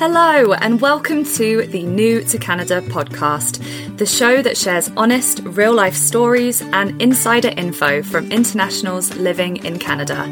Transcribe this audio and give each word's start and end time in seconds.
Hello, 0.00 0.54
and 0.54 0.80
welcome 0.80 1.24
to 1.24 1.66
the 1.66 1.82
New 1.82 2.22
to 2.22 2.38
Canada 2.38 2.80
podcast, 2.80 3.98
the 3.98 4.06
show 4.06 4.40
that 4.40 4.56
shares 4.56 4.90
honest, 4.96 5.40
real 5.40 5.74
life 5.74 5.94
stories 5.94 6.62
and 6.62 6.98
insider 7.02 7.48
info 7.48 8.02
from 8.02 8.32
internationals 8.32 9.14
living 9.16 9.58
in 9.58 9.78
Canada. 9.78 10.22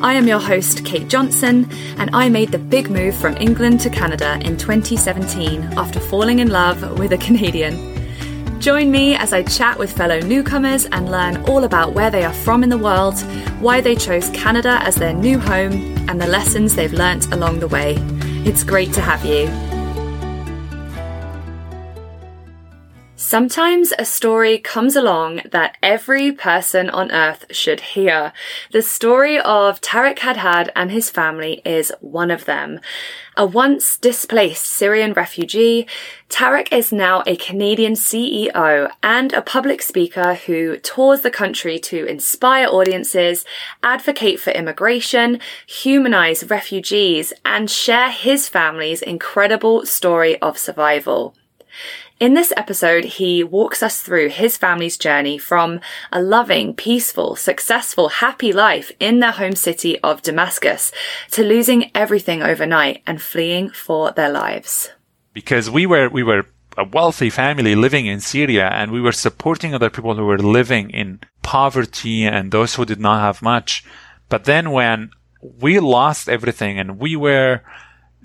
I 0.00 0.14
am 0.14 0.28
your 0.28 0.38
host, 0.38 0.84
Kate 0.84 1.08
Johnson, 1.08 1.68
and 1.98 2.10
I 2.14 2.28
made 2.28 2.52
the 2.52 2.60
big 2.60 2.88
move 2.88 3.16
from 3.16 3.36
England 3.38 3.80
to 3.80 3.90
Canada 3.90 4.38
in 4.44 4.56
2017 4.56 5.60
after 5.76 5.98
falling 5.98 6.38
in 6.38 6.50
love 6.50 6.96
with 6.96 7.12
a 7.12 7.18
Canadian. 7.18 8.60
Join 8.60 8.92
me 8.92 9.16
as 9.16 9.32
I 9.32 9.42
chat 9.42 9.76
with 9.76 9.90
fellow 9.90 10.20
newcomers 10.20 10.84
and 10.84 11.10
learn 11.10 11.38
all 11.48 11.64
about 11.64 11.94
where 11.94 12.12
they 12.12 12.22
are 12.24 12.32
from 12.32 12.62
in 12.62 12.68
the 12.68 12.78
world, 12.78 13.18
why 13.58 13.80
they 13.80 13.96
chose 13.96 14.30
Canada 14.30 14.78
as 14.82 14.94
their 14.94 15.14
new 15.14 15.40
home, 15.40 15.72
and 16.08 16.20
the 16.20 16.28
lessons 16.28 16.76
they've 16.76 16.92
learnt 16.92 17.26
along 17.32 17.58
the 17.58 17.66
way. 17.66 17.98
It's 18.42 18.64
great 18.64 18.92
to 18.94 19.02
have 19.02 19.24
you. 19.24 19.69
Sometimes 23.30 23.92
a 23.96 24.04
story 24.04 24.58
comes 24.58 24.96
along 24.96 25.42
that 25.52 25.76
every 25.84 26.32
person 26.32 26.90
on 26.90 27.12
earth 27.12 27.44
should 27.52 27.78
hear. 27.94 28.32
The 28.72 28.82
story 28.82 29.38
of 29.38 29.80
Tareq 29.80 30.18
Hadhad 30.18 30.70
and 30.74 30.90
his 30.90 31.10
family 31.10 31.62
is 31.64 31.92
one 32.00 32.32
of 32.32 32.44
them. 32.44 32.80
A 33.36 33.46
once 33.46 33.96
displaced 33.96 34.64
Syrian 34.64 35.12
refugee, 35.12 35.86
Tareq 36.28 36.72
is 36.72 36.90
now 36.90 37.22
a 37.24 37.36
Canadian 37.36 37.92
CEO 37.92 38.90
and 39.00 39.32
a 39.32 39.42
public 39.42 39.80
speaker 39.80 40.34
who 40.34 40.78
tours 40.78 41.20
the 41.20 41.30
country 41.30 41.78
to 41.78 42.06
inspire 42.06 42.66
audiences, 42.66 43.44
advocate 43.84 44.40
for 44.40 44.50
immigration, 44.50 45.38
humanize 45.68 46.50
refugees, 46.50 47.32
and 47.44 47.70
share 47.70 48.10
his 48.10 48.48
family's 48.48 49.02
incredible 49.02 49.86
story 49.86 50.36
of 50.42 50.58
survival. 50.58 51.36
In 52.20 52.34
this 52.34 52.52
episode, 52.54 53.04
he 53.04 53.42
walks 53.42 53.82
us 53.82 54.02
through 54.02 54.28
his 54.28 54.58
family's 54.58 54.98
journey 54.98 55.38
from 55.38 55.80
a 56.12 56.20
loving, 56.20 56.74
peaceful, 56.74 57.34
successful, 57.34 58.10
happy 58.10 58.52
life 58.52 58.92
in 59.00 59.20
their 59.20 59.30
home 59.30 59.54
city 59.56 59.98
of 60.00 60.20
Damascus 60.20 60.92
to 61.30 61.42
losing 61.42 61.90
everything 61.94 62.42
overnight 62.42 63.02
and 63.06 63.22
fleeing 63.22 63.70
for 63.70 64.12
their 64.12 64.28
lives. 64.28 64.90
Because 65.32 65.70
we 65.70 65.86
were, 65.86 66.10
we 66.10 66.22
were 66.22 66.44
a 66.76 66.84
wealthy 66.84 67.30
family 67.30 67.74
living 67.74 68.04
in 68.04 68.20
Syria 68.20 68.68
and 68.68 68.92
we 68.92 69.00
were 69.00 69.12
supporting 69.12 69.74
other 69.74 69.88
people 69.88 70.14
who 70.14 70.26
were 70.26 70.38
living 70.38 70.90
in 70.90 71.20
poverty 71.40 72.26
and 72.26 72.52
those 72.52 72.74
who 72.74 72.84
did 72.84 73.00
not 73.00 73.20
have 73.20 73.40
much. 73.40 73.82
But 74.28 74.44
then 74.44 74.72
when 74.72 75.10
we 75.40 75.80
lost 75.80 76.28
everything 76.28 76.78
and 76.78 76.98
we 76.98 77.16
were 77.16 77.62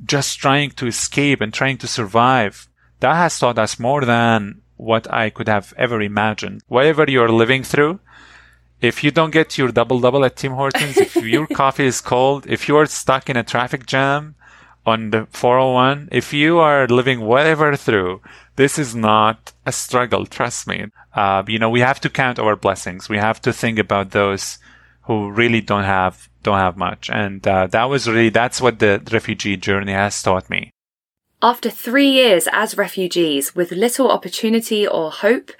just 0.04 0.38
trying 0.38 0.72
to 0.72 0.86
escape 0.86 1.40
and 1.40 1.54
trying 1.54 1.78
to 1.78 1.88
survive, 1.88 2.68
that 3.00 3.16
has 3.16 3.38
taught 3.38 3.60
us 3.60 3.80
more 3.80 4.06
than 4.06 4.62
what 4.78 5.12
I 5.12 5.30
could 5.30 5.48
have 5.48 5.74
ever 5.78 6.02
imagined. 6.02 6.62
Whatever 6.68 7.06
you're 7.08 7.30
living 7.30 7.64
through, 7.64 8.00
if 8.82 9.04
you 9.04 9.12
don't 9.12 9.32
get 9.32 9.58
your 9.58 9.72
double 9.72 10.00
double 10.00 10.26
at 10.26 10.36
Tim 10.36 10.54
Hortons, 10.54 10.98
if 10.98 11.16
your 11.36 11.48
coffee 11.48 11.86
is 11.86 12.02
cold, 12.02 12.46
if 12.48 12.68
you're 12.68 12.86
stuck 12.86 13.30
in 13.30 13.38
a 13.38 13.44
traffic 13.44 13.86
jam 13.86 14.36
on 14.86 15.10
the 15.12 15.28
401, 15.32 16.10
if 16.12 16.34
you 16.34 16.60
are 16.60 16.88
living 16.88 17.22
whatever 17.22 17.76
through, 17.76 18.22
this 18.56 18.78
is 18.78 18.94
not 18.96 19.54
a 19.66 19.72
struggle. 19.72 20.26
Trust 20.26 20.68
me. 20.68 20.86
Uh, 21.14 21.44
you 21.48 21.60
know, 21.60 21.70
we 21.70 21.80
have 21.80 22.00
to 22.02 22.10
count 22.10 22.40
our 22.40 22.56
blessings. 22.56 23.10
We 23.10 23.18
have 23.18 23.42
to 23.42 23.54
think 23.54 23.80
about 23.80 24.12
those 24.12 24.60
who 25.04 25.32
really 25.32 25.62
don't 25.62 25.84
have 25.84 26.30
don't 26.44 26.60
have 26.60 26.78
much, 26.78 27.10
and 27.10 27.48
uh, 27.48 27.66
that 27.68 27.86
was 27.86 28.08
really 28.08 28.30
that's 28.30 28.62
what 28.62 28.80
the 28.80 29.02
refugee 29.12 29.58
journey 29.58 29.94
has 29.94 30.22
taught 30.22 30.50
me. 30.50 30.72
After 31.46 31.70
three 31.70 32.10
years 32.10 32.48
as 32.52 32.76
refugees 32.76 33.54
with 33.54 33.72
little 33.72 34.10
opportunity 34.10 34.88
or 34.88 35.12
hope, 35.12 35.52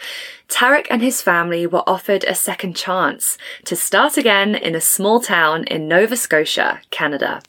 Tareq 0.48 0.88
and 0.90 1.00
his 1.00 1.22
family 1.22 1.68
were 1.68 1.88
offered 1.88 2.24
a 2.24 2.34
second 2.34 2.76
chance 2.76 3.38
to 3.66 3.76
start 3.76 4.18
again 4.18 4.56
in 4.56 4.74
a 4.74 4.82
small 4.82 5.20
town 5.20 5.64
in 5.66 5.88
Nova 5.88 6.18
Scotia, 6.18 6.82
Canada. 6.90 7.44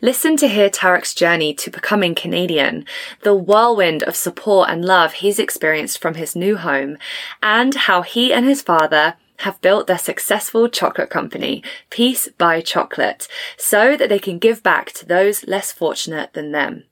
Listen 0.00 0.34
to 0.38 0.48
hear 0.48 0.70
Tareq's 0.70 1.12
journey 1.12 1.52
to 1.56 1.70
becoming 1.70 2.14
Canadian, 2.14 2.86
the 3.20 3.34
whirlwind 3.34 4.02
of 4.02 4.16
support 4.16 4.70
and 4.70 4.82
love 4.82 5.12
he's 5.12 5.38
experienced 5.38 6.00
from 6.00 6.14
his 6.14 6.34
new 6.34 6.56
home, 6.56 6.96
and 7.42 7.74
how 7.74 8.00
he 8.00 8.32
and 8.32 8.46
his 8.46 8.62
father 8.62 9.16
have 9.40 9.60
built 9.60 9.86
their 9.86 9.98
successful 9.98 10.70
chocolate 10.70 11.10
company, 11.10 11.62
Peace 11.90 12.30
by 12.38 12.62
Chocolate, 12.62 13.28
so 13.58 13.94
that 13.94 14.08
they 14.08 14.18
can 14.18 14.38
give 14.38 14.62
back 14.62 14.90
to 14.92 15.04
those 15.04 15.46
less 15.46 15.70
fortunate 15.70 16.32
than 16.32 16.52
them. 16.52 16.84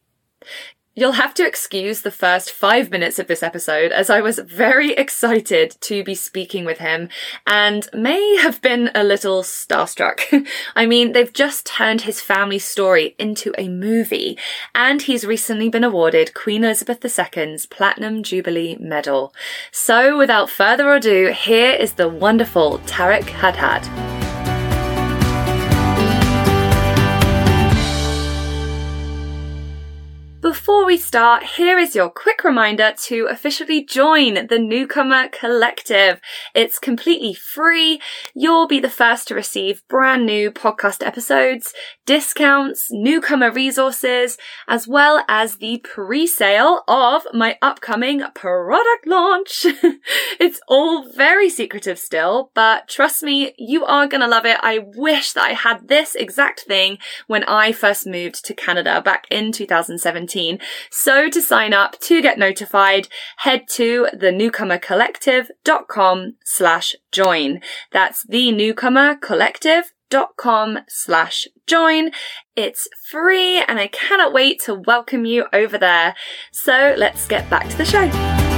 You'll 0.96 1.12
have 1.12 1.34
to 1.34 1.46
excuse 1.46 2.02
the 2.02 2.10
first 2.10 2.50
five 2.50 2.90
minutes 2.90 3.20
of 3.20 3.28
this 3.28 3.44
episode 3.44 3.92
as 3.92 4.10
I 4.10 4.20
was 4.20 4.40
very 4.40 4.92
excited 4.92 5.76
to 5.82 6.02
be 6.02 6.16
speaking 6.16 6.64
with 6.64 6.78
him 6.78 7.08
and 7.46 7.88
may 7.94 8.36
have 8.38 8.60
been 8.60 8.90
a 8.92 9.04
little 9.04 9.42
starstruck. 9.42 10.46
I 10.76 10.86
mean, 10.86 11.12
they've 11.12 11.32
just 11.32 11.64
turned 11.64 12.02
his 12.02 12.20
family 12.20 12.58
story 12.58 13.14
into 13.20 13.54
a 13.56 13.68
movie 13.68 14.36
and 14.74 15.00
he's 15.00 15.24
recently 15.24 15.68
been 15.68 15.84
awarded 15.84 16.34
Queen 16.34 16.64
Elizabeth 16.64 17.02
II's 17.02 17.66
Platinum 17.66 18.24
Jubilee 18.24 18.76
Medal. 18.80 19.32
So 19.70 20.18
without 20.18 20.50
further 20.50 20.92
ado, 20.92 21.28
here 21.28 21.72
is 21.72 21.92
the 21.92 22.08
wonderful 22.08 22.80
Tareq 22.80 23.22
Hadhad. 23.22 24.19
Before 30.50 30.84
we 30.84 30.96
start, 30.96 31.44
here 31.44 31.78
is 31.78 31.94
your 31.94 32.10
quick 32.10 32.42
reminder 32.42 32.92
to 33.04 33.28
officially 33.30 33.84
join 33.84 34.48
the 34.48 34.58
Newcomer 34.58 35.28
Collective. 35.28 36.20
It's 36.56 36.80
completely 36.80 37.34
free. 37.34 38.00
You'll 38.34 38.66
be 38.66 38.80
the 38.80 38.90
first 38.90 39.28
to 39.28 39.36
receive 39.36 39.86
brand 39.86 40.26
new 40.26 40.50
podcast 40.50 41.06
episodes, 41.06 41.72
discounts, 42.04 42.88
newcomer 42.90 43.52
resources, 43.52 44.38
as 44.66 44.88
well 44.88 45.24
as 45.28 45.58
the 45.58 45.78
pre-sale 45.84 46.82
of 46.88 47.28
my 47.32 47.56
upcoming 47.62 48.24
product 48.34 49.06
launch. 49.06 49.64
it's 50.40 50.60
all 50.66 51.08
very 51.12 51.48
secretive 51.48 52.00
still, 52.00 52.50
but 52.54 52.88
trust 52.88 53.22
me, 53.22 53.54
you 53.56 53.84
are 53.84 54.08
gonna 54.08 54.26
love 54.26 54.46
it. 54.46 54.56
I 54.62 54.80
wish 54.96 55.32
that 55.34 55.44
I 55.44 55.52
had 55.52 55.86
this 55.86 56.16
exact 56.16 56.62
thing 56.62 56.98
when 57.28 57.44
I 57.44 57.70
first 57.70 58.04
moved 58.04 58.44
to 58.46 58.52
Canada 58.52 59.00
back 59.00 59.28
in 59.30 59.52
2017. 59.52 60.39
So 60.90 61.28
to 61.28 61.40
sign 61.40 61.72
up 61.72 61.98
to 62.00 62.20
get 62.22 62.38
notified, 62.38 63.08
head 63.38 63.68
to 63.70 64.08
thenewcomercollective.com 64.14 66.34
slash 66.44 66.94
join. 67.12 67.60
That's 67.92 68.24
the 68.24 68.52
newcomer 68.52 69.16
dot 70.10 70.36
com 70.36 70.80
slash 70.88 71.46
join. 71.66 72.10
It's 72.56 72.88
free 73.10 73.58
and 73.58 73.78
I 73.78 73.86
cannot 73.86 74.32
wait 74.32 74.60
to 74.64 74.74
welcome 74.74 75.24
you 75.24 75.46
over 75.52 75.78
there. 75.78 76.16
So 76.50 76.94
let's 76.96 77.28
get 77.28 77.48
back 77.48 77.68
to 77.68 77.76
the 77.76 77.84
show. 77.84 78.49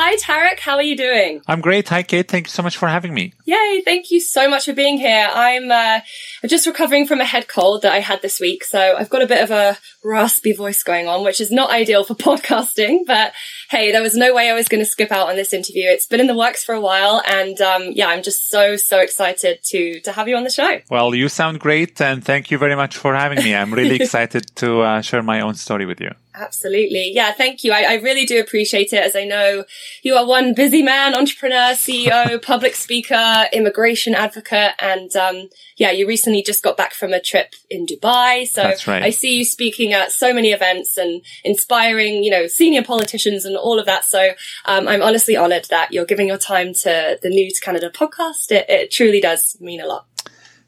Hi, 0.00 0.14
Tareq. 0.14 0.60
How 0.60 0.76
are 0.76 0.82
you 0.82 0.96
doing? 0.96 1.42
I'm 1.48 1.60
great. 1.60 1.88
Hi, 1.88 2.04
Kate. 2.04 2.28
Thank 2.28 2.46
you 2.46 2.52
so 2.52 2.62
much 2.62 2.76
for 2.76 2.86
having 2.86 3.12
me. 3.12 3.32
Yay. 3.46 3.82
Thank 3.84 4.12
you 4.12 4.20
so 4.20 4.48
much 4.48 4.66
for 4.66 4.72
being 4.72 4.96
here. 4.96 5.28
I'm, 5.28 5.72
uh, 5.72 6.02
just 6.46 6.68
recovering 6.68 7.04
from 7.04 7.20
a 7.20 7.24
head 7.24 7.48
cold 7.48 7.82
that 7.82 7.92
I 7.92 7.98
had 7.98 8.22
this 8.22 8.38
week. 8.38 8.62
So 8.62 8.94
I've 8.96 9.10
got 9.10 9.22
a 9.22 9.26
bit 9.26 9.42
of 9.42 9.50
a 9.50 9.76
raspy 10.04 10.52
voice 10.52 10.84
going 10.84 11.08
on, 11.08 11.24
which 11.24 11.40
is 11.40 11.50
not 11.50 11.70
ideal 11.70 12.04
for 12.04 12.14
podcasting, 12.28 13.06
but 13.08 13.32
hey, 13.70 13.90
there 13.90 14.00
was 14.00 14.14
no 14.14 14.32
way 14.32 14.48
I 14.48 14.54
was 14.54 14.68
going 14.68 14.84
to 14.84 14.88
skip 14.88 15.10
out 15.10 15.30
on 15.30 15.34
this 15.34 15.52
interview. 15.52 15.88
It's 15.88 16.06
been 16.06 16.20
in 16.20 16.28
the 16.28 16.36
works 16.36 16.62
for 16.62 16.76
a 16.76 16.80
while. 16.80 17.20
And, 17.26 17.60
um, 17.60 17.90
yeah, 17.92 18.06
I'm 18.06 18.22
just 18.22 18.48
so, 18.48 18.76
so 18.76 19.00
excited 19.00 19.64
to, 19.64 20.00
to 20.02 20.12
have 20.12 20.28
you 20.28 20.36
on 20.36 20.44
the 20.44 20.50
show. 20.50 20.80
Well, 20.92 21.12
you 21.12 21.28
sound 21.28 21.58
great. 21.58 22.00
And 22.00 22.24
thank 22.24 22.52
you 22.52 22.58
very 22.58 22.76
much 22.76 22.96
for 22.96 23.16
having 23.16 23.42
me. 23.42 23.52
I'm 23.52 23.74
really 23.74 23.96
excited 24.00 24.54
to 24.58 24.82
uh, 24.82 25.00
share 25.00 25.24
my 25.24 25.40
own 25.40 25.56
story 25.56 25.86
with 25.86 26.00
you. 26.00 26.12
Absolutely. 26.38 27.12
Yeah, 27.12 27.32
thank 27.32 27.64
you. 27.64 27.72
I, 27.72 27.82
I, 27.82 27.94
really 27.94 28.24
do 28.24 28.38
appreciate 28.38 28.92
it 28.92 29.02
as 29.02 29.16
I 29.16 29.24
know 29.24 29.64
you 30.02 30.14
are 30.14 30.24
one 30.24 30.54
busy 30.54 30.82
man, 30.82 31.16
entrepreneur, 31.16 31.72
CEO, 31.74 32.40
public 32.46 32.76
speaker, 32.76 33.46
immigration 33.52 34.14
advocate. 34.14 34.72
And, 34.78 35.14
um, 35.16 35.48
yeah, 35.76 35.90
you 35.90 36.06
recently 36.06 36.42
just 36.42 36.62
got 36.62 36.76
back 36.76 36.94
from 36.94 37.12
a 37.12 37.20
trip 37.20 37.54
in 37.68 37.86
Dubai. 37.86 38.46
So 38.46 38.62
right. 38.86 39.02
I 39.02 39.10
see 39.10 39.38
you 39.38 39.44
speaking 39.44 39.92
at 39.92 40.12
so 40.12 40.32
many 40.32 40.52
events 40.52 40.96
and 40.96 41.22
inspiring, 41.42 42.22
you 42.22 42.30
know, 42.30 42.46
senior 42.46 42.84
politicians 42.84 43.44
and 43.44 43.56
all 43.56 43.80
of 43.80 43.86
that. 43.86 44.04
So, 44.04 44.30
um, 44.64 44.86
I'm 44.86 45.02
honestly 45.02 45.36
honored 45.36 45.66
that 45.70 45.92
you're 45.92 46.04
giving 46.04 46.28
your 46.28 46.38
time 46.38 46.72
to 46.82 47.18
the 47.20 47.28
New 47.30 47.50
to 47.50 47.60
Canada 47.60 47.90
podcast. 47.90 48.52
It, 48.52 48.66
it 48.68 48.90
truly 48.92 49.20
does 49.20 49.56
mean 49.60 49.80
a 49.80 49.86
lot. 49.86 50.06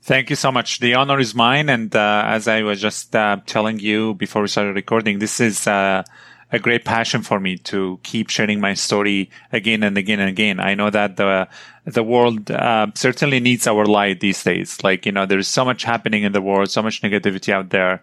Thank 0.02 0.30
you 0.30 0.36
so 0.36 0.50
much. 0.50 0.80
The 0.80 0.94
honor 0.94 1.18
is 1.18 1.34
mine. 1.34 1.68
And 1.68 1.94
uh, 1.94 2.24
as 2.26 2.48
I 2.48 2.62
was 2.62 2.80
just 2.80 3.14
uh, 3.14 3.38
telling 3.46 3.78
you 3.78 4.14
before 4.14 4.42
we 4.42 4.48
started 4.48 4.74
recording, 4.74 5.18
this 5.18 5.40
is 5.40 5.66
uh, 5.66 6.02
a 6.52 6.58
great 6.58 6.84
passion 6.84 7.22
for 7.22 7.38
me 7.38 7.58
to 7.58 8.00
keep 8.02 8.30
sharing 8.30 8.60
my 8.60 8.74
story 8.74 9.30
again 9.52 9.82
and 9.82 9.96
again 9.98 10.20
and 10.20 10.28
again. 10.28 10.58
I 10.58 10.74
know 10.74 10.90
that 10.90 11.16
the 11.16 11.48
the 11.84 12.02
world 12.02 12.50
uh, 12.50 12.88
certainly 12.94 13.40
needs 13.40 13.66
our 13.66 13.84
light 13.86 14.20
these 14.20 14.42
days. 14.42 14.82
Like 14.82 15.06
you 15.06 15.12
know, 15.12 15.26
there's 15.26 15.48
so 15.48 15.64
much 15.64 15.84
happening 15.84 16.22
in 16.22 16.32
the 16.32 16.42
world, 16.42 16.70
so 16.70 16.82
much 16.82 17.02
negativity 17.02 17.52
out 17.52 17.70
there, 17.70 18.02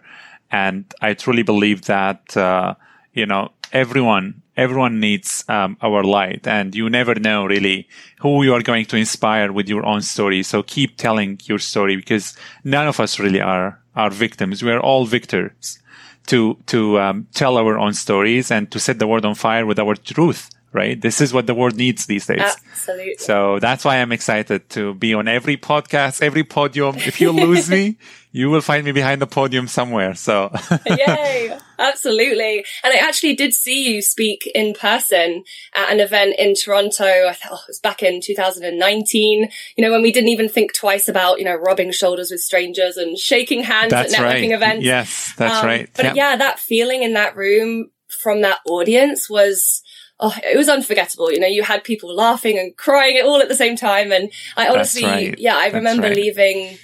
and 0.50 0.84
I 1.00 1.14
truly 1.14 1.42
believe 1.42 1.82
that 1.86 2.36
uh, 2.36 2.74
you 3.12 3.26
know 3.26 3.52
everyone 3.72 4.42
everyone 4.58 5.00
needs 5.00 5.44
um, 5.48 5.76
our 5.80 6.02
light 6.02 6.46
and 6.46 6.74
you 6.74 6.90
never 6.90 7.14
know 7.14 7.46
really 7.46 7.88
who 8.20 8.42
you 8.42 8.52
are 8.52 8.62
going 8.62 8.84
to 8.86 8.96
inspire 8.96 9.52
with 9.52 9.68
your 9.68 9.86
own 9.86 10.02
story. 10.02 10.42
So 10.42 10.62
keep 10.62 10.96
telling 10.96 11.40
your 11.44 11.60
story 11.60 11.96
because 11.96 12.36
none 12.64 12.88
of 12.88 13.00
us 13.00 13.18
really 13.18 13.40
are 13.40 13.80
are 13.94 14.10
victims. 14.10 14.62
We 14.62 14.72
are 14.72 14.80
all 14.80 15.06
victors 15.06 15.78
to 16.26 16.58
to 16.66 16.98
um, 16.98 17.26
tell 17.32 17.56
our 17.56 17.78
own 17.78 17.94
stories 17.94 18.50
and 18.50 18.70
to 18.72 18.78
set 18.80 18.98
the 18.98 19.06
world 19.06 19.24
on 19.24 19.34
fire 19.34 19.64
with 19.64 19.78
our 19.78 19.94
truth 19.94 20.50
right? 20.70 21.00
This 21.00 21.22
is 21.22 21.32
what 21.32 21.46
the 21.46 21.54
world 21.54 21.76
needs 21.76 22.04
these 22.04 22.26
days. 22.26 22.42
Absolutely. 22.42 23.16
So 23.16 23.58
that's 23.58 23.86
why 23.86 23.96
i'm 23.96 24.12
excited 24.12 24.68
to 24.68 24.92
be 24.92 25.14
on 25.14 25.26
every 25.26 25.56
podcast 25.56 26.20
every 26.20 26.44
podium. 26.44 26.96
If 26.96 27.22
you 27.22 27.30
lose 27.32 27.70
me 27.76 27.96
you 28.32 28.50
will 28.50 28.60
find 28.60 28.84
me 28.84 28.92
behind 28.92 29.20
the 29.20 29.26
podium 29.26 29.66
somewhere. 29.68 30.14
So, 30.14 30.52
yay, 30.86 31.56
absolutely. 31.78 32.64
And 32.82 32.92
I 32.92 32.96
actually 32.96 33.34
did 33.34 33.54
see 33.54 33.92
you 33.92 34.02
speak 34.02 34.50
in 34.54 34.74
person 34.74 35.44
at 35.74 35.90
an 35.90 36.00
event 36.00 36.36
in 36.38 36.54
Toronto. 36.54 37.04
I 37.04 37.32
thought 37.32 37.52
oh, 37.52 37.62
it 37.62 37.68
was 37.68 37.80
back 37.80 38.02
in 38.02 38.20
2019. 38.20 39.48
You 39.76 39.84
know, 39.84 39.90
when 39.90 40.02
we 40.02 40.12
didn't 40.12 40.30
even 40.30 40.48
think 40.48 40.74
twice 40.74 41.08
about 41.08 41.38
you 41.38 41.44
know 41.44 41.54
rubbing 41.54 41.92
shoulders 41.92 42.30
with 42.30 42.40
strangers 42.40 42.96
and 42.96 43.18
shaking 43.18 43.62
hands 43.62 43.90
that's 43.90 44.14
at 44.14 44.20
networking 44.20 44.50
right. 44.50 44.52
events. 44.52 44.84
Yes, 44.84 45.34
that's 45.36 45.60
um, 45.60 45.66
right. 45.66 45.90
But 45.94 46.16
yeah, 46.16 46.36
that 46.36 46.58
feeling 46.58 47.02
in 47.02 47.14
that 47.14 47.36
room 47.36 47.90
from 48.08 48.42
that 48.42 48.58
audience 48.66 49.28
was 49.28 49.82
oh, 50.20 50.34
it 50.42 50.56
was 50.56 50.68
unforgettable. 50.68 51.30
You 51.30 51.40
know, 51.40 51.46
you 51.46 51.62
had 51.62 51.84
people 51.84 52.14
laughing 52.14 52.58
and 52.58 52.76
crying 52.76 53.20
all 53.24 53.40
at 53.40 53.48
the 53.48 53.54
same 53.54 53.76
time. 53.76 54.12
And 54.12 54.30
I 54.56 54.68
honestly, 54.68 55.04
right. 55.04 55.38
yeah, 55.38 55.56
I 55.56 55.68
remember 55.68 56.04
right. 56.04 56.16
leaving 56.16 56.78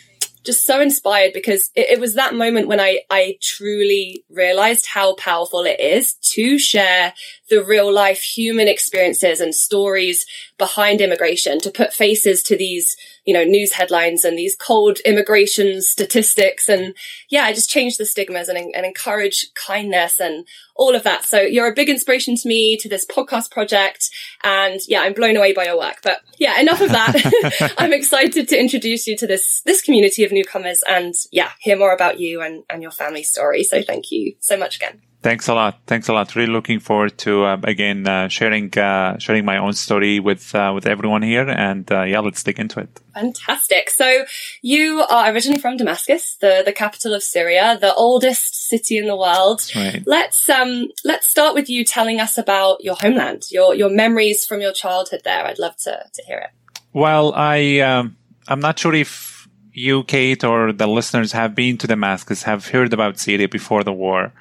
just 0.44 0.66
so 0.66 0.80
inspired 0.80 1.32
because 1.32 1.70
it, 1.74 1.90
it, 1.90 2.00
was 2.00 2.14
that 2.14 2.34
moment 2.34 2.68
when 2.68 2.80
I, 2.80 3.00
I 3.10 3.38
truly 3.40 4.24
realized 4.30 4.86
how 4.86 5.14
powerful 5.14 5.64
it 5.64 5.80
is 5.80 6.14
to 6.34 6.58
share 6.58 7.14
the 7.50 7.62
real 7.62 7.92
life 7.92 8.22
human 8.22 8.68
experiences 8.68 9.40
and 9.40 9.54
stories 9.54 10.24
behind 10.56 11.00
immigration, 11.00 11.60
to 11.60 11.70
put 11.70 11.92
faces 11.92 12.42
to 12.44 12.56
these, 12.56 12.96
you 13.24 13.34
know, 13.34 13.44
news 13.44 13.72
headlines 13.72 14.24
and 14.24 14.38
these 14.38 14.56
cold 14.56 14.98
immigration 15.04 15.82
statistics. 15.82 16.68
And 16.68 16.94
yeah, 17.28 17.44
I 17.44 17.52
just 17.52 17.68
change 17.68 17.96
the 17.96 18.06
stigmas 18.06 18.48
and, 18.48 18.58
and 18.58 18.86
encourage 18.86 19.52
kindness 19.54 20.20
and 20.20 20.46
all 20.76 20.94
of 20.94 21.02
that. 21.02 21.24
So 21.24 21.40
you're 21.40 21.70
a 21.70 21.74
big 21.74 21.88
inspiration 21.88 22.36
to 22.36 22.48
me, 22.48 22.76
to 22.78 22.88
this 22.88 23.04
podcast 23.04 23.50
project. 23.50 24.10
And 24.42 24.80
yeah, 24.88 25.02
I'm 25.02 25.12
blown 25.12 25.36
away 25.36 25.52
by 25.52 25.64
your 25.64 25.78
work. 25.78 26.00
But 26.02 26.20
yeah, 26.38 26.58
enough 26.60 26.80
of 26.80 26.90
that. 26.90 27.74
I'm 27.78 27.92
excited 27.92 28.48
to 28.48 28.58
introduce 28.58 29.06
you 29.06 29.16
to 29.18 29.26
this, 29.26 29.60
this 29.66 29.82
community 29.82 30.24
of 30.24 30.32
newcomers 30.32 30.82
and 30.88 31.14
yeah, 31.30 31.50
hear 31.60 31.76
more 31.76 31.92
about 31.92 32.18
you 32.18 32.40
and, 32.40 32.64
and 32.70 32.80
your 32.80 32.90
family 32.90 33.22
story. 33.22 33.64
So 33.64 33.82
thank 33.82 34.10
you 34.10 34.34
so 34.40 34.56
much 34.56 34.76
again. 34.76 35.02
Thanks 35.24 35.48
a 35.48 35.54
lot. 35.54 35.80
Thanks 35.86 36.06
a 36.08 36.12
lot. 36.12 36.36
Really 36.36 36.52
looking 36.52 36.80
forward 36.80 37.16
to 37.24 37.44
uh, 37.44 37.56
again 37.62 38.06
uh, 38.06 38.28
sharing 38.28 38.68
uh, 38.78 39.16
sharing 39.16 39.46
my 39.46 39.56
own 39.56 39.72
story 39.72 40.20
with 40.20 40.54
uh, 40.54 40.72
with 40.74 40.86
everyone 40.86 41.22
here, 41.22 41.48
and 41.48 41.90
uh, 41.90 42.02
yeah, 42.02 42.20
let's 42.20 42.42
dig 42.42 42.60
into 42.60 42.80
it. 42.80 43.00
Fantastic. 43.14 43.88
So 43.88 44.26
you 44.60 45.02
are 45.08 45.32
originally 45.32 45.58
from 45.58 45.78
Damascus, 45.78 46.36
the 46.42 46.62
the 46.62 46.74
capital 46.74 47.14
of 47.14 47.22
Syria, 47.22 47.78
the 47.80 47.94
oldest 47.94 48.68
city 48.68 48.98
in 48.98 49.06
the 49.06 49.16
world. 49.16 49.62
Right. 49.74 50.02
Let's 50.04 50.46
um 50.50 50.88
let's 51.06 51.26
start 51.26 51.54
with 51.54 51.70
you 51.70 51.86
telling 51.86 52.20
us 52.20 52.36
about 52.36 52.84
your 52.84 52.96
homeland, 53.00 53.44
your 53.50 53.74
your 53.74 53.88
memories 53.88 54.44
from 54.44 54.60
your 54.60 54.74
childhood 54.74 55.22
there. 55.24 55.46
I'd 55.46 55.58
love 55.58 55.78
to 55.84 56.04
to 56.12 56.22
hear 56.26 56.38
it. 56.40 56.50
Well, 56.92 57.32
I 57.34 57.78
um, 57.78 58.18
I'm 58.46 58.60
not 58.60 58.78
sure 58.78 58.94
if 58.94 59.48
you, 59.72 60.04
Kate, 60.04 60.44
or 60.44 60.70
the 60.70 60.86
listeners 60.86 61.32
have 61.32 61.54
been 61.54 61.78
to 61.78 61.86
Damascus, 61.86 62.42
have 62.42 62.68
heard 62.68 62.92
about 62.92 63.18
Syria 63.18 63.48
before 63.48 63.84
the 63.84 63.92
war. 63.92 64.34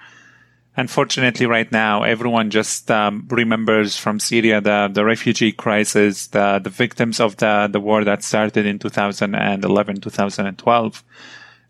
Unfortunately, 0.75 1.45
right 1.45 1.71
now, 1.71 2.01
everyone 2.01 2.49
just 2.49 2.89
um, 2.89 3.27
remembers 3.29 3.95
from 3.95 4.19
Syria 4.19 4.59
the, 4.59 4.89
the 4.91 5.05
refugee 5.05 5.51
crisis, 5.51 6.27
the, 6.27 6.59
the 6.63 6.71
victims 6.71 7.19
of 7.19 7.37
the, 7.37 7.69
the 7.71 7.79
war 7.79 8.03
that 8.03 8.23
started 8.23 8.65
in 8.65 8.79
2011, 8.79 10.01
2012. 10.01 11.03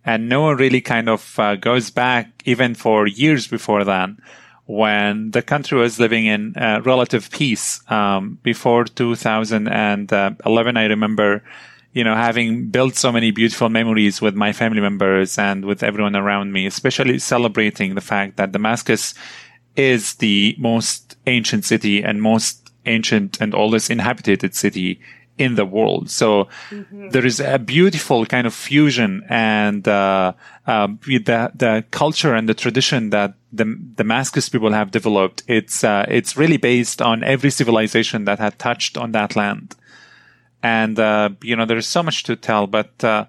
And 0.06 0.30
no 0.30 0.42
one 0.42 0.56
really 0.56 0.80
kind 0.80 1.10
of 1.10 1.38
uh, 1.38 1.56
goes 1.56 1.90
back 1.90 2.32
even 2.46 2.76
for 2.76 3.06
years 3.06 3.48
before 3.48 3.84
then 3.84 4.22
when 4.66 5.32
the 5.32 5.42
country 5.42 5.78
was 5.78 6.00
living 6.00 6.26
in 6.26 6.56
uh, 6.56 6.82
relative 6.86 7.30
peace. 7.32 7.82
Um, 7.92 8.40
before 8.44 8.86
2011, 8.86 10.78
I 10.78 10.86
remember 10.86 11.44
you 11.94 12.04
know, 12.04 12.16
having 12.16 12.68
built 12.68 12.96
so 12.96 13.12
many 13.12 13.32
beautiful 13.32 13.70
memories 13.70 14.22
with 14.22 14.36
my 14.36 14.52
family 14.52 14.82
members 14.82 15.38
and 15.38 15.64
with 15.64 15.84
everyone 15.84 16.16
around 16.16 16.52
me, 16.52 16.66
especially 16.66 17.20
celebrating 17.20 17.94
the 17.94 18.02
fact 18.02 18.38
that 18.38 18.52
Damascus 18.52 19.14
is 19.76 20.16
the 20.16 20.56
most 20.58 21.16
ancient 21.28 21.66
city 21.66 22.04
and 22.04 22.22
most 22.22 22.72
ancient 22.86 23.40
and 23.40 23.54
oldest 23.54 23.90
inhabited 23.90 24.56
city 24.56 25.00
in 25.38 25.56
the 25.56 25.66
world. 25.66 26.10
So 26.10 26.48
mm-hmm. 26.70 27.10
there 27.10 27.26
is 27.26 27.40
a 27.40 27.58
beautiful 27.58 28.26
kind 28.26 28.46
of 28.46 28.54
fusion 28.54 29.24
and 29.30 29.88
uh, 29.88 30.34
uh, 30.68 30.88
with 31.08 31.26
the 31.26 31.52
the 31.56 31.84
culture 31.92 32.36
and 32.36 32.48
the 32.48 32.54
tradition 32.54 33.10
that 33.10 33.34
the 33.52 33.66
Damascus 33.96 34.50
people 34.50 34.72
have 34.72 34.92
developed. 34.92 35.44
It's 35.48 35.84
uh, 35.84 36.06
it's 36.08 36.38
really 36.38 36.58
based 36.58 37.02
on 37.02 37.24
every 37.24 37.50
civilization 37.50 38.26
that 38.26 38.40
had 38.40 38.60
touched 38.60 38.98
on 38.98 39.12
that 39.14 39.36
land 39.36 39.76
and 40.64 40.98
uh, 40.98 41.30
you 41.44 41.56
know 41.56 41.66
there's 41.66 41.86
so 41.86 42.02
much 42.02 42.24
to 42.24 42.36
tell 42.36 42.66
but 42.66 43.04
uh, 43.04 43.26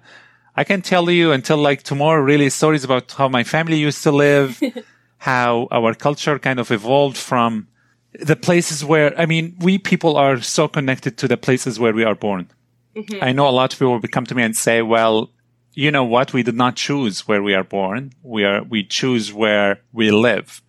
i 0.55 0.63
can 0.63 0.81
tell 0.81 1.09
you 1.09 1.31
until 1.31 1.57
like 1.57 1.83
tomorrow 1.83 2.21
really 2.21 2.49
stories 2.49 2.83
about 2.83 3.11
how 3.11 3.27
my 3.27 3.43
family 3.43 3.77
used 3.77 4.01
to 4.01 4.11
live 4.11 4.59
how 5.19 5.67
our 5.71 5.93
culture 5.93 6.39
kind 6.39 6.59
of 6.59 6.71
evolved 6.71 7.17
from 7.17 7.67
the 8.13 8.35
places 8.35 8.83
where 8.83 9.17
i 9.19 9.25
mean 9.25 9.55
we 9.59 9.77
people 9.77 10.15
are 10.17 10.41
so 10.41 10.67
connected 10.67 11.17
to 11.17 11.27
the 11.27 11.37
places 11.37 11.79
where 11.79 11.93
we 11.93 12.03
are 12.03 12.15
born. 12.15 12.49
Mm-hmm. 12.95 13.21
i 13.21 13.31
know 13.33 13.47
a 13.47 13.51
lot 13.51 13.73
of 13.73 13.79
people 13.79 13.99
will 13.99 14.01
come 14.07 14.25
to 14.25 14.35
me 14.35 14.41
and 14.41 14.55
say 14.55 14.81
well 14.81 15.29
you 15.77 15.91
know 15.91 16.05
what? 16.05 16.31
We 16.31 16.41
did 16.41 16.55
not 16.55 16.77
choose 16.77 17.27
where 17.27 17.43
we 17.43 17.53
are 17.53 17.63
born. 17.63 18.13
We 18.23 18.45
are 18.45 18.63
we 18.63 18.83
choose 18.83 19.33
where 19.33 19.81
we 19.91 20.09
live 20.09 20.61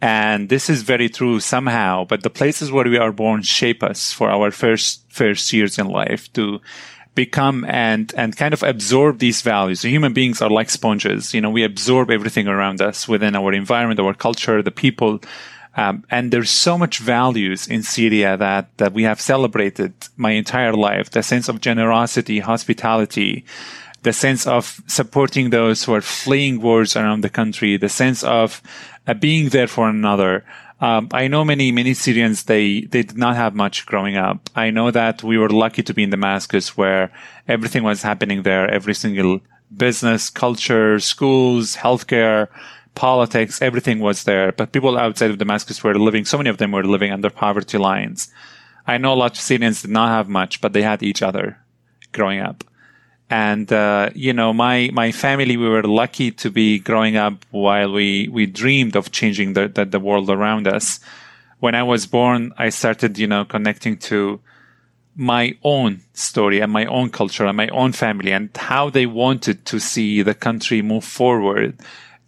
and 0.00 0.48
this 0.48 0.70
is 0.70 0.82
very 0.82 1.08
true 1.08 1.40
somehow, 1.40 2.04
but 2.04 2.22
the 2.22 2.30
places 2.30 2.72
where 2.72 2.86
we 2.86 2.96
are 2.96 3.12
born 3.12 3.42
shape 3.42 3.82
us 3.82 4.12
for 4.12 4.30
our 4.30 4.50
first, 4.50 5.04
first 5.10 5.52
years 5.52 5.78
in 5.78 5.86
life 5.88 6.32
to 6.32 6.60
become 7.14 7.66
and, 7.68 8.14
and 8.16 8.36
kind 8.36 8.54
of 8.54 8.62
absorb 8.62 9.18
these 9.18 9.42
values. 9.42 9.82
Human 9.82 10.14
beings 10.14 10.40
are 10.40 10.48
like 10.48 10.70
sponges. 10.70 11.34
You 11.34 11.42
know, 11.42 11.50
we 11.50 11.64
absorb 11.64 12.10
everything 12.10 12.48
around 12.48 12.80
us 12.80 13.06
within 13.06 13.36
our 13.36 13.52
environment, 13.52 14.00
our 14.00 14.14
culture, 14.14 14.62
the 14.62 14.70
people. 14.70 15.20
Um, 15.76 16.04
and 16.10 16.32
there's 16.32 16.50
so 16.50 16.78
much 16.78 16.98
values 16.98 17.66
in 17.66 17.82
Syria 17.82 18.36
that, 18.38 18.76
that 18.78 18.94
we 18.94 19.02
have 19.02 19.20
celebrated 19.20 19.92
my 20.16 20.30
entire 20.30 20.72
life. 20.72 21.10
The 21.10 21.22
sense 21.22 21.48
of 21.48 21.60
generosity, 21.60 22.38
hospitality, 22.38 23.44
the 24.02 24.12
sense 24.12 24.46
of 24.46 24.80
supporting 24.86 25.50
those 25.50 25.84
who 25.84 25.92
are 25.92 26.00
fleeing 26.00 26.62
wars 26.62 26.96
around 26.96 27.20
the 27.20 27.28
country, 27.28 27.76
the 27.76 27.88
sense 27.88 28.24
of 28.24 28.62
uh, 29.06 29.14
being 29.14 29.48
there 29.48 29.66
for 29.66 29.88
another. 29.88 30.44
Um, 30.80 31.08
I 31.12 31.28
know 31.28 31.44
many, 31.44 31.72
many 31.72 31.92
Syrians, 31.92 32.44
they, 32.44 32.82
they 32.82 33.02
did 33.02 33.18
not 33.18 33.36
have 33.36 33.54
much 33.54 33.84
growing 33.84 34.16
up. 34.16 34.48
I 34.56 34.70
know 34.70 34.90
that 34.90 35.22
we 35.22 35.36
were 35.36 35.50
lucky 35.50 35.82
to 35.82 35.92
be 35.92 36.04
in 36.04 36.10
Damascus 36.10 36.76
where 36.76 37.12
everything 37.46 37.82
was 37.82 38.02
happening 38.02 38.42
there, 38.42 38.70
every 38.70 38.94
single 38.94 39.40
business, 39.76 40.30
culture, 40.30 40.98
schools, 40.98 41.76
healthcare, 41.76 42.48
politics, 42.94 43.60
everything 43.60 44.00
was 44.00 44.24
there. 44.24 44.52
But 44.52 44.72
people 44.72 44.96
outside 44.96 45.30
of 45.30 45.38
Damascus 45.38 45.84
were 45.84 45.98
living, 45.98 46.24
so 46.24 46.38
many 46.38 46.48
of 46.48 46.56
them 46.56 46.72
were 46.72 46.84
living 46.84 47.12
under 47.12 47.28
poverty 47.28 47.76
lines. 47.76 48.32
I 48.86 48.96
know 48.96 49.12
a 49.12 49.14
lot 49.14 49.32
of 49.32 49.42
Syrians 49.42 49.82
did 49.82 49.90
not 49.90 50.08
have 50.08 50.28
much, 50.28 50.62
but 50.62 50.72
they 50.72 50.82
had 50.82 51.02
each 51.02 51.22
other 51.22 51.58
growing 52.12 52.40
up 52.40 52.64
and 53.30 53.72
uh, 53.72 54.10
you 54.14 54.32
know 54.32 54.52
my 54.52 54.90
my 54.92 55.12
family 55.12 55.56
we 55.56 55.68
were 55.68 55.84
lucky 55.84 56.32
to 56.32 56.50
be 56.50 56.80
growing 56.80 57.16
up 57.16 57.46
while 57.52 57.92
we 57.92 58.28
we 58.28 58.44
dreamed 58.44 58.96
of 58.96 59.12
changing 59.12 59.52
the, 59.52 59.68
the, 59.68 59.84
the 59.84 60.00
world 60.00 60.28
around 60.28 60.66
us. 60.66 61.00
When 61.60 61.74
i 61.74 61.82
was 61.82 62.06
born 62.06 62.52
i 62.56 62.70
started 62.70 63.18
you 63.18 63.26
know 63.26 63.44
connecting 63.44 63.98
to 63.98 64.40
my 65.14 65.54
own 65.62 66.00
story 66.14 66.60
and 66.60 66.72
my 66.72 66.86
own 66.86 67.10
culture 67.10 67.44
and 67.44 67.56
my 67.56 67.68
own 67.68 67.92
family 67.92 68.32
and 68.32 68.48
how 68.56 68.88
they 68.88 69.06
wanted 69.06 69.66
to 69.66 69.78
see 69.78 70.22
the 70.22 70.34
country 70.34 70.80
move 70.80 71.04
forward 71.04 71.78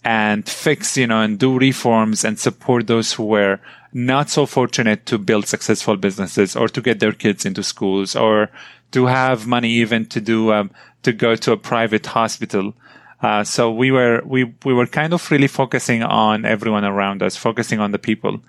and 0.04 0.47
fix 0.49 0.97
you 0.97 1.06
know 1.06 1.23
and 1.23 1.38
do 1.38 1.59
reforms 1.59 2.25
and 2.25 2.38
support 2.38 2.87
those 2.87 3.14
who 3.14 3.25
were 3.25 3.59
not 3.92 4.28
so 4.28 4.47
fortunate 4.47 5.06
to 5.06 5.16
build 5.16 5.47
successful 5.47 5.97
businesses 5.97 6.56
or 6.56 6.68
to 6.68 6.80
get 6.80 7.00
their 7.00 7.12
kids 7.12 7.47
into 7.47 7.62
schools 7.62 8.14
or 8.16 8.50
to 8.93 9.07
have 9.07 9.47
money 9.47 9.71
even 9.71 10.07
to 10.07 10.21
do 10.21 10.53
um, 10.53 10.71
to 11.03 11.13
go 11.13 11.35
to 11.37 11.53
a 11.53 11.57
private 11.57 12.07
hospital. 12.07 12.75
Uh, 13.23 13.45
so 13.45 13.71
we 13.71 13.91
were 13.91 14.23
we 14.25 14.55
we 14.65 14.75
were 14.75 14.87
kind 14.87 15.13
of 15.13 15.31
really 15.31 15.49
focusing 15.49 16.03
on 16.03 16.45
everyone 16.45 16.85
around 16.85 17.23
us, 17.23 17.37
focusing 17.37 17.81
on 17.81 17.93
the 17.93 17.99
people, 17.99 18.41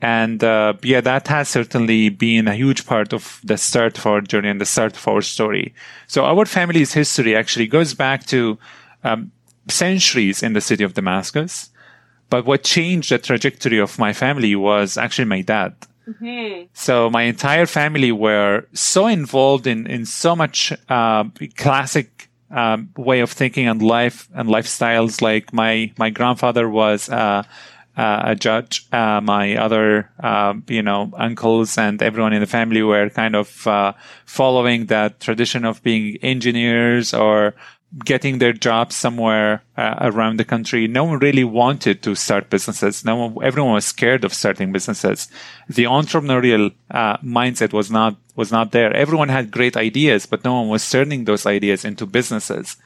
and 0.00 0.42
uh, 0.42 0.74
yeah, 0.82 1.00
that 1.00 1.28
has 1.28 1.48
certainly 1.48 2.08
been 2.08 2.48
a 2.48 2.54
huge 2.54 2.86
part 2.86 3.12
of 3.12 3.40
the 3.44 3.56
start 3.56 3.98
of 3.98 4.06
our 4.06 4.20
journey 4.20 4.48
and 4.48 4.60
the 4.60 4.66
start 4.66 4.96
of 4.96 5.08
our 5.08 5.22
story. 5.22 5.74
So 6.06 6.24
our 6.24 6.44
family's 6.44 6.92
history 6.92 7.36
actually 7.36 7.66
goes 7.66 7.94
back 7.94 8.26
to 8.26 8.58
um, 9.04 9.32
centuries 9.68 10.42
in 10.42 10.52
the 10.52 10.60
city 10.60 10.84
of 10.84 10.94
Damascus. 10.94 11.70
But 12.30 12.46
what 12.46 12.64
changed 12.64 13.10
the 13.10 13.18
trajectory 13.18 13.78
of 13.78 13.98
my 13.98 14.12
family 14.12 14.56
was 14.56 14.96
actually 14.96 15.26
my 15.26 15.42
dad. 15.42 15.74
Mm-hmm. 16.08 16.66
So 16.72 17.10
my 17.10 17.22
entire 17.22 17.66
family 17.66 18.12
were 18.12 18.66
so 18.72 19.06
involved 19.06 19.66
in 19.66 19.86
in 19.86 20.06
so 20.06 20.34
much 20.34 20.72
uh, 20.88 21.24
classic 21.56 22.28
um, 22.50 22.90
way 22.96 23.20
of 23.20 23.30
thinking 23.30 23.68
and 23.68 23.82
life 23.82 24.28
and 24.34 24.48
lifestyles. 24.48 25.22
Like 25.22 25.52
my 25.52 25.92
my 25.98 26.10
grandfather 26.10 26.68
was 26.68 27.08
uh, 27.08 27.44
uh, 27.96 28.22
a 28.24 28.34
judge. 28.34 28.86
Uh, 28.92 29.20
my 29.20 29.56
other 29.56 30.10
um, 30.20 30.64
you 30.68 30.82
know 30.82 31.10
uncles 31.16 31.78
and 31.78 32.02
everyone 32.02 32.32
in 32.32 32.40
the 32.40 32.46
family 32.46 32.82
were 32.82 33.10
kind 33.10 33.36
of 33.36 33.66
uh, 33.66 33.92
following 34.26 34.86
that 34.86 35.20
tradition 35.20 35.64
of 35.64 35.82
being 35.82 36.16
engineers 36.22 37.14
or 37.14 37.54
getting 38.04 38.38
their 38.38 38.52
jobs 38.52 38.96
somewhere 38.96 39.62
uh, 39.76 39.96
around 40.00 40.38
the 40.38 40.44
country. 40.44 40.88
No 40.88 41.04
one 41.04 41.18
really 41.18 41.44
wanted 41.44 42.02
to 42.02 42.14
start 42.14 42.48
businesses. 42.48 43.04
No 43.04 43.16
one, 43.16 43.44
everyone 43.44 43.74
was 43.74 43.84
scared 43.84 44.24
of 44.24 44.32
starting 44.32 44.72
businesses. 44.72 45.28
The 45.68 45.84
entrepreneurial 45.84 46.72
uh, 46.90 47.18
mindset 47.18 47.72
was 47.72 47.90
not 47.90 48.16
was 48.34 48.50
not 48.50 48.72
there. 48.72 48.94
Everyone 48.94 49.28
had 49.28 49.50
great 49.50 49.76
ideas, 49.76 50.24
but 50.24 50.44
no 50.44 50.54
one 50.54 50.68
was 50.68 50.88
turning 50.88 51.24
those 51.24 51.44
ideas 51.44 51.84
into 51.84 52.06
businesses. 52.06 52.76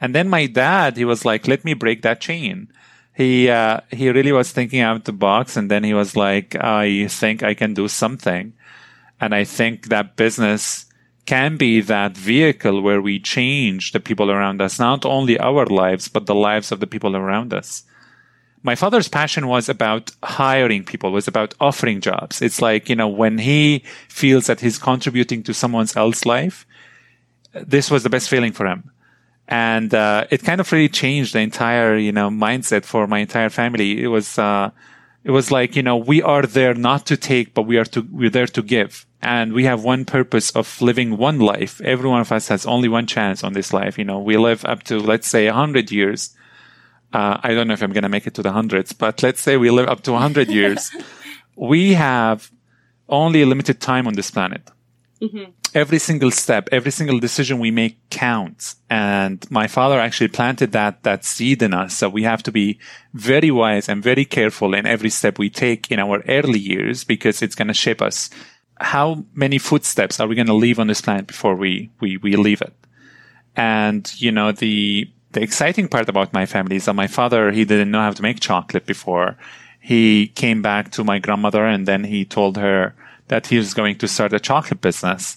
And 0.00 0.14
then 0.14 0.28
my 0.28 0.46
dad, 0.46 0.96
he 0.96 1.04
was 1.06 1.24
like, 1.24 1.48
"Let 1.48 1.64
me 1.64 1.72
break 1.72 2.02
that 2.02 2.20
chain." 2.20 2.68
He 3.14 3.48
uh, 3.48 3.80
he 3.90 4.10
really 4.10 4.32
was 4.32 4.52
thinking 4.52 4.80
out 4.80 4.96
of 4.96 5.04
the 5.04 5.12
box, 5.12 5.56
and 5.56 5.70
then 5.70 5.84
he 5.84 5.94
was 5.94 6.16
like, 6.16 6.54
"I 6.56 7.06
think 7.08 7.42
I 7.42 7.54
can 7.54 7.72
do 7.72 7.88
something," 7.88 8.52
and 9.20 9.34
I 9.34 9.44
think 9.44 9.88
that 9.88 10.16
business 10.16 10.84
can 11.26 11.56
be 11.56 11.80
that 11.80 12.16
vehicle 12.16 12.82
where 12.82 13.00
we 13.00 13.18
change 13.18 13.92
the 13.92 14.00
people 14.00 14.30
around 14.30 14.60
us, 14.60 14.78
not 14.78 15.06
only 15.06 15.38
our 15.38 15.66
lives, 15.66 16.08
but 16.08 16.26
the 16.26 16.34
lives 16.34 16.70
of 16.70 16.80
the 16.80 16.86
people 16.86 17.16
around 17.16 17.54
us. 17.54 17.84
My 18.62 18.74
father's 18.74 19.08
passion 19.08 19.46
was 19.46 19.68
about 19.68 20.10
hiring 20.22 20.84
people, 20.84 21.12
was 21.12 21.28
about 21.28 21.54
offering 21.60 22.00
jobs. 22.00 22.40
It's 22.40 22.62
like, 22.62 22.88
you 22.88 22.96
know, 22.96 23.08
when 23.08 23.38
he 23.38 23.84
feels 24.08 24.46
that 24.46 24.60
he's 24.60 24.78
contributing 24.78 25.42
to 25.44 25.54
someone 25.54 25.86
else's 25.96 26.26
life, 26.26 26.66
this 27.52 27.90
was 27.90 28.02
the 28.02 28.10
best 28.10 28.28
feeling 28.28 28.52
for 28.52 28.66
him. 28.66 28.90
And, 29.46 29.92
uh, 29.94 30.26
it 30.30 30.42
kind 30.42 30.60
of 30.60 30.72
really 30.72 30.88
changed 30.88 31.34
the 31.34 31.40
entire, 31.40 31.96
you 31.96 32.12
know, 32.12 32.30
mindset 32.30 32.84
for 32.86 33.06
my 33.06 33.18
entire 33.18 33.50
family. 33.50 34.02
It 34.02 34.08
was, 34.08 34.38
uh, 34.38 34.70
it 35.22 35.30
was 35.30 35.50
like, 35.50 35.76
you 35.76 35.82
know, 35.82 35.96
we 35.96 36.22
are 36.22 36.42
there 36.42 36.74
not 36.74 37.04
to 37.06 37.16
take, 37.16 37.52
but 37.52 37.62
we 37.62 37.76
are 37.76 37.84
to, 37.86 38.06
we're 38.10 38.30
there 38.30 38.46
to 38.46 38.62
give. 38.62 39.06
And 39.24 39.54
we 39.54 39.64
have 39.64 39.82
one 39.82 40.04
purpose 40.04 40.50
of 40.50 40.80
living 40.82 41.16
one 41.16 41.40
life. 41.40 41.80
Every 41.80 42.08
one 42.08 42.20
of 42.20 42.30
us 42.30 42.48
has 42.48 42.66
only 42.66 42.88
one 42.88 43.06
chance 43.06 43.42
on 43.42 43.54
this 43.54 43.72
life. 43.72 43.98
You 43.98 44.04
know, 44.04 44.18
we 44.18 44.36
live 44.36 44.64
up 44.66 44.82
to, 44.84 44.98
let's 44.98 45.26
say, 45.26 45.46
a 45.46 45.52
hundred 45.54 45.90
years. 45.90 46.36
Uh, 47.12 47.38
I 47.42 47.54
don't 47.54 47.66
know 47.66 47.74
if 47.74 47.82
I'm 47.82 47.92
going 47.92 48.02
to 48.02 48.08
make 48.10 48.26
it 48.26 48.34
to 48.34 48.42
the 48.42 48.52
hundreds, 48.52 48.92
but 48.92 49.22
let's 49.22 49.40
say 49.40 49.56
we 49.56 49.70
live 49.70 49.88
up 49.88 50.02
to 50.02 50.12
a 50.12 50.18
hundred 50.18 50.48
years. 50.60 50.90
we 51.56 51.94
have 51.94 52.50
only 53.08 53.40
a 53.40 53.46
limited 53.46 53.80
time 53.80 54.06
on 54.06 54.12
this 54.12 54.30
planet. 54.30 54.70
Mm-hmm. 55.22 55.52
Every 55.74 55.98
single 55.98 56.30
step, 56.30 56.68
every 56.70 56.92
single 56.92 57.18
decision 57.18 57.58
we 57.58 57.70
make 57.70 57.98
counts. 58.10 58.76
And 58.90 59.44
my 59.50 59.66
father 59.68 59.98
actually 59.98 60.28
planted 60.28 60.72
that, 60.72 61.02
that 61.02 61.24
seed 61.24 61.62
in 61.62 61.72
us. 61.72 61.96
So 61.96 62.08
we 62.08 62.24
have 62.24 62.42
to 62.44 62.52
be 62.52 62.78
very 63.14 63.50
wise 63.50 63.88
and 63.88 64.02
very 64.02 64.24
careful 64.24 64.74
in 64.74 64.86
every 64.86 65.10
step 65.10 65.38
we 65.38 65.50
take 65.50 65.90
in 65.90 65.98
our 65.98 66.22
early 66.28 66.60
years 66.60 67.04
because 67.04 67.42
it's 67.42 67.54
going 67.54 67.68
to 67.68 67.74
shape 67.74 68.02
us. 68.02 68.28
How 68.80 69.24
many 69.34 69.58
footsteps 69.58 70.20
are 70.20 70.26
we 70.26 70.34
going 70.34 70.48
to 70.48 70.54
leave 70.54 70.78
on 70.78 70.88
this 70.88 71.00
planet 71.00 71.26
before 71.26 71.54
we, 71.54 71.90
we, 72.00 72.16
we 72.16 72.36
leave 72.36 72.60
it? 72.60 72.74
And, 73.56 74.12
you 74.20 74.32
know, 74.32 74.52
the, 74.52 75.08
the 75.32 75.42
exciting 75.42 75.88
part 75.88 76.08
about 76.08 76.32
my 76.32 76.46
family 76.46 76.76
is 76.76 76.86
that 76.86 76.94
my 76.94 77.06
father, 77.06 77.52
he 77.52 77.64
didn't 77.64 77.90
know 77.90 78.00
how 78.00 78.10
to 78.10 78.22
make 78.22 78.40
chocolate 78.40 78.86
before. 78.86 79.36
He 79.80 80.28
came 80.28 80.60
back 80.60 80.90
to 80.92 81.04
my 81.04 81.18
grandmother 81.18 81.64
and 81.64 81.86
then 81.86 82.04
he 82.04 82.24
told 82.24 82.56
her, 82.56 82.94
that 83.28 83.46
he 83.48 83.56
was 83.56 83.74
going 83.74 83.96
to 83.98 84.08
start 84.08 84.32
a 84.32 84.40
chocolate 84.40 84.80
business. 84.80 85.36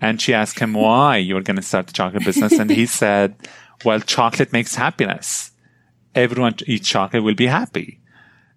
And 0.00 0.20
she 0.20 0.34
asked 0.34 0.58
him 0.58 0.74
why 0.84 1.16
you 1.16 1.34
were 1.34 1.42
going 1.42 1.56
to 1.56 1.62
start 1.62 1.90
a 1.90 1.92
chocolate 1.92 2.24
business. 2.24 2.52
And 2.52 2.70
he 2.70 2.86
said, 3.00 3.34
well, 3.84 4.00
chocolate 4.00 4.52
makes 4.52 4.74
happiness. 4.74 5.52
Everyone 6.14 6.54
eats 6.66 6.88
chocolate 6.88 7.22
will 7.22 7.34
be 7.34 7.46
happy. 7.46 8.00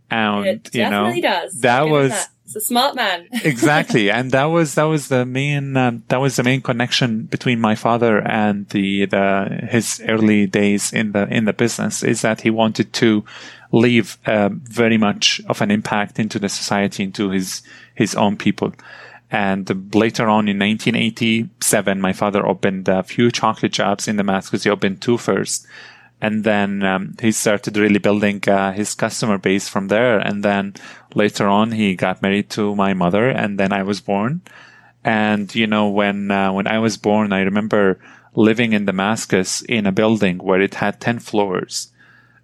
And, 0.10 0.46
it 0.46 0.76
you 0.76 0.90
know, 0.90 1.14
does. 1.22 1.60
that 1.62 1.88
was, 1.88 2.12
that. 2.12 2.30
It's 2.56 2.66
a 2.66 2.68
smart 2.68 2.96
man. 2.96 3.28
exactly. 3.46 4.12
And 4.12 4.32
that 4.32 4.46
was, 4.46 4.76
that 4.76 4.84
was 4.84 5.08
the 5.08 5.26
main, 5.26 5.78
uh, 5.78 6.00
that 6.10 6.18
was 6.20 6.36
the 6.36 6.44
main 6.44 6.62
connection 6.62 7.24
between 7.24 7.62
my 7.62 7.76
father 7.76 8.20
and 8.28 8.68
the, 8.70 9.06
the, 9.06 9.68
his 9.70 10.02
early 10.06 10.48
days 10.48 10.92
in 10.92 11.14
the, 11.14 11.28
in 11.34 11.46
the 11.46 11.54
business 11.54 12.04
is 12.04 12.22
that 12.24 12.42
he 12.42 12.50
wanted 12.50 12.92
to 12.94 13.24
leave 13.72 14.18
uh, 14.26 14.50
very 14.52 14.98
much 14.98 15.40
of 15.48 15.62
an 15.62 15.72
impact 15.72 16.20
into 16.20 16.40
the 16.40 16.50
society, 16.50 17.04
into 17.04 17.30
his, 17.30 17.62
his 17.96 18.16
own 18.16 18.36
people. 18.36 18.74
And 19.32 19.96
later 19.96 20.28
on 20.28 20.50
in 20.50 20.60
1987, 20.60 22.02
my 22.02 22.12
father 22.12 22.46
opened 22.46 22.90
a 22.90 23.02
few 23.02 23.32
chocolate 23.32 23.74
shops 23.74 24.10
in 24.10 24.18
Damascus. 24.18 24.66
He 24.66 24.70
opened 24.70 25.02
two 25.02 25.18
first. 25.18 25.66
And 26.22 26.44
then 26.44 26.84
um, 26.84 27.16
he 27.20 27.32
started 27.32 27.78
really 27.78 27.98
building 27.98 28.48
uh, 28.48 28.72
his 28.74 28.94
customer 28.94 29.40
base 29.40 29.68
from 29.68 29.88
there. 29.88 30.20
And 30.20 30.44
then 30.44 30.76
later 31.16 31.48
on, 31.48 31.72
he 31.72 31.96
got 31.96 32.22
married 32.22 32.50
to 32.52 32.76
my 32.76 32.94
mother, 32.94 33.28
and 33.28 33.60
then 33.60 33.74
I 33.74 33.82
was 33.84 34.02
born. 34.02 34.42
And 35.04 35.54
you 35.56 35.66
know, 35.66 35.90
when 35.90 36.30
uh, 36.30 36.54
when 36.54 36.68
I 36.68 36.78
was 36.78 36.98
born, 36.98 37.34
I 37.34 37.42
remember 37.42 38.00
living 38.36 38.74
in 38.74 38.86
Damascus 38.86 39.62
in 39.64 39.88
a 39.88 39.92
building 39.92 40.38
where 40.38 40.62
it 40.62 40.76
had 40.76 41.02
ten 41.02 41.18
floors, 41.18 41.92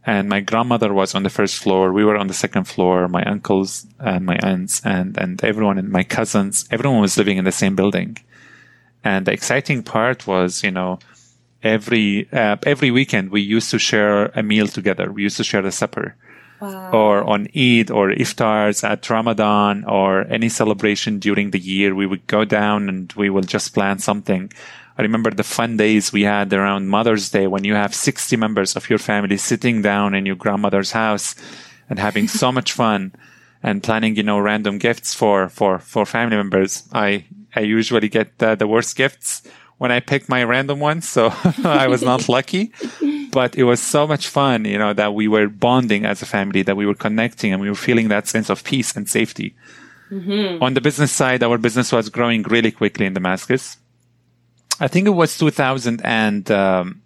and 0.04 0.28
my 0.28 0.40
grandmother 0.40 0.92
was 0.92 1.14
on 1.14 1.22
the 1.22 1.30
first 1.30 1.62
floor. 1.62 1.94
We 1.94 2.04
were 2.04 2.18
on 2.18 2.28
the 2.28 2.34
second 2.34 2.64
floor. 2.64 3.08
My 3.08 3.24
uncles 3.24 3.86
and 4.00 4.26
my 4.26 4.38
aunts 4.42 4.82
and 4.84 5.18
and 5.18 5.44
everyone 5.44 5.78
and 5.78 5.90
my 5.90 6.04
cousins, 6.04 6.68
everyone 6.72 7.02
was 7.02 7.18
living 7.18 7.38
in 7.38 7.46
the 7.46 7.52
same 7.52 7.76
building. 7.76 8.18
And 9.04 9.28
the 9.28 9.34
exciting 9.34 9.84
part 9.84 10.26
was, 10.26 10.64
you 10.64 10.72
know, 10.72 10.98
every 11.64 12.28
uh, 12.32 12.58
every 12.66 12.92
weekend 12.92 13.32
we 13.32 13.42
used 13.42 13.72
to 13.72 13.80
share 13.80 14.28
a 14.28 14.44
meal 14.44 14.68
together. 14.68 15.12
We 15.12 15.24
used 15.24 15.38
to 15.38 15.44
share 15.44 15.66
a 15.66 15.72
supper. 15.72 16.16
Wow. 16.60 16.90
Or 16.92 17.24
on 17.24 17.48
Eid 17.56 17.92
or 17.92 18.10
iftars 18.10 18.84
at 18.84 19.08
Ramadan 19.08 19.84
or 19.86 20.22
any 20.22 20.50
celebration 20.50 21.20
during 21.20 21.52
the 21.52 21.60
year, 21.60 21.94
we 21.94 22.08
would 22.08 22.26
go 22.26 22.46
down 22.46 22.90
and 22.90 23.14
we 23.14 23.30
will 23.30 23.44
just 23.44 23.76
plan 23.76 24.00
something 24.00 24.52
I 24.98 25.04
remember 25.04 25.30
the 25.30 25.44
fun 25.44 25.78
days 25.78 26.12
we 26.12 26.24
had 26.24 26.52
around 26.52 26.88
Mother's 26.88 27.30
Day 27.30 27.46
when 27.46 27.64
you 27.64 27.76
have 27.76 27.94
60 27.94 28.36
members 28.36 28.76
of 28.76 28.90
your 28.90 28.98
family 28.98 29.38
sitting 29.38 29.84
down 29.84 30.16
in 30.16 30.26
your 30.26 30.36
grandmother's 30.36 30.92
house 30.92 31.36
and 31.88 32.00
having 32.00 32.28
so 32.42 32.52
much 32.52 32.74
fun 32.74 33.14
and 33.62 33.84
planning, 33.84 34.16
you 34.16 34.24
know, 34.24 34.40
random 34.40 34.80
gifts 34.80 35.14
for, 35.14 35.50
for, 35.50 35.78
for 35.78 36.06
family 36.06 36.36
members. 36.36 36.90
I, 36.92 37.26
I 37.56 37.60
usually 37.60 38.10
get 38.10 38.40
the, 38.40 38.56
the 38.56 38.68
worst 38.68 38.96
gifts 38.96 39.44
when 39.78 39.92
I 39.92 40.00
picked 40.00 40.30
my 40.30 40.44
random 40.44 40.80
one, 40.80 41.02
So 41.02 41.34
I 41.64 41.88
was 41.88 42.02
not 42.02 42.28
lucky, 42.30 42.72
but 43.32 43.56
it 43.56 43.64
was 43.64 43.82
so 43.82 44.08
much 44.08 44.28
fun, 44.28 44.66
you 44.66 44.78
know, 44.78 44.94
that 44.94 45.14
we 45.14 45.28
were 45.28 45.48
bonding 45.48 46.06
as 46.06 46.22
a 46.22 46.26
family, 46.26 46.64
that 46.64 46.78
we 46.78 46.86
were 46.86 46.96
connecting 46.96 47.54
and 47.54 47.62
we 47.62 47.70
were 47.70 47.76
feeling 47.76 48.08
that 48.08 48.28
sense 48.28 48.50
of 48.50 48.64
peace 48.64 48.96
and 48.96 49.08
safety. 49.10 49.56
Mm-hmm. 50.10 50.64
On 50.64 50.74
the 50.74 50.82
business 50.82 51.12
side, 51.12 51.44
our 51.44 51.58
business 51.58 51.92
was 51.92 52.10
growing 52.10 52.44
really 52.44 52.72
quickly 52.72 53.06
in 53.06 53.14
Damascus. 53.14 53.78
I 54.80 54.88
think 54.88 55.08
it 55.08 55.12
was 55.12 55.38
2006 55.38 56.52
um, 56.52 57.02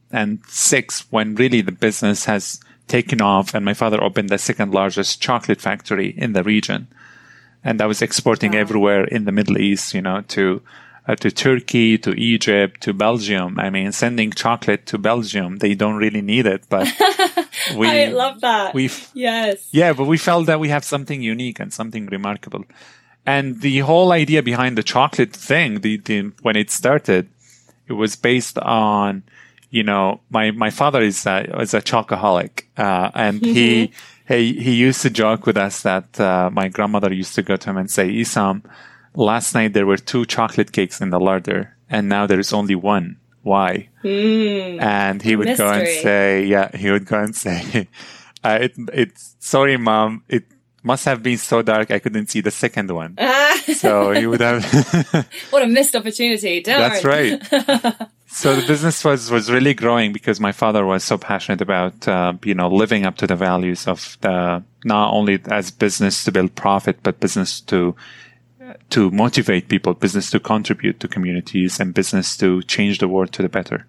when 1.09 1.35
really 1.35 1.61
the 1.61 1.71
business 1.71 2.25
has 2.25 2.59
taken 2.87 3.21
off 3.21 3.53
and 3.53 3.63
my 3.63 3.73
father 3.73 4.03
opened 4.03 4.29
the 4.29 4.37
second 4.37 4.73
largest 4.73 5.21
chocolate 5.21 5.61
factory 5.61 6.09
in 6.17 6.33
the 6.33 6.43
region. 6.43 6.87
And 7.63 7.81
I 7.81 7.85
was 7.85 8.01
exporting 8.01 8.53
wow. 8.53 8.59
everywhere 8.59 9.05
in 9.05 9.25
the 9.25 9.31
Middle 9.31 9.57
East, 9.57 9.93
you 9.93 10.01
know, 10.01 10.21
to, 10.29 10.61
uh, 11.11 11.15
to 11.15 11.29
Turkey, 11.31 11.97
to 11.97 12.11
Egypt, 12.11 12.81
to 12.81 12.93
Belgium. 12.93 13.59
I 13.59 13.69
mean, 13.69 13.91
sending 13.91 14.31
chocolate 14.31 14.85
to 14.87 14.97
Belgium, 14.97 15.57
they 15.57 15.75
don't 15.75 15.97
really 15.97 16.21
need 16.21 16.45
it, 16.45 16.63
but 16.69 16.87
we 17.75 17.87
I 17.87 18.05
love 18.05 18.39
that. 18.41 18.73
We 18.73 18.89
yes. 19.13 19.67
Yeah, 19.71 19.91
but 19.93 20.05
we 20.05 20.17
felt 20.17 20.45
that 20.45 20.59
we 20.59 20.69
have 20.69 20.85
something 20.85 21.21
unique 21.21 21.59
and 21.59 21.73
something 21.73 22.05
remarkable. 22.05 22.63
And 23.25 23.61
the 23.61 23.79
whole 23.79 24.11
idea 24.13 24.41
behind 24.41 24.77
the 24.77 24.83
chocolate 24.83 25.33
thing, 25.33 25.81
the, 25.81 25.97
the 25.97 26.31
when 26.41 26.55
it 26.55 26.71
started, 26.71 27.29
it 27.87 27.93
was 27.93 28.15
based 28.15 28.57
on, 28.57 29.23
you 29.69 29.83
know, 29.83 30.21
my, 30.29 30.51
my 30.51 30.69
father 30.69 31.01
is 31.01 31.25
a, 31.25 31.43
is 31.61 31.73
a 31.73 31.81
chocoholic, 31.81 32.63
uh, 32.77 33.11
and 33.13 33.41
mm-hmm. 33.41 33.53
he, 33.53 33.91
he, 34.27 34.53
he 34.53 34.75
used 34.75 35.01
to 35.01 35.09
joke 35.09 35.45
with 35.45 35.57
us 35.57 35.83
that, 35.83 36.19
uh, 36.19 36.49
my 36.51 36.69
grandmother 36.69 37.13
used 37.13 37.35
to 37.35 37.43
go 37.43 37.57
to 37.57 37.69
him 37.69 37.77
and 37.77 37.91
say, 37.91 38.09
Isam, 38.09 38.63
last 39.15 39.53
night 39.53 39.73
there 39.73 39.85
were 39.85 39.97
two 39.97 40.25
chocolate 40.25 40.71
cakes 40.71 41.01
in 41.01 41.09
the 41.09 41.19
larder 41.19 41.75
and 41.89 42.07
now 42.07 42.25
there 42.25 42.39
is 42.39 42.53
only 42.53 42.75
one. 42.75 43.17
why? 43.43 43.89
Mm, 44.03 44.81
and 44.81 45.21
he 45.21 45.35
would 45.35 45.47
mystery. 45.47 45.65
go 45.65 45.73
and 45.73 45.87
say, 45.87 46.45
yeah, 46.45 46.75
he 46.75 46.91
would 46.91 47.05
go 47.05 47.19
and 47.19 47.35
say, 47.35 47.87
uh, 48.43 48.59
it, 48.61 48.73
it's 48.93 49.35
sorry, 49.39 49.77
mom. 49.77 50.23
It 50.29 50.45
must 50.83 51.05
have 51.05 51.21
been 51.21 51.37
so 51.37 51.61
dark 51.61 51.91
I 51.91 51.99
couldn't 51.99 52.29
see 52.29 52.41
the 52.41 52.51
second 52.51 52.91
one. 52.91 53.17
so 53.75 54.11
he 54.11 54.25
would 54.27 54.41
have. 54.41 54.63
what 55.49 55.63
a 55.63 55.67
missed 55.67 55.95
opportunity. 55.95 56.61
Darn. 56.61 56.79
That's 56.79 57.03
right. 57.03 57.41
so 58.27 58.55
the 58.55 58.65
business 58.65 59.03
was, 59.03 59.29
was 59.29 59.51
really 59.51 59.73
growing 59.73 60.13
because 60.13 60.39
my 60.39 60.51
father 60.51 60.85
was 60.85 61.03
so 61.03 61.17
passionate 61.17 61.61
about, 61.61 62.07
uh, 62.07 62.33
you 62.43 62.53
know, 62.53 62.69
living 62.69 63.05
up 63.05 63.17
to 63.17 63.27
the 63.27 63.35
values 63.35 63.87
of 63.87 64.17
the, 64.21 64.63
not 64.83 65.13
only 65.13 65.39
as 65.49 65.71
business 65.71 66.23
to 66.23 66.31
build 66.31 66.55
profit, 66.55 66.99
but 67.03 67.19
business 67.19 67.61
to, 67.61 67.95
to 68.89 69.11
motivate 69.11 69.69
people, 69.69 69.93
business 69.93 70.29
to 70.31 70.39
contribute 70.39 70.99
to 70.99 71.07
communities 71.07 71.79
and 71.79 71.93
business 71.93 72.35
to 72.37 72.61
change 72.63 72.99
the 72.99 73.07
world 73.07 73.31
to 73.33 73.41
the 73.41 73.49
better. 73.49 73.85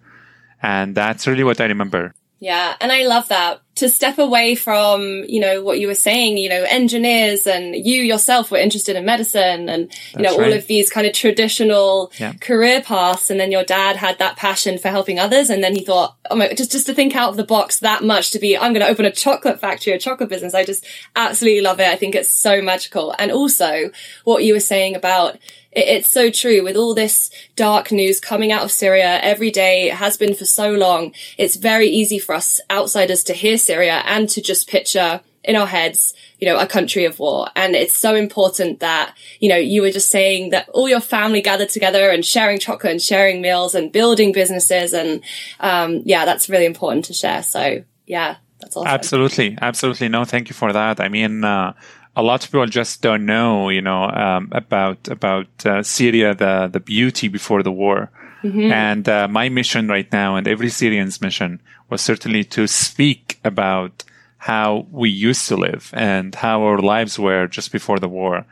And 0.62 0.94
that's 0.94 1.26
really 1.26 1.44
what 1.44 1.60
I 1.60 1.64
remember. 1.64 2.14
Yeah. 2.38 2.76
And 2.80 2.92
I 2.92 3.06
love 3.06 3.28
that 3.28 3.62
to 3.74 3.88
step 3.88 4.18
away 4.18 4.54
from, 4.54 5.24
you 5.26 5.40
know, 5.40 5.62
what 5.62 5.80
you 5.80 5.86
were 5.86 5.94
saying, 5.94 6.36
you 6.36 6.48
know, 6.48 6.62
engineers 6.68 7.46
and 7.46 7.74
you 7.74 8.02
yourself 8.02 8.50
were 8.50 8.58
interested 8.58 8.96
in 8.96 9.04
medicine 9.06 9.70
and, 9.70 9.90
you 10.14 10.22
know, 10.22 10.36
right. 10.36 10.46
all 10.48 10.52
of 10.52 10.66
these 10.66 10.90
kind 10.90 11.06
of 11.06 11.14
traditional 11.14 12.12
Yeah. 12.18 12.34
career 12.34 12.82
paths. 12.82 13.30
And 13.30 13.40
then 13.40 13.50
your 13.50 13.64
dad 13.64 13.96
had 13.96 14.18
that 14.18 14.36
passion 14.36 14.76
for 14.76 14.88
helping 14.88 15.18
others. 15.18 15.48
And 15.48 15.64
then 15.64 15.74
he 15.74 15.84
thought, 15.84 16.16
oh 16.30 16.36
my, 16.36 16.52
just, 16.52 16.70
just 16.70 16.86
to 16.86 16.94
think 16.94 17.16
out 17.16 17.30
of 17.30 17.36
the 17.36 17.44
box 17.44 17.78
that 17.78 18.04
much 18.04 18.30
to 18.32 18.38
be, 18.38 18.58
I'm 18.58 18.74
going 18.74 18.84
to 18.84 18.90
open 18.92 19.06
a 19.06 19.10
chocolate 19.10 19.58
factory, 19.58 19.94
a 19.94 19.98
chocolate 19.98 20.28
business. 20.28 20.52
I 20.52 20.64
just 20.64 20.84
absolutely 21.16 21.62
love 21.62 21.80
it. 21.80 21.88
I 21.88 21.96
think 21.96 22.14
it's 22.14 22.30
so 22.30 22.60
magical. 22.60 23.14
And 23.18 23.32
also 23.32 23.90
what 24.24 24.44
you 24.44 24.52
were 24.52 24.60
saying 24.60 24.96
about 24.96 25.38
it, 25.72 25.88
it's 25.88 26.08
so 26.08 26.30
true 26.30 26.62
with 26.62 26.76
all 26.76 26.94
this 26.94 27.30
dark 27.56 27.90
news 27.90 28.20
coming 28.20 28.52
out 28.52 28.62
of 28.62 28.70
Syria 28.70 29.20
every 29.22 29.50
day. 29.50 29.88
It 29.88 29.94
has 29.94 30.16
been 30.16 30.34
for 30.34 30.44
so 30.44 30.70
long. 30.72 31.12
It's 31.38 31.56
very 31.56 31.88
easy 31.88 32.18
for 32.18 32.34
us 32.34 32.60
outsiders 32.70 33.24
to 33.24 33.32
hear 33.32 33.58
Syria 33.58 34.02
and 34.06 34.28
to 34.30 34.40
just 34.40 34.68
picture 34.68 35.20
in 35.44 35.56
our 35.56 35.66
heads, 35.66 36.14
you 36.38 36.46
know, 36.46 36.56
a 36.56 36.66
country 36.66 37.04
of 37.04 37.18
war. 37.18 37.48
And 37.56 37.74
it's 37.74 37.98
so 37.98 38.14
important 38.14 38.78
that, 38.78 39.16
you 39.40 39.48
know, 39.48 39.56
you 39.56 39.82
were 39.82 39.90
just 39.90 40.08
saying 40.08 40.50
that 40.50 40.68
all 40.68 40.88
your 40.88 41.00
family 41.00 41.42
gathered 41.42 41.68
together 41.68 42.10
and 42.10 42.24
sharing 42.24 42.60
chocolate 42.60 42.92
and 42.92 43.02
sharing 43.02 43.42
meals 43.42 43.74
and 43.74 43.90
building 43.90 44.32
businesses. 44.32 44.92
And, 44.92 45.20
um, 45.58 46.02
yeah, 46.04 46.24
that's 46.24 46.48
really 46.48 46.66
important 46.66 47.06
to 47.06 47.12
share. 47.12 47.42
So 47.42 47.82
yeah, 48.06 48.36
that's 48.60 48.76
awesome. 48.76 48.88
Absolutely, 48.88 49.58
absolutely. 49.60 50.08
No, 50.08 50.24
thank 50.24 50.48
you 50.48 50.54
for 50.54 50.72
that. 50.72 51.00
I 51.00 51.08
mean, 51.08 51.42
uh, 51.42 51.72
a 52.14 52.23
lot 52.23 52.45
of 52.45 52.50
people 52.50 52.66
just 52.66 53.00
don't 53.02 53.25
know, 53.25 53.69
you 53.71 53.81
know, 53.81 54.04
um, 54.04 54.49
about 54.52 55.09
about 55.09 55.49
uh, 55.64 55.83
Syria, 55.83 56.35
the 56.35 56.69
the 56.73 56.81
beauty 56.81 57.28
before 57.28 57.62
the 57.62 57.73
war. 57.73 58.11
And 58.73 59.09
uh, 59.09 59.28
my 59.28 59.49
mission 59.49 59.88
right 59.88 60.11
now, 60.11 60.37
and 60.37 60.49
every 60.49 60.69
Syrian's 60.69 61.21
mission, 61.21 61.61
was 61.88 62.00
certainly 62.00 62.45
to 62.45 62.66
speak 62.66 63.38
about 63.45 64.04
how 64.38 64.87
we 64.90 65.09
used 65.09 65.47
to 65.49 65.57
live 65.57 65.90
and 65.92 66.35
how 66.35 66.62
our 66.62 66.78
lives 66.78 67.19
were 67.19 67.47
just 67.47 67.71
before 67.71 68.00
the 68.00 68.09
war. 68.09 68.45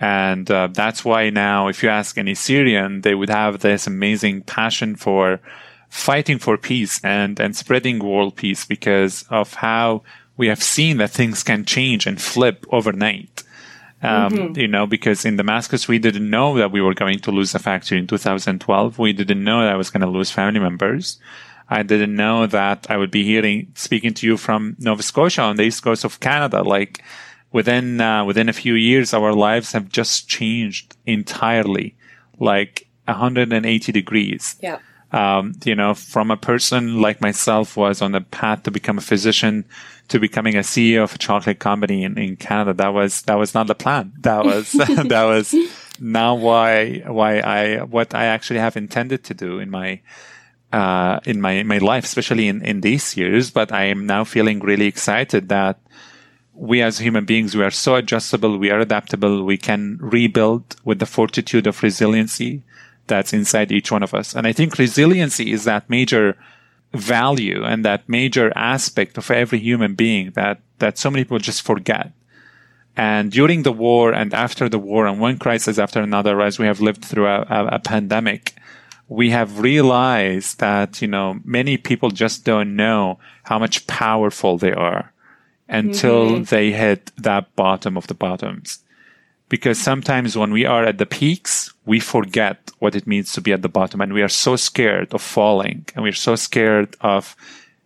And 0.00 0.50
uh, 0.50 0.68
that's 0.72 1.04
why 1.04 1.30
now, 1.30 1.68
if 1.68 1.82
you 1.82 1.88
ask 1.88 2.18
any 2.18 2.34
Syrian, 2.34 3.02
they 3.02 3.14
would 3.14 3.30
have 3.30 3.60
this 3.60 3.86
amazing 3.86 4.42
passion 4.42 4.96
for 4.96 5.40
fighting 5.88 6.38
for 6.38 6.56
peace 6.56 7.00
and, 7.04 7.38
and 7.40 7.54
spreading 7.54 7.98
world 8.00 8.34
peace 8.34 8.64
because 8.64 9.24
of 9.30 9.54
how 9.54 10.02
we 10.38 10.46
have 10.48 10.62
seen 10.62 10.96
that 10.98 11.10
things 11.10 11.42
can 11.42 11.64
change 11.66 12.06
and 12.06 12.18
flip 12.20 12.64
overnight. 12.70 13.42
Um, 14.02 14.32
You 14.56 14.68
know, 14.68 14.86
because 14.86 15.24
in 15.28 15.36
Damascus, 15.36 15.88
we 15.88 15.98
didn't 15.98 16.30
know 16.30 16.56
that 16.56 16.70
we 16.70 16.80
were 16.80 16.94
going 16.94 17.18
to 17.18 17.30
lose 17.32 17.50
the 17.52 17.58
factory 17.58 17.98
in 17.98 18.06
2012. 18.06 18.98
We 18.98 19.12
didn't 19.12 19.42
know 19.42 19.60
that 19.62 19.72
I 19.72 19.76
was 19.76 19.90
going 19.90 20.02
to 20.02 20.06
lose 20.18 20.30
family 20.30 20.60
members. 20.60 21.18
I 21.68 21.82
didn't 21.82 22.14
know 22.14 22.46
that 22.46 22.86
I 22.88 22.96
would 22.96 23.10
be 23.10 23.24
hearing, 23.24 23.72
speaking 23.74 24.14
to 24.14 24.26
you 24.28 24.36
from 24.36 24.76
Nova 24.78 25.02
Scotia 25.02 25.42
on 25.42 25.56
the 25.56 25.64
east 25.64 25.82
coast 25.82 26.04
of 26.04 26.20
Canada. 26.20 26.62
Like 26.62 27.02
within, 27.52 28.00
uh, 28.00 28.24
within 28.24 28.48
a 28.48 28.52
few 28.52 28.74
years, 28.74 29.12
our 29.12 29.32
lives 29.34 29.72
have 29.72 29.88
just 29.88 30.28
changed 30.28 30.96
entirely, 31.04 31.96
like 32.38 32.86
180 33.06 33.90
degrees 33.92 34.56
Yeah. 34.62 34.78
um, 35.12 35.54
you 35.64 35.74
know, 35.74 35.92
from 35.94 36.30
a 36.30 36.36
person 36.36 37.00
like 37.00 37.20
myself 37.20 37.76
was 37.76 38.00
on 38.00 38.12
the 38.12 38.20
path 38.20 38.62
to 38.64 38.70
become 38.70 38.98
a 38.98 39.00
physician 39.10 39.64
to 40.08 40.18
becoming 40.18 40.56
a 40.56 40.60
CEO 40.60 41.04
of 41.04 41.14
a 41.14 41.18
chocolate 41.18 41.58
company 41.58 42.02
in, 42.04 42.18
in 42.18 42.36
Canada. 42.36 42.74
That 42.74 42.94
was, 42.94 43.22
that 43.22 43.34
was 43.34 43.54
not 43.54 43.66
the 43.66 43.74
plan. 43.74 44.12
That 44.20 44.44
was, 44.44 44.72
that 44.72 45.24
was 45.24 45.54
not 46.00 46.38
why, 46.38 47.02
why 47.06 47.40
I, 47.40 47.82
what 47.82 48.14
I 48.14 48.26
actually 48.26 48.60
have 48.60 48.76
intended 48.76 49.24
to 49.24 49.34
do 49.34 49.58
in 49.58 49.70
my, 49.70 50.00
uh, 50.72 51.20
in 51.24 51.40
my, 51.40 51.62
my 51.62 51.78
life, 51.78 52.04
especially 52.04 52.48
in, 52.48 52.64
in 52.64 52.80
these 52.80 53.16
years. 53.16 53.50
But 53.50 53.72
I 53.72 53.84
am 53.84 54.06
now 54.06 54.24
feeling 54.24 54.60
really 54.60 54.86
excited 54.86 55.48
that 55.50 55.78
we 56.58 56.82
as 56.82 56.98
human 56.98 57.24
beings, 57.24 57.54
we 57.54 57.62
are 57.62 57.70
so 57.70 57.94
adjustable, 57.94 58.58
we 58.58 58.70
are 58.70 58.80
adaptable, 58.80 59.44
we 59.44 59.56
can 59.56 59.96
rebuild 60.00 60.76
with 60.84 60.98
the 60.98 61.06
fortitude 61.06 61.66
of 61.66 61.82
resiliency 61.82 62.62
that's 63.06 63.32
inside 63.32 63.70
each 63.70 63.92
one 63.92 64.02
of 64.02 64.12
us. 64.12 64.34
And 64.34 64.46
I 64.46 64.52
think 64.52 64.76
resiliency 64.76 65.52
is 65.52 65.64
that 65.64 65.88
major 65.88 66.36
value 66.92 67.64
and 67.64 67.84
that 67.84 68.08
major 68.08 68.52
aspect 68.56 69.18
of 69.18 69.30
every 69.30 69.58
human 69.58 69.94
being 69.94 70.30
that, 70.32 70.60
that 70.78 70.98
so 70.98 71.10
many 71.10 71.24
people 71.24 71.38
just 71.38 71.62
forget. 71.62 72.12
And 72.96 73.30
during 73.30 73.62
the 73.62 73.72
war 73.72 74.12
and 74.12 74.34
after 74.34 74.68
the 74.68 74.78
war 74.78 75.06
and 75.06 75.20
one 75.20 75.38
crisis 75.38 75.78
after 75.78 76.00
another, 76.00 76.40
as 76.40 76.58
we 76.58 76.66
have 76.66 76.80
lived 76.80 77.04
through 77.04 77.26
a, 77.26 77.42
a, 77.42 77.66
a 77.72 77.78
pandemic, 77.78 78.54
we 79.08 79.30
have 79.30 79.60
realized 79.60 80.58
that, 80.60 81.00
you 81.00 81.08
know, 81.08 81.40
many 81.44 81.76
people 81.76 82.10
just 82.10 82.44
don't 82.44 82.74
know 82.74 83.18
how 83.44 83.58
much 83.58 83.86
powerful 83.86 84.58
they 84.58 84.72
are 84.72 85.12
until 85.68 86.30
mm-hmm. 86.30 86.42
they 86.44 86.72
hit 86.72 87.12
that 87.16 87.54
bottom 87.54 87.96
of 87.96 88.06
the 88.06 88.14
bottoms. 88.14 88.80
Because 89.48 89.80
sometimes 89.80 90.36
when 90.36 90.52
we 90.52 90.64
are 90.66 90.84
at 90.84 90.98
the 90.98 91.06
peaks, 91.06 91.72
we 91.86 92.00
forget 92.00 92.70
what 92.80 92.94
it 92.94 93.06
means 93.06 93.32
to 93.32 93.40
be 93.40 93.52
at 93.52 93.62
the 93.62 93.68
bottom 93.68 94.00
and 94.00 94.12
we 94.12 94.22
are 94.22 94.28
so 94.28 94.56
scared 94.56 95.12
of 95.14 95.22
falling 95.22 95.86
and 95.94 96.04
we're 96.04 96.12
so 96.12 96.36
scared 96.36 96.96
of 97.00 97.34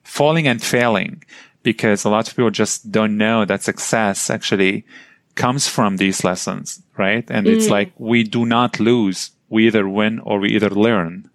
falling 0.03 0.47
and 0.49 0.63
failing 0.63 1.23
because 1.63 2.05
a 2.05 2.11
lot 2.11 2.29
of 2.29 2.35
people 2.35 2.51
just 2.51 2.91
don't 2.91 3.17
know 3.17 3.45
that 3.45 3.63
success 3.63 4.29
actually 4.29 4.85
comes 5.35 5.69
from 5.69 5.97
these 5.97 6.25
lessons, 6.25 6.83
right? 6.99 7.25
And 7.31 7.47
it's 7.47 7.69
like 7.69 7.93
we 7.97 8.23
do 8.23 8.45
not 8.45 8.81
lose. 8.81 9.31
We 9.49 9.67
either 9.67 9.89
win 9.89 10.19
or 10.21 10.41
we 10.41 10.51
either 10.51 10.71
learn. 10.71 11.31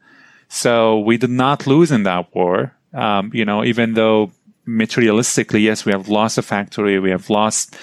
So 0.50 1.00
we 1.00 1.18
did 1.18 1.30
not 1.30 1.68
lose 1.68 1.92
in 1.92 2.04
that 2.04 2.34
war. 2.36 2.74
Um, 2.94 3.32
you 3.34 3.46
know, 3.46 3.64
even 3.64 3.94
though 3.94 4.32
materialistically, 4.68 5.64
yes, 5.64 5.86
we 5.86 5.92
have 5.92 6.10
lost 6.10 6.38
a 6.38 6.42
factory, 6.42 7.00
we 7.00 7.10
have 7.10 7.30
lost 7.30 7.76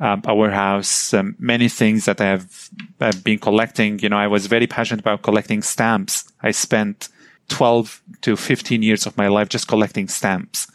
a 0.00 0.34
warehouse, 0.34 1.14
um, 1.14 1.34
many 1.38 1.68
things 1.68 2.04
that 2.04 2.20
I 2.20 2.26
have, 2.26 2.70
have 3.00 3.24
been 3.24 3.38
collecting. 3.38 3.98
You 4.00 4.10
know, 4.10 4.18
I 4.18 4.26
was 4.26 4.46
very 4.46 4.66
passionate 4.66 5.00
about 5.00 5.22
collecting 5.22 5.62
stamps. 5.62 6.24
I 6.42 6.50
spent 6.50 7.08
12 7.48 8.02
to 8.22 8.36
15 8.36 8.82
years 8.82 9.06
of 9.06 9.16
my 9.16 9.28
life 9.28 9.48
just 9.48 9.68
collecting 9.68 10.08
stamps. 10.08 10.66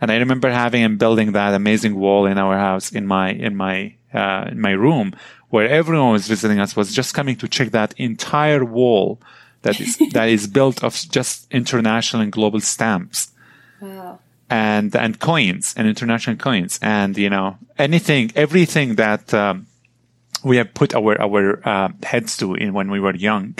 And 0.00 0.10
I 0.10 0.16
remember 0.16 0.50
having 0.50 0.82
and 0.82 0.98
building 0.98 1.32
that 1.32 1.54
amazing 1.54 1.94
wall 1.94 2.26
in 2.26 2.38
our 2.38 2.58
house 2.58 2.92
in 2.92 3.06
my, 3.06 3.30
in 3.30 3.56
my, 3.56 3.94
uh, 4.12 4.48
in 4.50 4.60
my 4.60 4.72
room 4.72 5.14
where 5.50 5.68
everyone 5.68 6.12
was 6.12 6.26
visiting 6.26 6.58
us 6.58 6.74
was 6.74 6.92
just 6.92 7.14
coming 7.14 7.36
to 7.36 7.48
check 7.48 7.70
that 7.70 7.94
entire 7.96 8.64
wall 8.64 9.20
that 9.62 9.80
is, 9.80 9.96
that 10.12 10.28
is 10.28 10.46
built 10.46 10.82
of 10.82 10.94
just 11.10 11.46
international 11.52 12.22
and 12.22 12.32
global 12.32 12.60
stamps 12.60 13.30
Wow. 13.80 14.20
And 14.48 14.94
and 14.94 15.18
coins 15.18 15.74
and 15.76 15.88
international 15.88 16.36
coins 16.36 16.78
and 16.82 17.16
you 17.18 17.28
know 17.28 17.58
anything 17.78 18.30
everything 18.36 18.94
that 18.94 19.34
um, 19.34 19.66
we 20.44 20.56
have 20.56 20.72
put 20.74 20.94
our 20.94 21.20
our 21.20 21.60
uh, 21.68 21.88
heads 22.02 22.36
to 22.36 22.54
in 22.54 22.72
when 22.72 22.90
we 22.90 23.00
were 23.00 23.14
young 23.14 23.54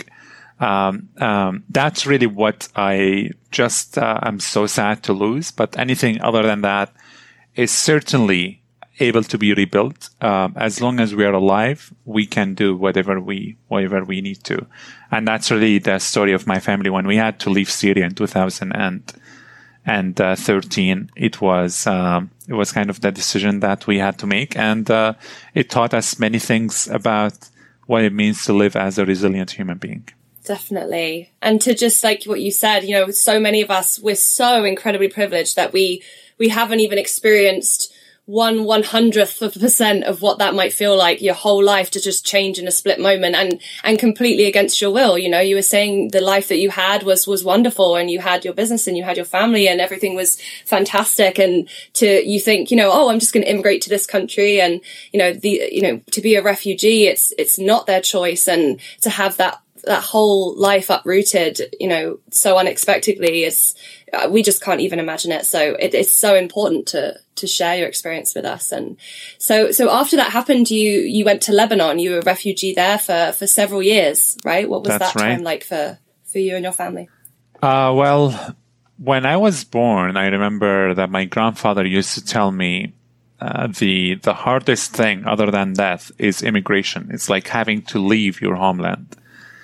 um, 0.59 1.09
um, 1.17 1.63
that's 1.69 2.07
really 2.07 2.25
what 2.25 2.67
I 2.75 3.31
just 3.51 3.97
uh, 3.97 4.19
I'm 4.23 4.39
so 4.39 4.65
sad 4.65 5.03
to 5.03 5.13
lose 5.13 5.51
but 5.51 5.77
anything 5.77 6.21
other 6.21 6.43
than 6.43 6.61
that 6.61 6.93
is 7.55 7.71
certainly 7.71 8.61
able 8.99 9.23
to 9.23 9.37
be 9.37 9.53
rebuilt. 9.53 10.09
Um, 10.21 10.53
as 10.55 10.81
long 10.81 10.99
as 10.99 11.13
we 11.13 11.25
are 11.25 11.33
alive 11.33 11.93
we 12.05 12.25
can 12.25 12.55
do 12.55 12.75
whatever 12.75 13.19
we 13.19 13.57
whatever 13.67 14.03
we 14.03 14.21
need 14.21 14.43
to. 14.45 14.65
And 15.11 15.27
that's 15.27 15.51
really 15.51 15.79
the 15.79 15.99
story 15.99 16.33
of 16.33 16.47
my 16.47 16.59
family. 16.59 16.89
When 16.89 17.07
we 17.07 17.17
had 17.17 17.39
to 17.41 17.49
leave 17.49 17.69
Syria 17.69 18.05
in 18.05 18.15
2000 18.15 18.71
and 18.71 19.03
and 19.87 20.21
uh, 20.21 20.35
13 20.35 21.09
it 21.15 21.41
was 21.41 21.87
um, 21.87 22.29
it 22.47 22.53
was 22.53 22.71
kind 22.71 22.91
of 22.91 23.01
the 23.01 23.11
decision 23.11 23.61
that 23.61 23.87
we 23.87 23.97
had 23.97 24.19
to 24.19 24.27
make 24.27 24.55
and 24.55 24.91
uh, 24.91 25.13
it 25.55 25.69
taught 25.69 25.93
us 25.93 26.19
many 26.19 26.37
things 26.37 26.87
about 26.87 27.49
what 27.87 28.03
it 28.03 28.13
means 28.13 28.45
to 28.45 28.53
live 28.53 28.75
as 28.75 28.99
a 28.99 29.05
resilient 29.05 29.51
human 29.51 29.77
being 29.77 30.07
Definitely. 30.47 31.33
And 31.41 31.59
to 31.63 31.75
just 31.75 32.05
like 32.05 32.23
what 32.23 32.39
you 32.39 32.51
said, 32.51 32.85
you 32.85 32.93
know, 32.93 33.11
so 33.11 33.37
many 33.37 33.61
of 33.61 33.69
us, 33.69 33.99
we're 33.99 34.15
so 34.15 34.63
incredibly 34.63 35.09
privileged 35.09 35.57
that 35.57 35.73
we, 35.73 36.01
we 36.37 36.47
haven't 36.47 36.79
even 36.79 36.97
experienced 36.97 37.93
one 38.27 38.65
one 38.65 38.83
hundredth 38.83 39.41
of 39.41 39.55
a 39.55 39.59
percent 39.59 40.03
of 40.03 40.21
what 40.21 40.37
that 40.39 40.53
might 40.53 40.73
feel 40.73 40.97
like 40.97 41.21
your 41.21 41.33
whole 41.33 41.63
life 41.63 41.89
to 41.89 42.01
just 42.01 42.25
change 42.25 42.59
in 42.59 42.67
a 42.67 42.71
split 42.71 42.99
moment 42.99 43.35
and 43.35 43.59
and 43.85 43.97
completely 43.97 44.45
against 44.45 44.81
your 44.81 44.91
will. 44.91 45.17
You 45.17 45.29
know 45.29 45.39
you 45.39 45.55
were 45.55 45.61
saying 45.61 46.09
the 46.09 46.19
life 46.19 46.49
that 46.49 46.59
you 46.59 46.69
had 46.69 47.03
was 47.03 47.25
was 47.25 47.45
wonderful 47.45 47.95
and 47.95 48.11
you 48.11 48.19
had 48.19 48.43
your 48.43 48.53
business 48.53 48.85
and 48.85 48.97
you 48.97 49.03
had 49.05 49.15
your 49.15 49.25
family 49.25 49.69
and 49.69 49.79
everything 49.79 50.13
was 50.13 50.41
fantastic. 50.65 51.39
And 51.39 51.69
to 51.93 52.21
you 52.27 52.39
think 52.39 52.69
you 52.69 52.77
know 52.77 52.91
oh 52.91 53.09
i'm 53.09 53.19
just 53.19 53.33
going 53.33 53.43
to 53.43 53.49
immigrate 53.49 53.81
to 53.81 53.89
this 53.89 54.05
country 54.05 54.59
and 54.59 54.81
you 55.11 55.19
know 55.19 55.33
the 55.33 55.69
you 55.71 55.81
know 55.81 56.01
to 56.11 56.21
be 56.21 56.35
a 56.35 56.41
refugee 56.41 57.07
it's 57.07 57.33
it's 57.37 57.57
not 57.57 57.85
their 57.85 58.01
choice 58.01 58.47
and 58.47 58.79
to 59.01 59.09
have 59.09 59.37
that 59.37 59.61
that 59.83 60.03
whole 60.03 60.55
life 60.55 60.89
uprooted, 60.89 61.75
you 61.79 61.87
know, 61.87 62.19
so 62.31 62.57
unexpectedly 62.57 63.43
is, 63.43 63.75
uh, 64.13 64.27
we 64.29 64.43
just 64.43 64.61
can't 64.61 64.81
even 64.81 64.99
imagine 64.99 65.31
it. 65.31 65.45
So 65.45 65.75
it 65.79 65.93
is 65.93 66.11
so 66.11 66.35
important 66.35 66.87
to, 66.87 67.15
to 67.35 67.47
share 67.47 67.77
your 67.77 67.87
experience 67.87 68.35
with 68.35 68.45
us. 68.45 68.71
And 68.71 68.97
so, 69.37 69.71
so 69.71 69.89
after 69.89 70.15
that 70.15 70.31
happened, 70.31 70.69
you, 70.69 70.99
you 71.01 71.25
went 71.25 71.41
to 71.43 71.53
Lebanon, 71.53 71.99
you 71.99 72.11
were 72.11 72.19
a 72.19 72.23
refugee 72.23 72.73
there 72.73 72.97
for, 72.97 73.31
for 73.31 73.47
several 73.47 73.83
years, 73.83 74.37
right? 74.43 74.69
What 74.69 74.83
was 74.83 74.97
That's 74.97 75.13
that 75.13 75.21
right. 75.21 75.35
time 75.35 75.43
like 75.43 75.63
for, 75.63 75.99
for 76.25 76.39
you 76.39 76.55
and 76.55 76.63
your 76.63 76.73
family? 76.73 77.09
Uh, 77.61 77.93
well, 77.95 78.55
when 78.97 79.25
I 79.25 79.37
was 79.37 79.63
born, 79.63 80.17
I 80.17 80.27
remember 80.27 80.93
that 80.93 81.09
my 81.09 81.25
grandfather 81.25 81.85
used 81.85 82.13
to 82.15 82.25
tell 82.25 82.51
me 82.51 82.93
uh, 83.39 83.67
the 83.67 84.15
the 84.15 84.33
hardest 84.33 84.93
thing 84.93 85.25
other 85.25 85.51
than 85.51 85.73
death 85.73 86.11
is 86.17 86.41
immigration. 86.41 87.09
It's 87.11 87.29
like 87.29 87.47
having 87.47 87.83
to 87.83 87.99
leave 87.99 88.41
your 88.41 88.55
homeland. 88.55 89.15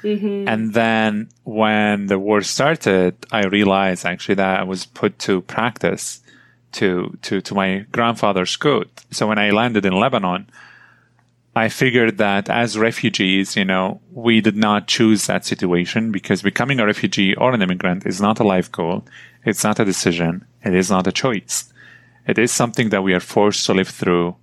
Mm-hmm. 0.04 0.48
And 0.48 0.74
then 0.74 1.30
when 1.44 2.08
the 2.08 2.20
war 2.20 2.42
started, 2.42 3.16
I 3.32 3.46
realized 3.46 4.06
actually 4.06 4.36
that 4.36 4.60
I 4.60 4.63
was 4.63 4.86
put 4.86 5.18
to 5.20 5.42
practice 5.42 6.22
to 6.74 7.18
to 7.22 7.42
to 7.42 7.56
my 7.56 7.86
grandfather's 7.92 8.56
code. 8.58 8.89
So 9.12 9.28
when 9.28 9.39
I 9.39 9.52
landed 9.52 9.86
in 9.86 9.94
Lebanon, 9.94 10.50
I 11.56 11.70
figured 11.70 12.18
that 12.18 12.50
as 12.50 12.78
refugees, 12.78 13.56
you 13.56 13.63
know, 13.63 14.02
we 14.12 14.42
did 14.42 14.56
not 14.56 14.88
choose 14.88 15.28
that 15.28 15.46
situation 15.46 16.12
because 16.12 16.42
becoming 16.42 16.80
a 16.80 16.86
refugee 16.86 17.36
or 17.36 17.54
an 17.54 17.62
immigrant 17.62 18.06
is 18.06 18.20
not 18.20 18.39
a 18.39 18.44
life 18.44 18.72
goal. 18.72 19.06
It's 19.46 19.63
not 19.63 19.80
a 19.80 19.86
decision. 19.86 20.46
It 20.63 20.74
is 20.74 20.89
not 20.89 21.08
a 21.08 21.12
choice. 21.12 21.72
It 22.28 22.39
is 22.39 22.52
something 22.52 22.89
that 22.89 23.04
we 23.04 23.13
are 23.13 23.20
forced 23.20 23.66
to 23.68 23.74
live 23.74 23.89
through. 23.89 24.36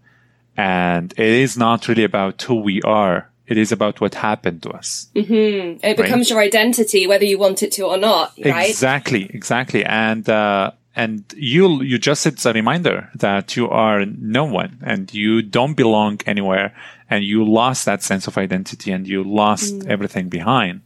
And 0.56 1.12
it 1.16 1.26
is 1.26 1.56
not 1.56 1.88
really 1.88 2.04
about 2.04 2.42
who 2.42 2.56
we 2.56 2.80
are. 2.82 3.29
It 3.50 3.58
is 3.58 3.72
about 3.72 4.00
what 4.00 4.14
happened 4.14 4.62
to 4.62 4.70
us. 4.70 5.08
Mm-hmm. 5.14 5.84
It 5.84 5.96
becomes 5.96 6.30
your 6.30 6.38
identity, 6.38 7.06
whether 7.06 7.24
you 7.24 7.36
want 7.36 7.62
it 7.64 7.72
to 7.72 7.82
or 7.82 7.98
not, 7.98 8.32
right? 8.44 8.70
Exactly, 8.70 9.28
exactly. 9.34 9.84
And, 9.84 10.28
uh, 10.28 10.70
and 10.94 11.24
you, 11.36 11.82
you 11.82 11.98
just, 11.98 12.26
it's 12.26 12.46
a 12.46 12.52
reminder 12.52 13.10
that 13.16 13.56
you 13.56 13.68
are 13.68 14.06
no 14.06 14.44
one 14.44 14.78
and 14.82 15.12
you 15.12 15.42
don't 15.42 15.74
belong 15.74 16.20
anywhere 16.26 16.72
and 17.10 17.24
you 17.24 17.44
lost 17.44 17.86
that 17.86 18.02
sense 18.04 18.28
of 18.28 18.38
identity 18.38 18.92
and 18.92 19.08
you 19.08 19.24
lost 19.24 19.74
Mm. 19.74 19.90
everything 19.90 20.28
behind. 20.28 20.82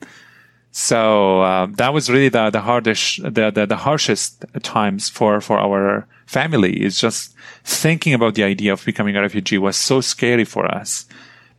So, 0.72 1.42
uh, 1.42 1.66
that 1.76 1.92
was 1.92 2.10
really 2.10 2.30
the, 2.30 2.50
the 2.50 2.62
hardest, 2.62 3.22
the, 3.22 3.50
the, 3.50 3.66
the 3.66 3.76
harshest 3.76 4.44
times 4.62 5.08
for, 5.08 5.40
for 5.40 5.58
our 5.58 6.06
family 6.26 6.82
is 6.82 6.98
just 6.98 7.34
thinking 7.62 8.14
about 8.14 8.34
the 8.34 8.44
idea 8.44 8.72
of 8.72 8.84
becoming 8.84 9.16
a 9.16 9.20
refugee 9.20 9.58
was 9.58 9.76
so 9.76 10.00
scary 10.00 10.44
for 10.44 10.64
us 10.66 11.06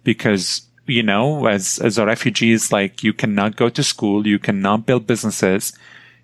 because 0.04 0.64
you 0.88 1.04
know, 1.04 1.48
as, 1.48 1.80
as 1.80 1.98
a 1.98 2.06
refugees, 2.06 2.72
like 2.72 3.04
you 3.04 3.14
cannot 3.14 3.56
go 3.56 3.70
to 3.70 3.84
school, 3.84 4.28
you 4.28 4.40
cannot 4.40 4.86
build 4.86 5.08
businesses, 5.08 5.74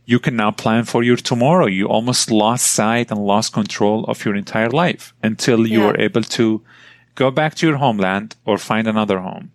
you 0.06 0.20
cannot 0.20 0.58
plan 0.58 0.84
for 0.84 1.04
your 1.04 1.18
tomorrow. 1.18 1.68
You 1.68 1.88
almost 1.88 2.32
lost 2.32 2.68
sight 2.68 3.12
and 3.12 3.26
lost 3.26 3.54
control 3.54 4.04
of 4.06 4.26
your 4.26 4.36
entire 4.36 4.70
life 4.70 5.14
until 5.24 5.68
you 5.68 5.80
Yeah. 5.82 5.88
were 5.88 6.00
able 6.00 6.24
to 6.24 6.62
go 7.16 7.32
back 7.32 7.56
to 7.56 7.68
your 7.68 7.78
homeland 7.78 8.36
or 8.46 8.58
find 8.58 8.88
another 8.88 9.20
home. 9.20 9.52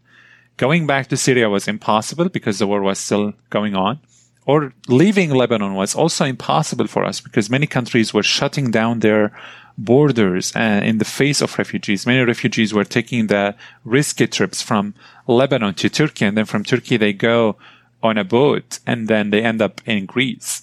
Going 0.57 0.87
back 0.87 1.09
to 1.09 1.17
Syria 1.17 1.51
was 1.51 1.69
impossible 1.69 2.29
because 2.29 2.59
the 2.59 2.67
war 2.67 2.81
was 2.81 2.99
still 2.99 3.35
going 3.51 3.75
on. 3.75 3.99
Or 4.47 4.73
leaving 4.89 5.31
Lebanon 5.31 5.75
was 5.75 5.95
also 5.95 6.25
impossible 6.25 6.87
for 6.87 7.05
us 7.05 7.21
because 7.21 7.51
many 7.51 7.67
countries 7.67 8.15
were 8.15 8.23
shutting 8.23 8.71
down 8.71 9.01
their 9.01 9.37
borders 9.77 10.53
and 10.55 10.85
in 10.85 10.99
the 10.99 11.05
face 11.05 11.43
of 11.43 11.59
refugees. 11.59 12.07
Many 12.07 12.25
refugees 12.25 12.73
were 12.73 12.85
taking 12.85 13.27
the 13.27 13.55
risky 13.85 14.27
trips 14.27 14.63
from 14.63 14.95
Lebanon 15.27 15.75
to 15.75 15.91
Turkey 15.91 16.25
and 16.25 16.37
then 16.37 16.47
from 16.47 16.65
Turkey 16.65 16.97
they 16.97 17.13
go 17.13 17.57
on 18.03 18.17
a 18.17 18.25
boat 18.25 18.79
and 18.87 19.09
then 19.09 19.31
they 19.31 19.43
end 19.43 19.61
up 19.61 19.81
in 19.85 20.07
Greece 20.07 20.63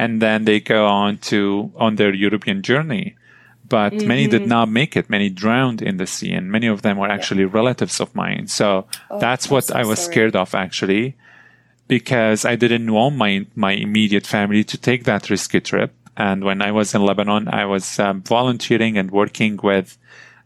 and 0.00 0.22
then 0.22 0.46
they 0.46 0.60
go 0.60 0.86
on 0.86 1.18
to 1.18 1.70
on 1.76 1.96
their 1.96 2.14
European 2.14 2.62
journey. 2.62 3.16
But 3.68 3.92
many 3.92 4.26
did 4.26 4.42
mm-hmm. 4.42 4.48
not 4.48 4.68
make 4.68 4.96
it. 4.96 5.10
Many 5.10 5.28
drowned 5.30 5.80
in 5.80 5.96
the 5.98 6.06
sea, 6.06 6.32
and 6.32 6.50
many 6.50 6.66
of 6.66 6.82
them 6.82 6.96
were 6.98 7.08
actually 7.08 7.44
relatives 7.44 8.00
of 8.00 8.12
mine. 8.16 8.48
So 8.48 8.88
oh, 9.10 9.20
that's 9.20 9.46
I'm 9.46 9.52
what 9.52 9.64
so 9.64 9.74
I 9.76 9.84
was 9.84 10.00
sorry. 10.00 10.12
scared 10.12 10.36
of, 10.36 10.54
actually, 10.56 11.14
because 11.90 12.44
I 12.44 12.54
didn't 12.54 12.92
want 12.92 13.16
my 13.16 13.46
my 13.56 13.72
immediate 13.72 14.24
family 14.24 14.62
to 14.62 14.78
take 14.78 15.02
that 15.04 15.28
risky 15.28 15.60
trip. 15.60 15.92
And 16.16 16.44
when 16.44 16.62
I 16.62 16.70
was 16.70 16.94
in 16.94 17.04
Lebanon, 17.04 17.48
I 17.48 17.64
was 17.64 17.98
um, 17.98 18.22
volunteering 18.22 18.96
and 18.96 19.10
working 19.10 19.58
with 19.62 19.98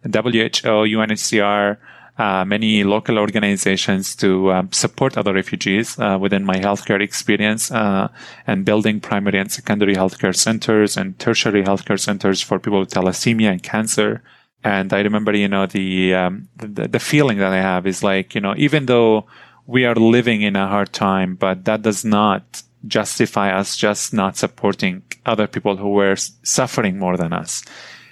WHO, 0.04 0.76
UNHCR, 0.96 1.76
uh, 2.16 2.44
many 2.46 2.82
local 2.82 3.18
organizations 3.18 4.16
to 4.16 4.52
um, 4.52 4.72
support 4.72 5.18
other 5.18 5.34
refugees 5.34 5.98
uh, 5.98 6.16
within 6.18 6.44
my 6.44 6.56
healthcare 6.56 7.02
experience 7.02 7.70
uh, 7.70 8.08
and 8.46 8.64
building 8.64 9.00
primary 9.00 9.38
and 9.38 9.52
secondary 9.52 9.94
healthcare 9.94 10.34
centers 10.34 10.96
and 10.96 11.18
tertiary 11.18 11.62
healthcare 11.62 12.00
centers 12.00 12.40
for 12.40 12.58
people 12.58 12.80
with 12.80 12.90
thalassemia 12.90 13.50
and 13.52 13.62
cancer. 13.62 14.22
And 14.62 14.94
I 14.94 15.00
remember, 15.00 15.36
you 15.36 15.48
know, 15.48 15.66
the, 15.66 16.14
um, 16.14 16.48
the 16.56 16.88
the 16.88 17.04
feeling 17.10 17.36
that 17.36 17.52
I 17.52 17.60
have 17.60 17.86
is 17.86 18.02
like, 18.02 18.34
you 18.34 18.40
know, 18.40 18.54
even 18.56 18.86
though 18.86 19.26
we 19.66 19.84
are 19.84 19.94
living 19.94 20.42
in 20.42 20.56
a 20.56 20.68
hard 20.68 20.92
time, 20.92 21.34
but 21.36 21.64
that 21.64 21.82
does 21.82 22.04
not 22.04 22.62
justify 22.86 23.50
us 23.50 23.76
just 23.76 24.12
not 24.12 24.36
supporting 24.36 25.02
other 25.24 25.46
people 25.46 25.76
who 25.76 25.88
were 25.88 26.16
suffering 26.16 26.98
more 26.98 27.16
than 27.16 27.32
us 27.32 27.64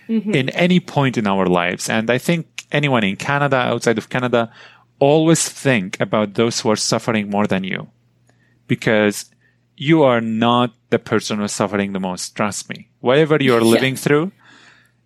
mm-hmm. 0.08 0.34
in 0.34 0.48
any 0.50 0.80
point 0.80 1.18
in 1.18 1.26
our 1.26 1.46
lives. 1.46 1.88
And 1.88 2.10
I 2.10 2.18
think 2.18 2.64
anyone 2.72 3.04
in 3.04 3.16
Canada, 3.16 3.56
outside 3.56 3.98
of 3.98 4.08
Canada, 4.08 4.50
always 4.98 5.46
think 5.48 6.00
about 6.00 6.34
those 6.34 6.60
who 6.60 6.70
are 6.70 6.76
suffering 6.76 7.28
more 7.28 7.46
than 7.46 7.64
you 7.64 7.88
because 8.66 9.26
you 9.76 10.02
are 10.02 10.20
not 10.20 10.72
the 10.90 10.98
person 10.98 11.38
who's 11.38 11.52
suffering 11.52 11.92
the 11.92 12.00
most. 12.00 12.34
Trust 12.36 12.68
me. 12.70 12.88
Whatever 13.00 13.36
you 13.42 13.54
are 13.54 13.60
Yeah. 13.60 13.74
living 13.76 13.96
through, 13.96 14.32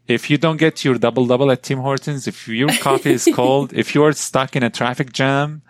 if 0.06 0.30
you 0.30 0.38
don't 0.38 0.58
get 0.58 0.84
your 0.84 0.98
double 0.98 1.26
double 1.26 1.50
at 1.50 1.62
Tim 1.62 1.78
Hortons, 1.78 2.28
if 2.28 2.46
your 2.46 2.68
coffee 2.78 3.14
is 3.14 3.28
cold, 3.34 3.72
if 3.72 3.94
you 3.94 4.04
are 4.04 4.12
stuck 4.12 4.54
in 4.54 4.62
a 4.62 4.70
traffic 4.70 5.12
jam 5.12 5.62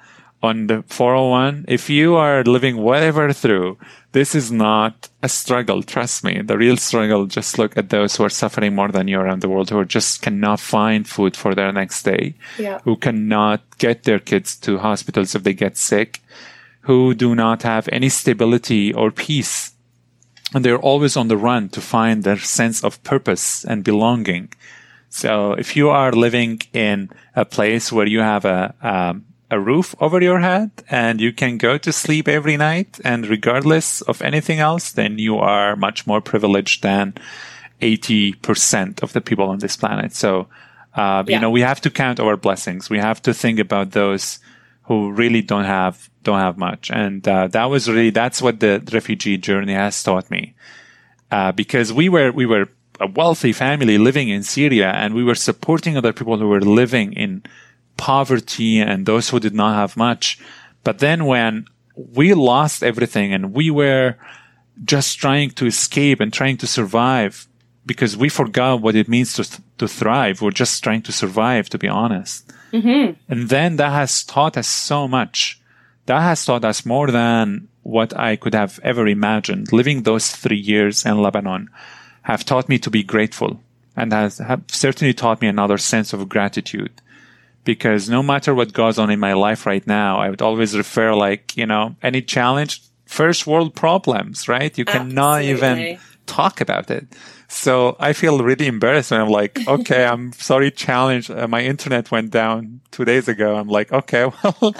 on 0.46 0.66
the 0.68 0.82
401, 0.88 1.66
if 1.68 1.90
you 1.90 2.16
are 2.16 2.42
living 2.44 2.78
whatever 2.78 3.32
through, 3.32 3.76
this 4.12 4.34
is 4.34 4.50
not 4.50 5.08
a 5.22 5.28
struggle. 5.28 5.82
Trust 5.82 6.24
me. 6.24 6.40
The 6.40 6.56
real 6.56 6.76
struggle, 6.78 7.26
just 7.26 7.58
look 7.58 7.76
at 7.76 7.90
those 7.90 8.16
who 8.16 8.24
are 8.24 8.30
suffering 8.30 8.74
more 8.74 8.88
than 8.88 9.08
you 9.08 9.18
around 9.20 9.42
the 9.42 9.48
world, 9.48 9.68
who 9.70 9.84
just 9.84 10.22
cannot 10.22 10.60
find 10.60 11.06
food 11.06 11.36
for 11.36 11.54
their 11.54 11.72
next 11.72 12.02
day, 12.04 12.34
Yeah. 12.58 12.78
who 12.84 12.96
cannot 12.96 13.60
get 13.78 14.04
their 14.04 14.18
kids 14.18 14.56
to 14.60 14.78
hospitals 14.78 15.34
if 15.34 15.42
they 15.42 15.52
get 15.52 15.76
sick, 15.76 16.20
who 16.82 17.12
do 17.14 17.34
not 17.34 17.62
have 17.62 17.88
any 17.92 18.08
stability 18.08 18.94
or 18.94 19.10
peace 19.10 19.72
and 20.54 20.64
they're 20.64 20.78
always 20.78 21.16
on 21.16 21.28
the 21.28 21.36
run 21.36 21.68
to 21.68 21.80
find 21.82 22.22
their 22.24 22.38
sense 22.38 22.82
of 22.82 23.02
purpose 23.02 23.64
and 23.64 23.84
belonging. 23.84 24.48
So 25.10 25.52
if 25.52 25.76
you 25.76 25.90
are 25.90 26.12
living 26.12 26.60
in 26.72 27.10
a 27.34 27.44
place 27.44 27.92
where 27.92 28.06
you 28.06 28.20
have 28.20 28.44
a 28.46 28.72
um, 28.80 29.25
a 29.50 29.60
roof 29.60 29.94
over 30.00 30.20
your 30.20 30.40
head 30.40 30.70
and 30.90 31.20
you 31.20 31.32
can 31.32 31.56
go 31.58 31.78
to 31.78 31.92
sleep 31.92 32.26
every 32.26 32.56
night 32.56 32.98
and 33.04 33.26
regardless 33.26 34.00
of 34.02 34.20
anything 34.22 34.58
else, 34.58 34.92
then 34.92 35.18
you 35.18 35.38
are 35.38 35.76
much 35.76 36.06
more 36.06 36.20
privileged 36.20 36.82
than 36.82 37.14
80% 37.80 39.02
of 39.02 39.12
the 39.12 39.20
people 39.20 39.48
on 39.48 39.58
this 39.58 39.76
planet. 39.76 40.14
So, 40.14 40.48
uh, 40.94 41.22
you 41.26 41.38
know, 41.38 41.50
we 41.50 41.60
have 41.60 41.80
to 41.82 41.90
count 41.90 42.18
our 42.18 42.36
blessings. 42.36 42.90
We 42.90 42.98
have 42.98 43.22
to 43.22 43.34
think 43.34 43.58
about 43.58 43.92
those 43.92 44.40
who 44.84 45.12
really 45.12 45.42
don't 45.42 45.64
have 45.64 46.08
don't 46.22 46.40
have 46.40 46.58
much 46.58 46.90
and 46.90 47.26
uh, 47.28 47.46
that 47.46 47.66
was 47.66 47.88
really 47.88 48.10
that's 48.10 48.42
what 48.42 48.58
the 48.58 48.82
refugee 48.92 49.36
journey 49.36 49.72
has 49.72 50.02
taught 50.02 50.28
me 50.28 50.54
uh, 51.30 51.52
because 51.52 51.92
we 51.92 52.08
were 52.08 52.32
we 52.32 52.46
were 52.46 52.68
a 53.00 53.06
wealthy 53.06 53.52
family 53.52 53.98
living 53.98 54.28
in 54.28 54.42
Syria 54.42 54.90
and 54.90 55.14
we 55.14 55.22
were 55.22 55.34
supporting 55.34 55.96
other 55.96 56.12
people 56.12 56.38
who 56.38 56.48
were 56.48 56.60
living 56.60 57.12
in 57.12 57.42
poverty 57.96 58.78
and 58.78 59.06
those 59.06 59.30
who 59.30 59.40
did 59.40 59.54
not 59.54 59.74
have 59.74 59.96
much 59.96 60.38
but 60.84 60.98
then 60.98 61.24
when 61.24 61.66
we 61.94 62.34
lost 62.34 62.82
everything 62.82 63.32
and 63.32 63.52
we 63.52 63.70
were 63.70 64.16
just 64.84 65.18
trying 65.18 65.50
to 65.50 65.66
escape 65.66 66.20
and 66.20 66.32
trying 66.32 66.56
to 66.56 66.66
survive 66.66 67.48
because 67.86 68.16
we 68.16 68.28
forgot 68.28 68.82
what 68.82 68.94
it 68.96 69.08
means 69.08 69.32
to 69.34 69.62
to 69.78 69.88
thrive 69.88 70.42
we're 70.42 70.50
just 70.50 70.82
trying 70.82 71.02
to 71.02 71.12
survive 71.12 71.68
to 71.68 71.78
be 71.78 71.88
honest 71.88 72.52
mm-hmm. 72.72 73.12
and 73.28 73.48
then 73.48 73.76
that 73.76 73.90
has 73.90 74.24
taught 74.24 74.56
us 74.56 74.68
so 74.68 75.08
much. 75.08 75.60
That 76.06 76.20
has 76.20 76.44
taught 76.44 76.64
us 76.64 76.86
more 76.86 77.10
than 77.10 77.68
what 77.82 78.16
I 78.16 78.36
could 78.36 78.54
have 78.54 78.78
ever 78.82 79.06
imagined. 79.06 79.72
Living 79.72 80.02
those 80.02 80.30
three 80.30 80.58
years 80.58 81.04
in 81.04 81.20
Lebanon 81.20 81.68
have 82.22 82.44
taught 82.44 82.68
me 82.68 82.78
to 82.80 82.90
be 82.90 83.02
grateful 83.02 83.60
and 83.96 84.12
has 84.12 84.38
have 84.38 84.62
certainly 84.68 85.14
taught 85.14 85.40
me 85.40 85.48
another 85.48 85.78
sense 85.78 86.12
of 86.12 86.28
gratitude. 86.28 87.00
Because 87.66 88.08
no 88.08 88.22
matter 88.22 88.54
what 88.54 88.72
goes 88.72 88.96
on 88.98 89.10
in 89.10 89.20
my 89.20 89.34
life 89.34 89.66
right 89.66 89.84
now, 89.86 90.18
I 90.18 90.30
would 90.30 90.40
always 90.40 90.76
refer 90.76 91.12
like, 91.12 91.56
you 91.56 91.66
know, 91.66 91.96
any 92.00 92.22
challenge, 92.22 92.80
first 93.04 93.46
world 93.46 93.74
problems, 93.74 94.48
right? 94.48 94.72
You 94.78 94.86
cannot 94.86 95.42
Absolutely. 95.42 95.90
even 95.90 95.98
talk 96.26 96.62
about 96.62 96.90
it. 96.90 97.04
So 97.48 97.96
I 98.00 98.12
feel 98.12 98.38
really 98.42 98.66
embarrassed 98.66 99.10
when 99.10 99.20
I'm 99.20 99.28
like, 99.28 99.66
okay, 99.68 100.04
I'm 100.04 100.32
sorry, 100.32 100.70
challenge. 100.70 101.30
Uh, 101.30 101.46
my 101.48 101.62
internet 101.62 102.10
went 102.10 102.30
down 102.30 102.80
two 102.90 103.04
days 103.04 103.28
ago. 103.28 103.56
I'm 103.56 103.68
like, 103.68 103.92
okay, 103.92 104.24
well, 104.42 104.74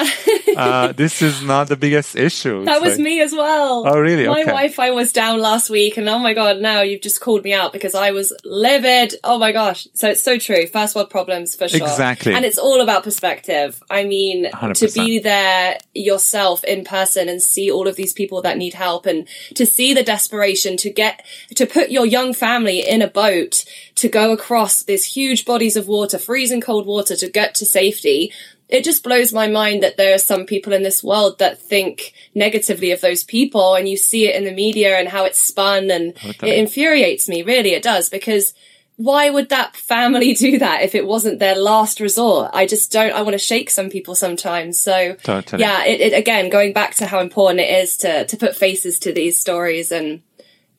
uh, 0.57 0.93
this 0.93 1.23
is 1.23 1.43
not 1.43 1.69
the 1.69 1.77
biggest 1.77 2.17
issue. 2.17 2.65
That 2.65 2.81
was 2.81 2.95
like- 2.95 3.01
me 3.05 3.21
as 3.21 3.33
well. 3.33 3.85
Oh, 3.87 3.99
really? 4.01 4.27
My 4.27 4.41
Okay. 4.41 4.45
Wi-Fi 4.47 4.91
was 4.91 5.13
down 5.13 5.41
last 5.41 5.71
week, 5.71 5.97
and 5.97 6.09
oh 6.09 6.19
my 6.19 6.35
god, 6.35 6.59
now 6.61 6.81
you've 6.83 7.03
just 7.03 7.21
called 7.21 7.45
me 7.45 7.53
out 7.53 7.73
because 7.73 7.95
I 7.95 8.11
was 8.11 8.33
livid. 8.45 9.15
Oh 9.23 9.39
my 9.39 9.53
gosh! 9.53 9.87
So 9.95 10.09
it's 10.11 10.21
so 10.21 10.39
true. 10.39 10.67
First 10.67 10.95
world 10.97 11.11
problems 11.11 11.55
for 11.55 11.69
sure. 11.69 11.81
Exactly. 11.87 12.35
and 12.35 12.45
it's 12.45 12.59
all 12.59 12.81
about 12.81 13.05
perspective. 13.05 13.83
I 13.91 14.05
mean, 14.05 14.45
to 14.51 14.51
100%. 14.57 14.95
be 14.95 15.19
there 15.21 15.79
yourself 15.95 16.65
in 16.65 16.85
person 16.85 17.29
and 17.29 17.41
see 17.43 17.71
all 17.71 17.87
of 17.87 17.97
these 17.97 18.13
people 18.13 18.43
that 18.43 18.57
need 18.59 18.75
help, 18.75 19.07
and 19.07 19.29
to 19.55 19.67
see 19.67 19.95
the 19.95 20.03
desperation 20.03 20.77
to 20.79 20.91
get 20.91 21.25
to 21.55 21.67
put 21.67 21.91
your 21.91 22.07
young 22.07 22.33
family 22.33 22.56
in 22.64 23.03
a 23.03 23.09
boat 23.09 23.64
to 23.97 24.09
go 24.09 24.33
across 24.33 24.83
these 24.83 25.05
huge 25.05 25.45
bodies 25.45 25.77
of 25.77 25.88
water, 25.88 26.19
freezing 26.19 26.61
cold 26.61 26.87
water, 26.87 27.16
to 27.16 27.29
get 27.29 27.55
to 27.57 27.66
safety 27.66 28.33
it 28.69 28.85
just 28.85 29.05
blows 29.05 29.33
my 29.33 29.47
mind 29.47 29.83
that 29.83 29.97
there 29.97 30.14
are 30.14 30.19
some 30.19 30.45
people 30.45 30.73
in 30.73 30.83
this 30.83 31.03
world 31.03 31.38
that 31.38 31.61
think 31.61 32.12
negatively 32.35 32.90
of 32.90 33.01
those 33.01 33.23
people 33.23 33.75
and 33.75 33.88
you 33.88 33.97
see 33.97 34.27
it 34.27 34.35
in 34.35 34.45
the 34.45 34.53
media 34.53 34.99
and 34.99 35.09
how 35.09 35.25
it's 35.25 35.38
spun 35.38 35.90
and 35.90 36.14
it 36.42 36.59
infuriates 36.59 37.29
me. 37.29 37.42
Really 37.42 37.75
it 37.75 37.83
does 37.83 38.09
because 38.09 38.55
why 38.97 39.31
would 39.31 39.51
that 39.51 39.77
family 39.77 40.35
do 40.35 40.59
that 40.59 40.83
if 40.83 40.95
it 40.95 41.07
wasn't 41.07 41.38
their 41.38 41.55
last 41.55 42.01
resort? 42.01 42.51
I 42.55 42.66
just 42.66 42.90
don't 42.90 43.12
i 43.12 43.23
want 43.23 43.35
to 43.35 43.38
shake 43.38 43.71
some 43.71 43.88
people 43.88 44.14
sometimes 44.14 44.81
so 44.81 45.14
Totally. 45.23 45.62
yeah 45.62 45.85
it, 45.85 46.01
it 46.01 46.19
again 46.19 46.51
going 46.51 46.73
back 46.73 46.97
to 46.97 47.07
how 47.07 47.21
important 47.21 47.61
it 47.61 47.71
is 47.71 47.99
to 47.99 48.27
to 48.27 48.37
put 48.37 48.57
faces 48.57 48.99
to 49.01 49.12
these 49.12 49.40
stories 49.40 49.92
and 49.92 50.23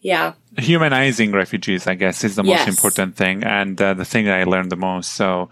yeah 0.01 0.33
humanizing 0.57 1.31
refugees, 1.31 1.87
I 1.87 1.95
guess, 1.95 2.23
is 2.23 2.35
the 2.35 2.43
most 2.43 2.67
important 2.67 3.15
thing 3.15 3.43
and 3.43 3.79
uh, 3.81 3.93
the 3.93 4.05
thing 4.05 4.25
that 4.25 4.39
I 4.39 4.43
learned 4.43 4.71
the 4.71 4.75
most. 4.75 5.13
So, 5.13 5.49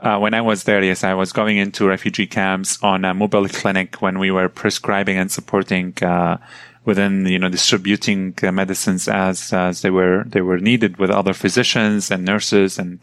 uh, 0.00 0.18
when 0.18 0.34
I 0.34 0.42
was 0.42 0.64
there, 0.64 0.82
yes, 0.82 1.02
I 1.02 1.14
was 1.14 1.32
going 1.32 1.56
into 1.56 1.86
refugee 1.86 2.26
camps 2.26 2.78
on 2.82 3.04
a 3.04 3.14
mobile 3.14 3.48
clinic 3.48 4.02
when 4.02 4.18
we 4.18 4.30
were 4.30 4.48
prescribing 4.48 5.16
and 5.16 5.30
supporting, 5.30 5.94
uh, 6.02 6.36
within, 6.84 7.24
you 7.26 7.38
know, 7.38 7.48
distributing 7.48 8.34
uh, 8.42 8.52
medicines 8.52 9.08
as, 9.08 9.52
as 9.52 9.80
they 9.80 9.90
were, 9.90 10.24
they 10.26 10.42
were 10.42 10.58
needed 10.58 10.98
with 10.98 11.10
other 11.10 11.32
physicians 11.32 12.10
and 12.10 12.24
nurses 12.24 12.78
and 12.78 13.02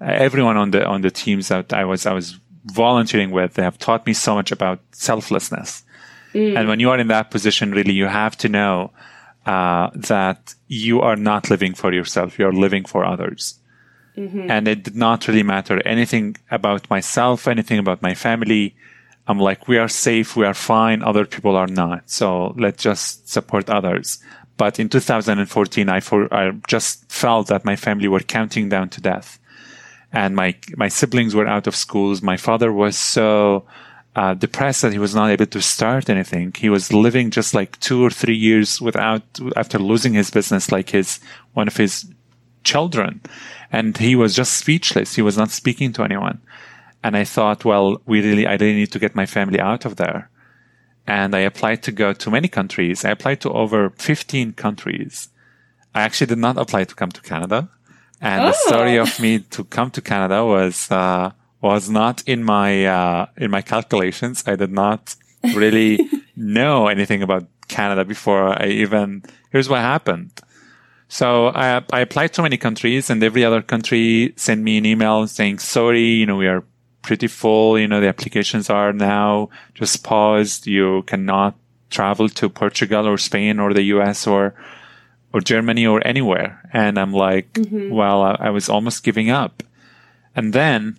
everyone 0.00 0.56
on 0.56 0.70
the, 0.70 0.86
on 0.86 1.00
the 1.00 1.10
teams 1.10 1.48
that 1.48 1.72
I 1.72 1.84
was, 1.84 2.06
I 2.06 2.12
was 2.12 2.38
volunteering 2.66 3.32
with. 3.32 3.54
They 3.54 3.62
have 3.62 3.78
taught 3.78 4.06
me 4.06 4.12
so 4.12 4.34
much 4.34 4.52
about 4.52 4.80
selflessness. 4.92 5.82
And 6.56 6.68
when 6.68 6.80
you 6.80 6.90
are 6.90 6.98
in 6.98 7.08
that 7.08 7.30
position, 7.30 7.72
really, 7.72 7.94
you 7.94 8.06
have 8.06 8.36
to 8.38 8.48
know 8.48 8.92
uh, 9.46 9.90
that 9.94 10.54
you 10.66 11.00
are 11.00 11.16
not 11.16 11.50
living 11.50 11.72
for 11.74 11.92
yourself, 11.92 12.38
you 12.38 12.46
are 12.46 12.52
living 12.52 12.84
for 12.84 13.04
others. 13.04 13.58
And 14.50 14.66
it 14.66 14.82
did 14.82 14.96
not 14.96 15.28
really 15.28 15.42
matter 15.42 15.80
anything 15.86 16.36
about 16.50 16.88
myself, 16.90 17.46
anything 17.46 17.78
about 17.78 18.02
my 18.02 18.14
family. 18.14 18.74
I'm 19.28 19.38
like, 19.38 19.68
we 19.68 19.78
are 19.78 19.88
safe, 19.88 20.36
we 20.36 20.46
are 20.46 20.54
fine, 20.54 21.02
other 21.02 21.26
people 21.26 21.54
are 21.56 21.66
not. 21.66 22.08
So 22.10 22.54
let's 22.56 22.82
just 22.82 23.28
support 23.28 23.68
others. 23.68 24.18
But 24.56 24.80
in 24.80 24.88
2014, 24.88 25.88
I, 25.88 26.00
for, 26.00 26.32
I 26.32 26.52
just 26.66 27.10
felt 27.12 27.48
that 27.48 27.64
my 27.64 27.76
family 27.76 28.08
were 28.08 28.20
counting 28.20 28.68
down 28.68 28.88
to 28.90 29.00
death. 29.00 29.38
And 30.12 30.34
my, 30.34 30.56
my 30.76 30.88
siblings 30.88 31.34
were 31.34 31.46
out 31.46 31.66
of 31.66 31.76
schools. 31.76 32.22
My 32.22 32.38
father 32.38 32.72
was 32.72 32.96
so, 32.96 33.66
uh, 34.16 34.32
depressed 34.34 34.80
that 34.82 34.92
he 34.92 34.98
was 34.98 35.14
not 35.14 35.30
able 35.30 35.46
to 35.46 35.60
start 35.60 36.08
anything. 36.08 36.52
He 36.56 36.70
was 36.70 36.92
living 36.92 37.30
just 37.30 37.52
like 37.54 37.78
two 37.80 38.02
or 38.02 38.10
three 38.10 38.34
years 38.36 38.80
without, 38.80 39.22
after 39.56 39.78
losing 39.78 40.14
his 40.14 40.30
business, 40.30 40.72
like 40.72 40.88
his, 40.90 41.20
one 41.52 41.68
of 41.68 41.76
his 41.76 42.10
children. 42.64 43.20
And 43.70 43.96
he 43.98 44.16
was 44.16 44.34
just 44.34 44.54
speechless. 44.54 45.14
He 45.16 45.22
was 45.22 45.36
not 45.36 45.50
speaking 45.50 45.92
to 45.92 46.02
anyone. 46.02 46.40
And 47.04 47.14
I 47.16 47.24
thought, 47.24 47.64
well, 47.64 48.00
we 48.06 48.22
really, 48.22 48.46
I 48.46 48.52
really 48.52 48.72
need 48.74 48.92
to 48.92 48.98
get 48.98 49.14
my 49.14 49.26
family 49.26 49.60
out 49.60 49.84
of 49.84 49.96
there. 49.96 50.30
And 51.06 51.34
I 51.36 51.40
applied 51.40 51.82
to 51.84 51.92
go 51.92 52.12
to 52.14 52.30
many 52.30 52.48
countries. 52.48 53.04
I 53.04 53.10
applied 53.10 53.40
to 53.42 53.52
over 53.52 53.90
15 53.90 54.54
countries. 54.54 55.28
I 55.94 56.00
actually 56.02 56.28
did 56.28 56.38
not 56.38 56.56
apply 56.56 56.84
to 56.84 56.94
come 56.94 57.10
to 57.12 57.20
Canada. 57.20 57.68
And 58.20 58.44
the 58.44 58.56
Oh. 58.56 58.68
story 58.68 58.96
of 58.96 59.20
me 59.20 59.40
to 59.40 59.62
come 59.64 59.90
to 59.90 60.00
Canada 60.00 60.42
was, 60.44 60.90
uh, 60.90 61.30
was 61.60 61.88
not 61.88 62.22
in 62.26 62.44
my, 62.44 62.86
uh, 62.86 63.26
in 63.36 63.50
my 63.50 63.62
calculations. 63.62 64.44
I 64.46 64.56
did 64.56 64.72
not 64.72 65.16
really 65.54 65.98
know 66.36 66.88
anything 66.88 67.22
about 67.22 67.46
Canada 67.68 68.04
before 68.04 68.60
I 68.62 68.66
even, 68.66 69.22
here's 69.50 69.68
what 69.68 69.80
happened. 69.80 70.32
So 71.08 71.48
I, 71.48 71.82
I 71.92 72.00
applied 72.00 72.32
to 72.34 72.42
many 72.42 72.56
countries 72.56 73.10
and 73.10 73.22
every 73.22 73.44
other 73.44 73.62
country 73.62 74.34
sent 74.36 74.62
me 74.62 74.78
an 74.78 74.86
email 74.86 75.26
saying, 75.26 75.60
sorry, 75.60 76.02
you 76.02 76.26
know, 76.26 76.36
we 76.36 76.48
are 76.48 76.64
pretty 77.02 77.28
full. 77.28 77.78
You 77.78 77.86
know, 77.86 78.00
the 78.00 78.08
applications 78.08 78.68
are 78.68 78.92
now 78.92 79.48
just 79.74 80.02
paused. 80.02 80.66
You 80.66 81.02
cannot 81.04 81.54
travel 81.90 82.28
to 82.28 82.48
Portugal 82.48 83.06
or 83.06 83.18
Spain 83.18 83.60
or 83.60 83.72
the 83.72 83.84
US 83.94 84.26
or, 84.26 84.54
or 85.32 85.40
Germany 85.40 85.86
or 85.86 86.04
anywhere. 86.06 86.60
And 86.72 86.98
I'm 86.98 87.12
like, 87.12 87.58
well, 87.90 88.22
I, 88.22 88.36
I 88.40 88.50
was 88.50 88.68
almost 88.68 89.04
giving 89.04 89.30
up. 89.30 89.62
And 90.34 90.52
then, 90.52 90.98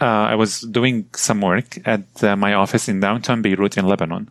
uh, 0.00 0.04
I 0.04 0.34
was 0.34 0.60
doing 0.60 1.08
some 1.14 1.40
work 1.40 1.78
at 1.86 2.22
uh, 2.22 2.36
my 2.36 2.54
office 2.54 2.88
in 2.88 3.00
downtown 3.00 3.42
Beirut 3.42 3.76
in 3.76 3.86
Lebanon. 3.86 4.30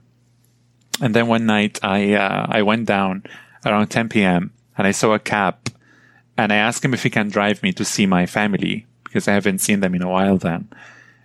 And 1.01 1.13
then 1.13 1.27
one 1.27 1.45
night 1.45 1.79
I, 1.83 2.13
uh, 2.13 2.45
I 2.49 2.61
went 2.61 2.85
down 2.85 3.23
around 3.65 3.87
10 3.87 4.09
p.m. 4.09 4.51
and 4.77 4.87
I 4.87 4.91
saw 4.91 5.13
a 5.13 5.19
cab 5.19 5.55
and 6.37 6.53
I 6.53 6.57
asked 6.57 6.85
him 6.85 6.93
if 6.93 7.03
he 7.03 7.09
can 7.09 7.29
drive 7.29 7.63
me 7.63 7.71
to 7.73 7.85
see 7.85 8.05
my 8.05 8.25
family 8.25 8.85
because 9.03 9.27
I 9.27 9.33
haven't 9.33 9.59
seen 9.59 9.79
them 9.79 9.95
in 9.95 10.01
a 10.01 10.09
while 10.09 10.37
then. 10.37 10.69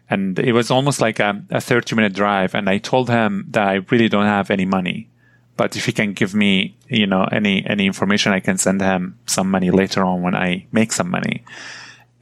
And 0.08 0.38
it 0.38 0.52
was 0.52 0.70
almost 0.70 1.00
like 1.00 1.20
a, 1.20 1.42
a 1.50 1.60
30 1.60 1.94
minute 1.94 2.14
drive. 2.14 2.54
And 2.54 2.68
I 2.68 2.78
told 2.78 3.10
him 3.10 3.46
that 3.50 3.68
I 3.68 3.74
really 3.90 4.08
don't 4.08 4.26
have 4.26 4.50
any 4.50 4.64
money, 4.64 5.08
but 5.56 5.76
if 5.76 5.86
he 5.86 5.92
can 5.92 6.14
give 6.14 6.34
me, 6.34 6.76
you 6.88 7.06
know, 7.06 7.24
any, 7.30 7.64
any 7.66 7.86
information, 7.86 8.32
I 8.32 8.40
can 8.40 8.58
send 8.58 8.80
him 8.80 9.18
some 9.26 9.50
money 9.50 9.70
later 9.70 10.04
on 10.04 10.22
when 10.22 10.34
I 10.34 10.66
make 10.72 10.92
some 10.92 11.10
money. 11.10 11.44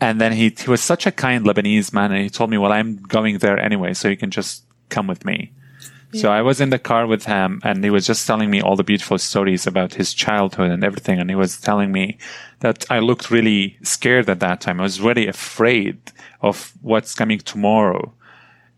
And 0.01 0.21
then 0.21 0.33
he, 0.33 0.55
he 0.57 0.71
was 0.71 0.81
such 0.81 1.07
a 1.07 1.13
kind 1.13 1.45
Lebanese 1.45 1.93
man. 1.93 2.13
And 2.13 2.23
he 2.23 2.31
told 2.31 2.51
me, 2.51 2.59
well, 2.59 2.73
I'm 2.73 2.97
going 2.97 3.39
there 3.39 3.59
anyway, 3.59 3.95
so 3.95 4.09
you 4.09 4.17
can 4.17 4.31
just 4.31 4.65
come 4.89 5.07
with 5.07 5.25
me. 5.25 5.53
So 6.15 6.31
I 6.31 6.41
was 6.41 6.59
in 6.59 6.71
the 6.71 6.79
car 6.79 7.07
with 7.07 7.27
him 7.27 7.61
and 7.65 7.85
he 7.85 7.91
was 7.91 8.07
just 8.07 8.27
telling 8.27 8.51
me 8.51 8.63
all 8.63 8.77
the 8.77 8.83
beautiful 8.83 9.19
stories 9.19 9.67
about 9.67 9.95
his 9.95 10.15
childhood 10.15 10.71
and 10.71 10.83
everything. 10.83 11.21
And 11.21 11.29
he 11.29 11.37
was 11.37 11.61
telling 11.61 11.93
me 11.93 12.17
that 12.61 12.87
I 12.91 13.01
looked 13.01 13.31
really 13.31 13.77
scared 13.83 14.31
at 14.31 14.41
that 14.41 14.63
time. 14.63 14.81
I 14.81 14.85
was 14.85 15.03
really 15.03 15.27
afraid 15.27 15.99
of 16.41 16.73
what's 16.81 17.15
coming 17.15 17.41
tomorrow. 17.41 18.15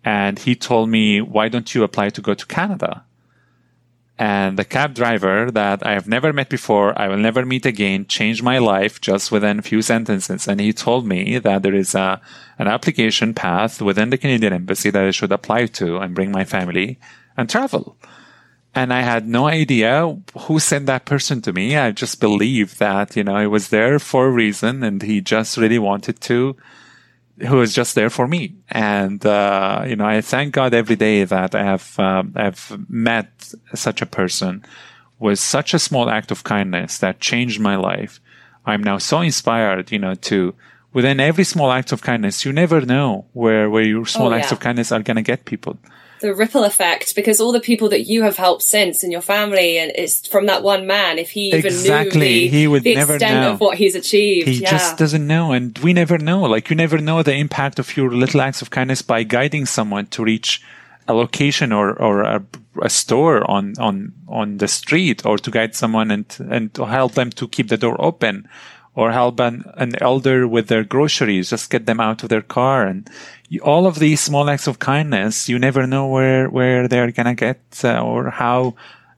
And 0.05 0.41
he 0.41 0.57
told 0.57 0.89
me, 0.89 1.21
why 1.21 1.49
don't 1.49 1.73
you 1.73 1.85
apply 1.85 2.09
to 2.11 2.21
go 2.21 2.35
to 2.35 2.47
Canada? 2.47 3.05
And 4.21 4.59
the 4.59 4.67
cab 4.67 4.93
driver 4.93 5.51
that 5.51 5.85
I 5.87 5.95
have 5.95 6.07
never 6.07 6.31
met 6.31 6.51
before, 6.51 6.93
I 7.01 7.09
will 7.09 7.17
never 7.17 7.47
meet 7.47 7.65
again, 7.65 8.05
changed 8.05 8.43
my 8.43 8.59
life 8.59 9.01
just 9.01 9.33
within 9.33 9.59
a 9.59 9.63
few 9.63 9.81
sentences. 9.81 10.47
And 10.47 10.61
he 10.61 10.75
told 10.75 11.07
me 11.07 11.39
that 11.39 11.63
there 11.63 11.75
is 11.75 11.95
a, 11.95 12.21
an 12.59 12.69
application 12.69 13.33
path 13.33 13.81
within 13.81 14.11
the 14.11 14.19
Canadian 14.19 14.53
embassy 14.53 14.91
that 14.91 15.03
I 15.03 15.11
should 15.11 15.33
apply 15.33 15.67
to 15.81 15.97
and 15.97 16.15
bring 16.15 16.31
my 16.33 16.45
family 16.45 16.99
and 17.39 17.49
travel. 17.49 17.97
And 18.75 18.93
I 18.93 19.01
had 19.01 19.27
no 19.27 19.49
idea 19.49 20.15
who 20.41 20.59
sent 20.59 20.85
that 20.85 21.07
person 21.07 21.41
to 21.41 21.55
me. 21.55 21.79
I 21.79 21.91
just 21.91 22.21
believed 22.21 22.79
that, 22.79 23.17
you 23.17 23.25
know, 23.25 23.35
I 23.35 23.47
was 23.47 23.71
there 23.71 23.99
for 23.99 24.27
a 24.27 24.31
reason 24.31 24.83
and 24.83 25.01
he 25.01 25.23
just 25.23 25.57
really 25.57 25.79
wanted 25.79 26.21
to, 26.21 26.57
who 27.47 27.57
was 27.57 27.75
just 27.75 27.95
there 27.95 28.11
for 28.11 28.27
me. 28.27 28.55
And, 28.69 29.25
uh, 29.25 29.85
you 29.87 29.97
know, 29.97 30.07
I 30.07 30.21
thank 30.21 30.55
God 30.55 30.75
every 30.75 30.97
day 30.97 31.25
that 31.25 31.55
I 31.55 31.65
have, 31.65 31.99
um, 31.99 32.33
I've 32.37 32.77
met 32.89 33.53
such 33.75 34.03
a 34.03 34.07
person 34.07 34.65
with 35.19 35.39
such 35.39 35.75
a 35.75 35.79
small 35.79 36.11
act 36.11 36.31
of 36.31 36.45
kindness 36.45 36.99
that 36.99 37.21
changed 37.21 37.61
my 37.61 37.77
life. 37.77 38.21
I'm 38.67 38.83
now 38.83 38.99
so 38.99 39.21
inspired, 39.21 39.91
you 39.91 39.99
know, 39.99 40.15
to, 40.15 40.55
within 40.93 41.21
every 41.21 41.45
small 41.45 41.71
act 41.73 41.93
of 41.93 42.03
kindness, 42.03 42.45
you 42.45 42.53
never 42.53 42.81
know 42.83 43.27
where, 43.33 43.71
where 43.71 43.83
your 43.83 44.07
small 44.07 44.33
Oh, 44.33 44.35
acts 44.35 44.53
of 44.53 44.61
kindness 44.61 44.93
are 44.93 45.03
going 45.03 45.17
to 45.17 45.23
get 45.23 45.45
people. 45.45 45.79
The 46.21 46.35
ripple 46.35 46.65
effect 46.65 47.15
because 47.15 47.41
all 47.41 47.53
the 47.53 47.61
people 47.61 47.89
that 47.89 48.03
you 48.07 48.23
have 48.23 48.37
helped 48.37 48.63
since 48.63 49.03
in 49.03 49.11
your 49.11 49.23
family 49.23 49.79
and 49.79 49.91
it's 49.95 50.27
from 50.29 50.47
that 50.47 50.63
one 50.63 50.87
man 50.87 51.19
if 51.19 51.31
he 51.31 51.49
even 51.49 51.67
Exactly. 51.67 52.21
knew 52.21 52.27
the, 52.41 52.49
He 52.49 52.67
would 52.69 52.83
the 52.83 52.95
never 52.95 53.15
extent 53.15 53.41
know. 53.43 53.53
of 53.53 53.61
what 53.61 53.79
he's 53.79 53.95
achieved 53.95 54.49
He 54.49 54.55
yeah 54.63 54.71
just 54.71 54.99
doesn't 54.99 55.27
know, 55.27 55.53
and 55.53 55.77
we 55.79 55.93
never 55.93 56.19
know. 56.19 56.43
Like 56.43 56.71
you 56.71 56.77
never 56.77 56.99
know 56.99 57.23
the 57.23 57.35
impact 57.35 57.79
of 57.79 57.97
your 57.97 58.11
little 58.11 58.41
acts 58.41 58.63
of 58.63 58.71
kindness 58.71 59.03
by 59.03 59.23
guiding 59.23 59.67
someone 59.67 60.07
to 60.09 60.23
reach 60.25 60.63
a 61.09 61.15
location 61.15 61.73
or 61.73 61.93
or 62.01 62.23
a, 62.23 62.43
a 62.83 62.91
store 62.91 63.51
on 63.51 63.75
on 63.79 64.13
on 64.29 64.59
the 64.59 64.69
street, 64.69 65.25
or 65.27 65.39
to 65.39 65.51
guide 65.51 65.75
someone 65.75 66.11
and 66.11 66.27
and 66.51 66.73
to 66.75 66.85
help 66.85 67.13
them 67.15 67.31
to 67.31 67.49
keep 67.49 67.69
the 67.69 67.77
door 67.77 67.97
open, 67.99 68.47
or 68.95 69.11
help 69.11 69.41
an, 69.41 69.65
an 69.77 69.93
elder 70.01 70.47
with 70.47 70.69
their 70.69 70.85
groceries, 70.85 71.51
just 71.51 71.71
get 71.71 71.87
them 71.87 71.99
out 72.01 72.23
of 72.23 72.29
their 72.29 72.43
car. 72.43 72.87
And 72.87 73.09
all 73.63 73.87
of 73.87 73.99
these 73.99 74.21
small 74.21 74.49
acts 74.49 74.67
of 74.67 74.79
kindness, 74.79 75.49
you 75.49 75.59
never 75.59 75.87
know 75.87 76.07
where, 76.07 76.49
where 76.49 76.87
they're 76.87 77.11
going 77.11 77.27
to 77.27 77.35
get 77.35 77.61
uh, 77.83 78.01
or 78.01 78.31
how, 78.31 78.75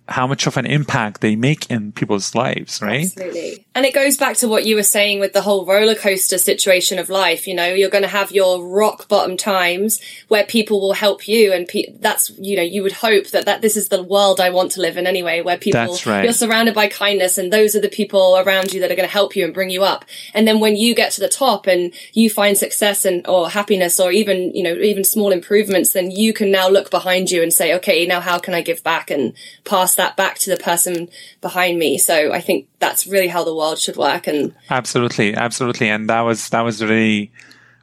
how 0.08 0.26
much 0.26 0.46
of 0.46 0.56
an 0.56 0.66
impact 0.66 1.20
they 1.20 1.36
make 1.36 1.70
in 1.70 1.92
people's 1.92 2.34
lives, 2.34 2.80
right? 2.80 3.04
Absolutely. 3.04 3.66
And 3.74 3.86
it 3.86 3.94
goes 3.94 4.18
back 4.18 4.36
to 4.38 4.48
what 4.48 4.66
you 4.66 4.76
were 4.76 4.82
saying 4.82 5.18
with 5.18 5.32
the 5.32 5.40
whole 5.40 5.64
roller 5.64 5.94
coaster 5.94 6.36
situation 6.36 6.98
of 6.98 7.08
life. 7.08 7.46
You 7.46 7.54
know, 7.54 7.72
you're 7.72 7.88
going 7.88 8.02
to 8.02 8.08
have 8.08 8.30
your 8.30 8.62
rock 8.62 9.08
bottom 9.08 9.36
times 9.36 10.00
where 10.28 10.44
people 10.44 10.80
will 10.80 10.92
help 10.92 11.26
you. 11.26 11.52
And 11.52 11.66
pe- 11.66 11.92
that's, 11.98 12.30
you 12.38 12.56
know, 12.56 12.62
you 12.62 12.82
would 12.82 12.92
hope 12.92 13.28
that, 13.28 13.46
that 13.46 13.62
this 13.62 13.76
is 13.76 13.88
the 13.88 14.02
world 14.02 14.40
I 14.40 14.50
want 14.50 14.72
to 14.72 14.82
live 14.82 14.98
in 14.98 15.06
anyway, 15.06 15.40
where 15.40 15.56
people, 15.56 15.98
right. 16.04 16.24
you're 16.24 16.34
surrounded 16.34 16.74
by 16.74 16.88
kindness 16.88 17.38
and 17.38 17.50
those 17.50 17.74
are 17.74 17.80
the 17.80 17.88
people 17.88 18.36
around 18.36 18.74
you 18.74 18.80
that 18.80 18.90
are 18.90 18.96
going 18.96 19.08
to 19.08 19.12
help 19.12 19.34
you 19.34 19.44
and 19.44 19.54
bring 19.54 19.70
you 19.70 19.84
up. 19.84 20.04
And 20.34 20.46
then 20.46 20.60
when 20.60 20.76
you 20.76 20.94
get 20.94 21.12
to 21.12 21.20
the 21.20 21.28
top 21.28 21.66
and 21.66 21.94
you 22.12 22.28
find 22.28 22.58
success 22.58 23.06
and, 23.06 23.26
or 23.26 23.48
happiness 23.48 23.98
or 23.98 24.12
even, 24.12 24.54
you 24.54 24.62
know, 24.62 24.74
even 24.74 25.02
small 25.02 25.32
improvements, 25.32 25.94
then 25.94 26.10
you 26.10 26.34
can 26.34 26.50
now 26.50 26.68
look 26.68 26.90
behind 26.90 27.30
you 27.30 27.42
and 27.42 27.52
say, 27.52 27.74
okay, 27.76 28.04
now 28.06 28.20
how 28.20 28.38
can 28.38 28.52
I 28.52 28.60
give 28.60 28.84
back 28.84 29.10
and 29.10 29.32
pass 29.64 29.94
that 29.94 30.14
back 30.14 30.38
to 30.40 30.50
the 30.50 30.62
person 30.62 31.08
behind 31.40 31.78
me? 31.78 31.96
So 31.96 32.32
I 32.32 32.42
think 32.42 32.68
that's 32.82 33.06
really 33.06 33.28
how 33.28 33.44
the 33.44 33.54
world 33.54 33.78
should 33.78 33.96
work. 33.96 34.26
And 34.26 34.52
absolutely, 34.68 35.34
absolutely. 35.34 35.88
And 35.88 36.10
that 36.10 36.22
was, 36.22 36.48
that 36.50 36.62
was 36.62 36.82
really 36.82 37.30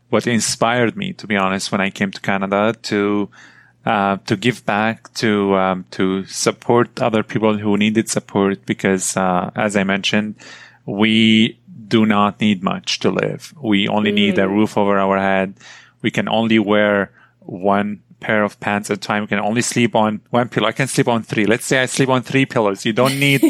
what 0.10 0.28
inspired 0.28 0.98
me, 0.98 1.14
to 1.14 1.26
be 1.26 1.38
honest, 1.38 1.72
when 1.72 1.80
I 1.80 1.90
came 1.90 2.12
to 2.12 2.22
Canada 2.22 2.76
to, 2.84 3.30
uh, 3.86 4.18
to 4.28 4.36
give 4.36 4.66
back, 4.66 5.12
to, 5.16 5.56
um, 5.56 5.86
to 5.92 6.26
support 6.26 7.02
other 7.02 7.24
people 7.24 7.58
who 7.58 7.78
needed 7.78 8.10
support 8.10 8.66
because, 8.66 9.16
uh, 9.16 9.50
as 9.56 9.78
I 9.78 9.86
mentioned, 9.86 10.36
we 10.86 11.58
do 11.88 12.06
not 12.06 12.42
need 12.42 12.62
much 12.62 13.00
to 13.00 13.10
live. 13.10 13.54
We 13.62 13.88
only 13.88 14.12
mm. 14.12 14.16
need 14.16 14.38
a 14.38 14.50
roof 14.50 14.78
over 14.78 15.00
our 15.00 15.18
head. 15.18 15.54
We 16.02 16.12
can 16.12 16.28
only 16.28 16.60
wear 16.60 17.12
one 17.40 18.04
pair 18.20 18.44
of 18.44 18.60
pants 18.60 18.90
at 18.90 18.98
a 18.98 19.00
time. 19.00 19.24
You 19.24 19.28
can 19.28 19.40
only 19.40 19.62
sleep 19.62 19.96
on 19.96 20.22
one 20.30 20.50
pillow. 20.50 20.68
I 20.68 20.72
can 20.72 20.88
sleep 20.88 21.08
on 21.08 21.24
three. 21.24 21.46
Let's 21.46 21.66
say 21.66 21.82
I 21.82 21.86
sleep 21.86 22.10
on 22.10 22.22
three 22.22 22.46
pillows. 22.46 22.86
You 22.86 22.94
don't 22.94 23.20
need 23.20 23.42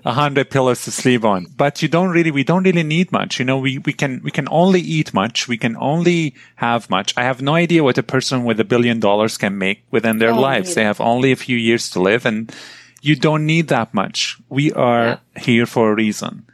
a 0.04 0.12
hundred 0.12 0.50
pillows 0.50 0.84
to 0.84 0.90
sleep 0.90 1.24
on, 1.24 1.46
but 1.56 1.82
you 1.82 1.88
don't 1.88 2.10
really, 2.10 2.30
we 2.30 2.44
don't 2.44 2.64
really 2.64 2.82
need 2.82 3.12
much. 3.12 3.38
You 3.38 3.44
know, 3.44 3.58
we, 3.58 3.78
we 3.78 3.92
can, 3.92 4.20
we 4.22 4.30
can 4.30 4.48
only 4.50 4.80
eat 4.80 5.14
much. 5.14 5.48
We 5.48 5.58
can 5.58 5.76
only 5.76 6.34
have 6.56 6.90
much. 6.90 7.14
I 7.16 7.22
have 7.22 7.42
no 7.42 7.54
idea 7.54 7.84
what 7.84 7.98
a 7.98 8.02
person 8.02 8.44
with 8.44 8.60
a 8.60 8.64
billion 8.64 9.00
dollars 9.00 9.36
can 9.36 9.58
make 9.58 9.82
within 9.90 10.18
their 10.18 10.32
oh, 10.32 10.40
lives. 10.40 10.74
They 10.74 10.84
have 10.84 11.00
only 11.00 11.32
a 11.32 11.36
few 11.36 11.56
years 11.56 11.90
to 11.90 12.00
live 12.00 12.26
and 12.26 12.54
you 13.00 13.16
don't 13.16 13.46
need 13.46 13.68
that 13.68 13.94
much. 13.94 14.38
We 14.48 14.72
are 14.72 15.20
yeah. 15.36 15.42
here 15.42 15.66
for 15.66 15.92
a 15.92 15.94
reason. 15.94 16.46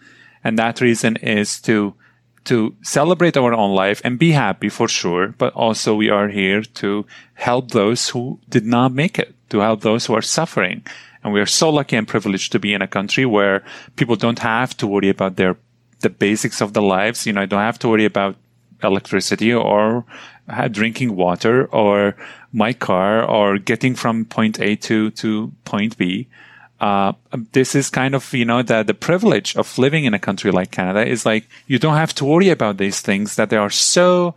And 0.43 0.59
that 0.59 0.81
reason 0.81 1.17
is 1.17 1.61
to 1.63 1.95
to 2.45 2.75
celebrate 2.83 3.37
our 3.37 3.55
own 3.55 3.75
life 3.75 4.01
and 4.05 4.19
be 4.19 4.33
happy 4.33 4.69
for 4.69 4.89
sure, 4.89 5.29
but 5.39 5.53
also 5.55 5.95
we 5.95 6.11
are 6.11 6.29
here 6.29 6.63
to 6.63 7.07
help 7.35 7.71
those 7.71 8.11
who 8.11 8.39
did 8.49 8.65
not 8.65 8.93
make 8.93 9.19
it, 9.19 9.35
to 9.51 9.61
help 9.61 9.81
those 9.81 10.07
who 10.07 10.15
are 10.15 10.23
suffering. 10.23 10.85
And 11.23 11.33
we 11.33 11.41
are 11.41 11.47
so 11.47 11.71
lucky 11.71 11.97
and 11.97 12.07
privileged 12.07 12.53
to 12.53 12.59
be 12.59 12.75
in 12.75 12.83
a 12.83 12.87
country 12.87 13.25
where 13.25 13.65
people 13.97 14.17
don't 14.17 14.41
have 14.41 14.77
to 14.77 14.87
worry 14.87 15.09
about 15.09 15.37
their 15.37 15.57
the 16.01 16.11
basics 16.11 16.61
of 16.61 16.75
the 16.75 16.83
lives. 16.83 17.27
You 17.27 17.33
know, 17.33 17.41
I 17.41 17.47
don't 17.47 17.61
have 17.61 17.79
to 17.81 17.89
worry 17.89 18.05
about 18.05 18.37
electricity 18.83 19.53
or 19.53 20.05
uh, 20.49 20.69
drinking 20.69 21.17
water 21.17 21.67
or 21.67 22.15
my 22.53 22.73
car 22.75 23.25
or 23.25 23.59
getting 23.59 23.95
from 23.95 24.27
point 24.27 24.61
A 24.61 24.77
to, 24.77 25.11
to 25.13 25.53
point 25.65 25.97
B 25.97 26.29
uh, 26.81 27.13
this 27.53 27.75
is 27.75 27.89
kind 27.89 28.15
of, 28.15 28.33
you 28.33 28.45
know, 28.45 28.63
the, 28.63 28.83
the 28.83 28.95
privilege 28.95 29.57
of 29.57 29.79
living 29.79 30.05
in 30.05 30.15
a 30.15 30.19
country 30.19 30.51
like 30.51 30.71
Canada 30.71 31.07
is 31.07 31.25
like, 31.25 31.49
you 31.67 31.79
don't 31.79 31.97
have 31.97 32.15
to 32.17 32.25
worry 32.25 32.49
about 32.49 32.79
these 32.79 33.01
things 33.01 33.37
that 33.37 33.51
they 33.51 33.57
are 33.57 33.71
so 33.71 34.35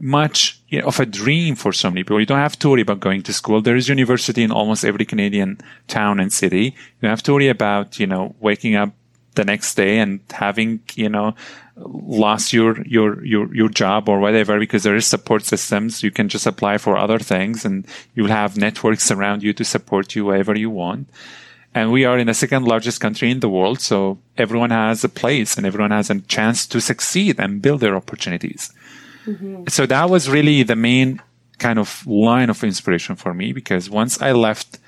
much 0.00 0.60
you 0.68 0.80
know, 0.80 0.86
of 0.86 1.00
a 1.00 1.06
dream 1.06 1.56
for 1.56 1.72
so 1.72 1.90
many 1.90 2.02
people. 2.02 2.20
You 2.20 2.26
don't 2.26 2.38
have 2.38 2.58
to 2.60 2.70
worry 2.70 2.82
about 2.82 3.00
going 3.00 3.22
to 3.24 3.32
school. 3.32 3.60
There 3.60 3.76
is 3.76 3.88
university 3.88 4.42
in 4.42 4.50
almost 4.50 4.84
every 4.84 5.04
Canadian 5.04 5.58
town 5.86 6.20
and 6.20 6.32
city. 6.32 6.64
You 6.64 7.02
don't 7.02 7.10
have 7.10 7.22
to 7.24 7.32
worry 7.32 7.48
about, 7.48 7.98
you 7.98 8.06
know, 8.06 8.34
waking 8.40 8.74
up 8.74 8.92
the 9.34 9.44
next 9.44 9.74
day 9.74 9.98
and 9.98 10.20
having, 10.30 10.80
you 10.94 11.08
know, 11.08 11.34
lost 11.76 12.52
your, 12.52 12.82
your, 12.86 13.24
your, 13.24 13.54
your 13.54 13.68
job 13.68 14.08
or 14.08 14.18
whatever 14.18 14.58
because 14.58 14.82
there 14.82 14.96
is 14.96 15.06
support 15.06 15.44
systems. 15.44 16.02
You 16.02 16.10
can 16.10 16.28
just 16.28 16.46
apply 16.46 16.78
for 16.78 16.96
other 16.96 17.18
things 17.18 17.64
and 17.64 17.86
you'll 18.14 18.28
have 18.28 18.56
networks 18.56 19.10
around 19.10 19.42
you 19.42 19.52
to 19.52 19.64
support 19.64 20.14
you 20.16 20.24
wherever 20.24 20.58
you 20.58 20.70
want. 20.70 21.08
And 21.74 21.92
we 21.92 22.04
are 22.04 22.18
in 22.18 22.26
the 22.26 22.34
second 22.34 22.64
largest 22.64 23.00
country 23.00 23.30
in 23.30 23.40
the 23.40 23.48
world. 23.48 23.80
So 23.80 24.18
everyone 24.36 24.70
has 24.70 25.04
a 25.04 25.08
place 25.08 25.56
and 25.56 25.66
everyone 25.66 25.90
has 25.90 26.10
a 26.10 26.20
chance 26.22 26.66
to 26.68 26.80
succeed 26.80 27.38
and 27.38 27.62
build 27.62 27.80
their 27.80 27.94
opportunities. 27.94 28.72
Mm-hmm. 29.26 29.64
So 29.68 29.86
that 29.86 30.08
was 30.08 30.28
really 30.28 30.62
the 30.62 30.76
main 30.76 31.20
kind 31.58 31.78
of 31.78 32.06
line 32.06 32.50
of 32.50 32.64
inspiration 32.64 33.16
for 33.16 33.34
me 33.34 33.52
because 33.52 33.90
once 33.90 34.22
I 34.22 34.32
left 34.32 34.78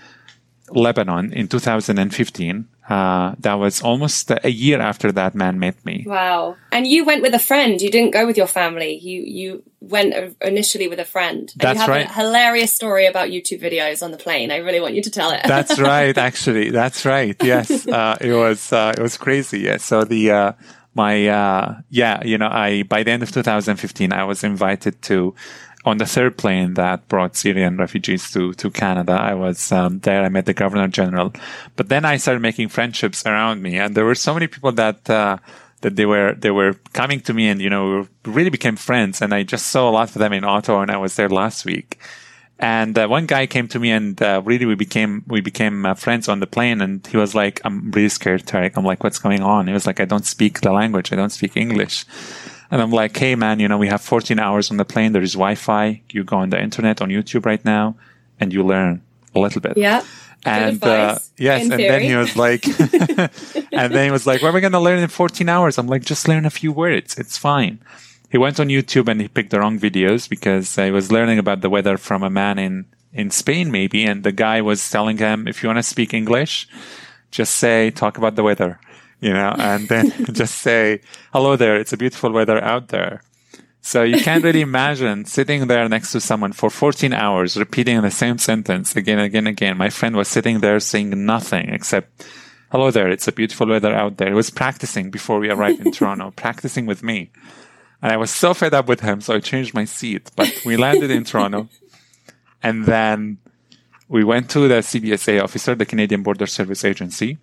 Lebanon 0.70 1.32
in 1.32 1.48
2015, 1.48 2.68
uh, 2.90 3.36
that 3.38 3.54
was 3.54 3.80
almost 3.82 4.32
a 4.42 4.50
year 4.50 4.80
after 4.80 5.12
that 5.12 5.32
man 5.32 5.60
met 5.60 5.82
me. 5.86 6.02
Wow! 6.04 6.56
And 6.72 6.88
you 6.88 7.04
went 7.04 7.22
with 7.22 7.32
a 7.34 7.38
friend. 7.38 7.80
You 7.80 7.88
didn't 7.88 8.10
go 8.10 8.26
with 8.26 8.36
your 8.36 8.48
family. 8.48 8.98
You 8.98 9.22
you 9.22 9.62
went 9.80 10.36
initially 10.40 10.88
with 10.88 10.98
a 10.98 11.04
friend. 11.04 11.50
And 11.52 11.60
That's 11.60 11.76
you 11.76 11.80
have 11.82 11.88
right. 11.88 12.06
A 12.10 12.12
hilarious 12.12 12.72
story 12.72 13.06
about 13.06 13.28
YouTube 13.28 13.62
videos 13.62 14.02
on 14.02 14.10
the 14.10 14.16
plane. 14.16 14.50
I 14.50 14.56
really 14.56 14.80
want 14.80 14.94
you 14.94 15.02
to 15.02 15.10
tell 15.10 15.30
it. 15.30 15.42
That's 15.46 15.78
right. 15.78 16.18
Actually, 16.18 16.70
that's 16.70 17.06
right. 17.06 17.36
Yes, 17.42 17.86
uh, 18.00 18.16
it 18.20 18.32
was 18.32 18.72
uh, 18.72 18.92
it 18.96 19.00
was 19.00 19.16
crazy. 19.16 19.60
Yes. 19.60 19.84
So 19.84 20.02
the 20.02 20.32
uh, 20.32 20.52
my 20.94 21.28
uh, 21.28 21.80
yeah, 21.90 22.24
you 22.24 22.38
know, 22.38 22.48
I 22.50 22.82
by 22.82 23.04
the 23.04 23.12
end 23.12 23.22
of 23.22 23.30
2015, 23.30 24.12
I 24.12 24.24
was 24.24 24.42
invited 24.42 25.00
to 25.02 25.34
on 25.84 25.98
the 25.98 26.06
third 26.06 26.36
plane 26.36 26.74
that 26.74 27.08
brought 27.08 27.36
Syrian 27.36 27.78
refugees 27.78 28.30
to, 28.32 28.52
to 28.54 28.70
Canada, 28.70 29.12
I 29.12 29.34
was 29.34 29.72
um, 29.72 30.00
there. 30.00 30.22
I 30.22 30.28
met 30.28 30.46
the 30.46 30.52
governor 30.52 30.88
general, 30.88 31.32
but 31.76 31.88
then 31.88 32.04
I 32.04 32.18
started 32.18 32.40
making 32.40 32.68
friendships 32.68 33.24
around 33.24 33.62
me, 33.62 33.78
and 33.78 33.94
there 33.94 34.04
were 34.04 34.14
so 34.14 34.34
many 34.34 34.46
people 34.46 34.72
that 34.72 35.08
uh, 35.08 35.38
that 35.80 35.96
they 35.96 36.06
were 36.06 36.34
they 36.34 36.50
were 36.50 36.74
coming 36.92 37.20
to 37.20 37.34
me, 37.34 37.48
and 37.48 37.60
you 37.60 37.70
know, 37.70 38.06
really 38.24 38.50
became 38.50 38.76
friends. 38.76 39.22
And 39.22 39.32
I 39.32 39.42
just 39.42 39.68
saw 39.68 39.88
a 39.88 39.92
lot 39.92 40.08
of 40.08 40.14
them 40.14 40.32
in 40.32 40.44
Ottawa, 40.44 40.82
and 40.82 40.90
I 40.90 40.98
was 40.98 41.16
there 41.16 41.28
last 41.28 41.64
week. 41.64 41.98
And 42.58 42.98
uh, 42.98 43.08
one 43.08 43.24
guy 43.24 43.46
came 43.46 43.68
to 43.68 43.78
me, 43.78 43.90
and 43.90 44.20
uh, 44.20 44.42
really 44.44 44.66
we 44.66 44.74
became 44.74 45.24
we 45.26 45.40
became 45.40 45.86
uh, 45.86 45.94
friends 45.94 46.28
on 46.28 46.40
the 46.40 46.46
plane. 46.46 46.82
And 46.82 47.06
he 47.06 47.16
was 47.16 47.34
like, 47.34 47.62
"I'm 47.64 47.90
really 47.92 48.10
scared, 48.10 48.44
Tareq." 48.44 48.76
I'm 48.76 48.84
like, 48.84 49.02
"What's 49.02 49.18
going 49.18 49.40
on?" 49.40 49.66
He 49.66 49.72
was 49.72 49.86
like, 49.86 49.98
"I 49.98 50.04
don't 50.04 50.26
speak 50.26 50.60
the 50.60 50.72
language. 50.72 51.10
I 51.10 51.16
don't 51.16 51.30
speak 51.32 51.56
English." 51.56 52.04
And 52.70 52.80
I'm 52.80 52.90
like, 52.90 53.16
hey 53.16 53.34
man, 53.34 53.58
you 53.58 53.68
know, 53.68 53.78
we 53.78 53.88
have 53.88 54.00
14 54.00 54.38
hours 54.38 54.70
on 54.70 54.76
the 54.76 54.84
plane. 54.84 55.12
There 55.12 55.22
is 55.22 55.32
Wi-Fi. 55.32 56.02
You 56.10 56.24
go 56.24 56.36
on 56.36 56.50
the 56.50 56.60
internet 56.60 57.02
on 57.02 57.08
YouTube 57.08 57.44
right 57.46 57.64
now 57.64 57.96
and 58.38 58.52
you 58.52 58.62
learn 58.62 59.02
a 59.34 59.40
little 59.40 59.60
bit. 59.60 59.76
Yeah. 59.76 60.04
And 60.44 60.82
uh, 60.82 61.18
yes, 61.36 61.62
and 61.62 61.72
then 61.72 62.00
he 62.00 62.16
was 62.16 62.34
like, 62.34 62.66
and 63.72 63.94
then 63.94 64.04
he 64.04 64.10
was 64.10 64.26
like, 64.26 64.40
"What 64.40 64.48
are 64.48 64.52
we 64.52 64.62
going 64.62 64.72
to 64.72 64.80
learn 64.80 64.98
in 64.98 65.08
14 65.08 65.48
hours?" 65.50 65.76
I'm 65.76 65.86
like, 65.86 66.02
"Just 66.02 66.28
learn 66.28 66.46
a 66.46 66.50
few 66.50 66.72
words. 66.72 67.18
It's 67.18 67.36
fine." 67.36 67.78
He 68.30 68.38
went 68.38 68.58
on 68.58 68.68
YouTube 68.68 69.08
and 69.08 69.20
he 69.20 69.28
picked 69.28 69.50
the 69.50 69.60
wrong 69.60 69.78
videos 69.78 70.28
because 70.30 70.78
I 70.78 70.90
was 70.92 71.12
learning 71.12 71.38
about 71.38 71.60
the 71.60 71.68
weather 71.68 71.98
from 71.98 72.22
a 72.22 72.30
man 72.30 72.58
in 72.58 72.86
in 73.12 73.30
Spain, 73.30 73.70
maybe, 73.70 74.04
and 74.04 74.22
the 74.22 74.32
guy 74.32 74.62
was 74.62 74.88
telling 74.88 75.18
him, 75.18 75.46
"If 75.46 75.62
you 75.62 75.68
want 75.68 75.78
to 75.78 75.82
speak 75.82 76.14
English, 76.14 76.66
just 77.30 77.56
say 77.56 77.90
talk 77.90 78.16
about 78.16 78.36
the 78.36 78.42
weather." 78.42 78.80
You 79.20 79.32
know, 79.32 79.54
and 79.58 79.88
then 79.88 80.12
just 80.32 80.56
say, 80.56 81.00
hello 81.32 81.56
there. 81.56 81.76
It's 81.76 81.92
a 81.92 81.96
beautiful 81.96 82.32
weather 82.32 82.62
out 82.62 82.88
there. 82.88 83.22
So 83.82 84.02
you 84.02 84.20
can't 84.20 84.44
really 84.44 84.60
imagine 84.60 85.24
sitting 85.24 85.66
there 85.66 85.88
next 85.88 86.12
to 86.12 86.20
someone 86.20 86.52
for 86.52 86.68
14 86.68 87.12
hours, 87.14 87.56
repeating 87.56 88.00
the 88.02 88.10
same 88.10 88.36
sentence 88.38 88.94
again, 88.94 89.18
and 89.18 89.26
again, 89.26 89.46
and 89.46 89.56
again. 89.56 89.76
My 89.78 89.88
friend 89.88 90.16
was 90.16 90.28
sitting 90.28 90.60
there 90.60 90.78
saying 90.80 91.24
nothing 91.24 91.70
except, 91.70 92.26
hello 92.70 92.90
there. 92.90 93.08
It's 93.08 93.26
a 93.26 93.32
beautiful 93.32 93.68
weather 93.68 93.94
out 93.94 94.18
there. 94.18 94.28
He 94.28 94.34
was 94.34 94.50
practicing 94.50 95.10
before 95.10 95.38
we 95.38 95.50
arrived 95.50 95.80
in 95.80 95.92
Toronto, 95.92 96.30
practicing 96.36 96.84
with 96.84 97.02
me. 97.02 97.30
And 98.02 98.12
I 98.12 98.16
was 98.18 98.30
so 98.30 98.52
fed 98.52 98.74
up 98.74 98.86
with 98.86 99.00
him. 99.00 99.22
So 99.22 99.34
I 99.34 99.40
changed 99.40 99.72
my 99.72 99.84
seat, 99.84 100.30
but 100.36 100.62
we 100.64 100.76
landed 100.76 101.10
in 101.10 101.24
Toronto 101.24 101.68
and 102.62 102.84
then 102.84 103.38
we 104.08 104.24
went 104.24 104.50
to 104.50 104.68
the 104.68 104.76
CBSA 104.76 105.42
officer, 105.42 105.74
the 105.74 105.86
Canadian 105.86 106.22
Border 106.22 106.46
Service 106.46 106.84
Agency 106.84 107.38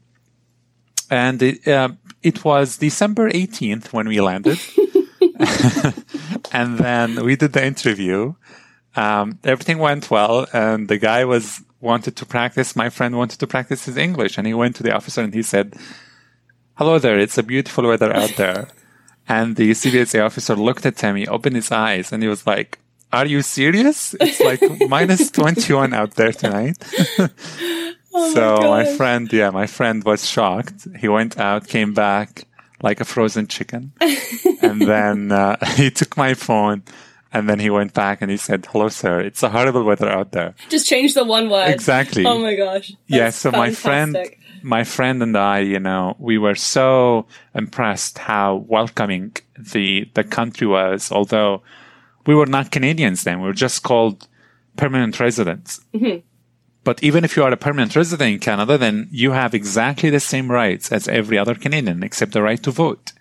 and 1.09 1.41
it, 1.41 1.67
uh, 1.67 1.89
it 2.23 2.43
was 2.43 2.77
December 2.77 3.29
18th 3.29 3.93
when 3.93 4.07
we 4.07 4.19
landed. 4.21 4.59
and 6.51 6.77
then 6.77 7.23
we 7.23 7.35
did 7.35 7.53
the 7.53 7.65
interview. 7.65 8.33
Um, 8.95 9.39
everything 9.43 9.77
went 9.77 10.09
well, 10.09 10.47
and 10.53 10.87
the 10.87 10.97
guy 10.97 11.25
was 11.25 11.61
wanted 11.79 12.15
to 12.15 12.25
practice. 12.25 12.75
My 12.75 12.89
friend 12.89 13.15
wanted 13.15 13.39
to 13.39 13.47
practice 13.47 13.85
his 13.85 13.97
English, 13.97 14.37
and 14.37 14.47
he 14.47 14.53
went 14.53 14.75
to 14.77 14.83
the 14.83 14.93
officer 14.93 15.21
and 15.21 15.33
he 15.33 15.43
said, 15.43 15.75
"Hello 16.75 16.97
there, 16.99 17.19
it's 17.19 17.37
a 17.37 17.43
beautiful 17.43 17.87
weather 17.87 18.13
out 18.15 18.35
there." 18.37 18.69
And 19.29 19.55
the 19.55 19.71
CBSA 19.71 20.25
officer 20.25 20.55
looked 20.55 20.85
at 20.85 20.99
him, 21.01 21.15
he 21.15 21.27
opened 21.27 21.55
his 21.55 21.71
eyes, 21.71 22.11
and 22.11 22.23
he 22.23 22.29
was 22.29 22.47
like, 22.47 22.79
"Are 23.11 23.25
you 23.25 23.41
serious? 23.41 24.15
It's 24.19 24.39
like 24.39 24.61
minus 24.89 25.29
twenty 25.29 25.73
one 25.73 25.93
out 25.93 26.15
there 26.15 26.31
tonight." 26.31 26.77
Oh 28.17 28.33
so 28.33 28.57
my, 28.61 28.83
my, 28.83 28.85
friend, 28.85 29.31
yeah, 29.31 29.51
my 29.51 29.67
friend 29.67 30.03
was 30.03 30.27
shocked. 30.27 30.87
He 30.99 31.07
went 31.07 31.39
out, 31.39 31.67
came 31.67 31.93
back, 31.93 32.47
like 32.81 32.99
a 32.99 33.05
frozen 33.05 33.47
chicken. 33.47 33.93
and 34.61 34.81
then 34.81 35.31
uh, 35.31 35.63
he 35.75 35.91
took 35.91 36.17
my 36.17 36.33
phone 36.33 36.83
and 37.31 37.47
then 37.47 37.59
he 37.59 37.69
went 37.69 37.93
back 37.93 38.21
and 38.21 38.31
he 38.31 38.37
said, 38.37 38.65
hello, 38.71 38.89
sir. 38.89 39.19
It's 39.19 39.43
a 39.43 39.49
horrible 39.49 39.83
weather 39.83 40.09
out 40.09 40.31
there. 40.31 40.55
Just 40.69 40.87
change 40.87 41.13
the 41.13 41.23
one 41.23 41.49
word. 41.49 41.69
Exactly. 41.69 42.25
Oh 42.25 42.39
my 42.39 42.55
gosh. 42.55 42.93
yeah. 43.05 43.29
So 43.29 43.51
my 43.51 43.71
friend, 43.71 44.17
my 44.63 44.83
friend 44.83 45.21
and 45.21 45.37
I, 45.37 45.59
you 45.59 45.79
know, 45.79 46.15
we 46.17 46.39
were 46.39 46.55
so 46.55 47.27
impressed 47.53 48.17
how 48.17 48.65
welcoming 48.67 49.35
the, 49.57 50.09
the 50.15 50.23
country 50.23 50.65
was, 50.65 51.11
although 51.11 51.61
we 52.25 52.33
were 52.33 52.47
not 52.47 52.71
Canadians 52.71 53.23
then. 53.23 53.41
We 53.41 53.47
were 53.47 53.53
just 53.53 53.83
called 53.83 54.27
permanent 54.75 55.19
residents. 55.19 55.81
Mm-hmm. 55.93 56.25
But 56.87 57.03
even 57.03 57.25
if 57.25 57.35
you 57.35 57.43
are 57.43 57.51
a 57.51 57.57
permanent 57.57 57.97
resident 57.97 58.31
in 58.31 58.39
Canada, 58.39 58.77
then 58.77 59.09
you 59.11 59.31
have 59.31 59.53
exactly 59.53 60.09
the 60.09 60.21
same 60.21 60.49
rights 60.49 60.89
as 60.89 61.09
every 61.09 61.37
other 61.37 61.53
Canadian, 61.53 62.01
except 62.01 62.31
the 62.31 62.41
right 62.41 62.63
to 62.63 62.71
vote. 62.71 63.11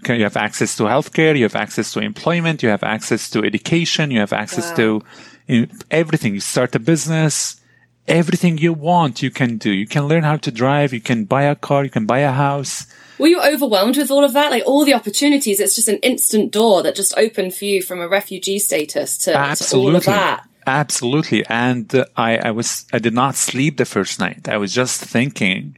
Okay, 0.00 0.18
you 0.18 0.24
have 0.24 0.36
access 0.36 0.76
to 0.76 0.82
healthcare, 0.82 1.34
you 1.34 1.44
have 1.44 1.56
access 1.56 1.94
to 1.94 2.00
employment, 2.00 2.62
you 2.62 2.68
have 2.68 2.82
access 2.82 3.30
to 3.30 3.42
education, 3.42 4.10
you 4.10 4.20
have 4.20 4.34
access 4.34 4.68
wow. 4.68 5.00
to 5.48 5.66
everything. 5.90 6.34
You 6.34 6.40
start 6.40 6.74
a 6.74 6.78
business, 6.78 7.58
everything 8.06 8.58
you 8.58 8.74
want, 8.74 9.22
you 9.22 9.30
can 9.30 9.56
do. 9.56 9.70
You 9.70 9.86
can 9.86 10.06
learn 10.06 10.24
how 10.24 10.36
to 10.36 10.50
drive, 10.50 10.92
you 10.92 11.00
can 11.00 11.24
buy 11.24 11.44
a 11.44 11.54
car, 11.54 11.84
you 11.84 11.90
can 11.90 12.04
buy 12.04 12.18
a 12.18 12.32
house. 12.32 12.84
Were 13.18 13.28
you 13.28 13.40
overwhelmed 13.40 13.96
with 13.96 14.10
all 14.10 14.24
of 14.24 14.34
that? 14.34 14.50
Like 14.50 14.64
all 14.66 14.84
the 14.84 14.92
opportunities, 14.92 15.58
it's 15.58 15.74
just 15.74 15.88
an 15.88 16.00
instant 16.00 16.52
door 16.52 16.82
that 16.82 16.96
just 16.96 17.16
opened 17.16 17.54
for 17.54 17.64
you 17.64 17.80
from 17.80 17.98
a 18.02 18.08
refugee 18.08 18.58
status 18.58 19.16
to, 19.24 19.32
to 19.32 19.76
all 19.78 19.96
of 19.96 20.04
that. 20.04 20.44
Absolutely. 20.66 21.44
And 21.46 21.94
uh, 21.94 22.04
I, 22.16 22.36
I 22.38 22.50
was, 22.50 22.86
I 22.92 22.98
did 22.98 23.14
not 23.14 23.34
sleep 23.34 23.76
the 23.76 23.84
first 23.84 24.20
night. 24.20 24.48
I 24.48 24.56
was 24.56 24.74
just 24.74 25.00
thinking, 25.00 25.76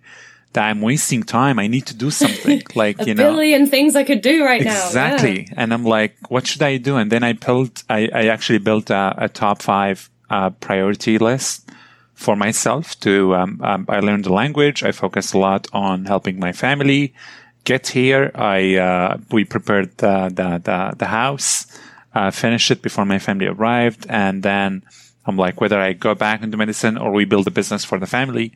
that 0.52 0.68
I'm 0.68 0.80
wasting 0.80 1.22
time. 1.22 1.58
I 1.58 1.66
need 1.66 1.86
to 1.86 1.94
do 1.94 2.10
something 2.10 2.62
like, 2.74 3.06
you 3.06 3.14
know, 3.14 3.28
a 3.28 3.32
billion 3.32 3.66
things 3.66 3.96
I 3.96 4.04
could 4.04 4.22
do 4.22 4.44
right 4.44 4.60
exactly. 4.60 5.00
now. 5.00 5.12
Exactly. 5.14 5.46
Yeah. 5.48 5.54
And 5.56 5.72
I'm 5.72 5.84
like, 5.84 6.16
what 6.28 6.46
should 6.46 6.62
I 6.62 6.76
do? 6.76 6.96
And 6.96 7.10
then 7.10 7.22
I 7.22 7.32
built, 7.32 7.84
I, 7.88 8.08
I 8.12 8.26
actually 8.26 8.58
built 8.58 8.90
a, 8.90 9.14
a 9.16 9.28
top 9.28 9.62
five, 9.62 10.10
uh, 10.30 10.50
priority 10.50 11.18
list 11.18 11.70
for 12.14 12.36
myself 12.36 12.98
to, 13.00 13.34
um, 13.34 13.60
um, 13.62 13.86
I 13.88 14.00
learned 14.00 14.24
the 14.24 14.32
language. 14.32 14.82
I 14.82 14.92
focused 14.92 15.34
a 15.34 15.38
lot 15.38 15.68
on 15.72 16.04
helping 16.04 16.38
my 16.38 16.52
family 16.52 17.14
get 17.64 17.88
here. 17.88 18.30
I, 18.34 18.76
uh, 18.76 19.18
we 19.30 19.44
prepared 19.44 19.96
the, 19.98 20.28
the, 20.28 20.60
the, 20.62 20.96
the 20.98 21.06
house, 21.06 21.66
uh, 22.14 22.30
finished 22.30 22.70
it 22.70 22.82
before 22.82 23.04
my 23.04 23.18
family 23.18 23.46
arrived. 23.46 24.06
And 24.08 24.42
then 24.42 24.84
I'm 25.26 25.36
like, 25.36 25.60
whether 25.60 25.80
I 25.80 25.92
go 25.92 26.14
back 26.14 26.42
into 26.42 26.56
medicine 26.56 26.96
or 26.98 27.12
we 27.12 27.24
build 27.24 27.46
a 27.46 27.50
business 27.50 27.84
for 27.84 27.98
the 27.98 28.06
family. 28.06 28.52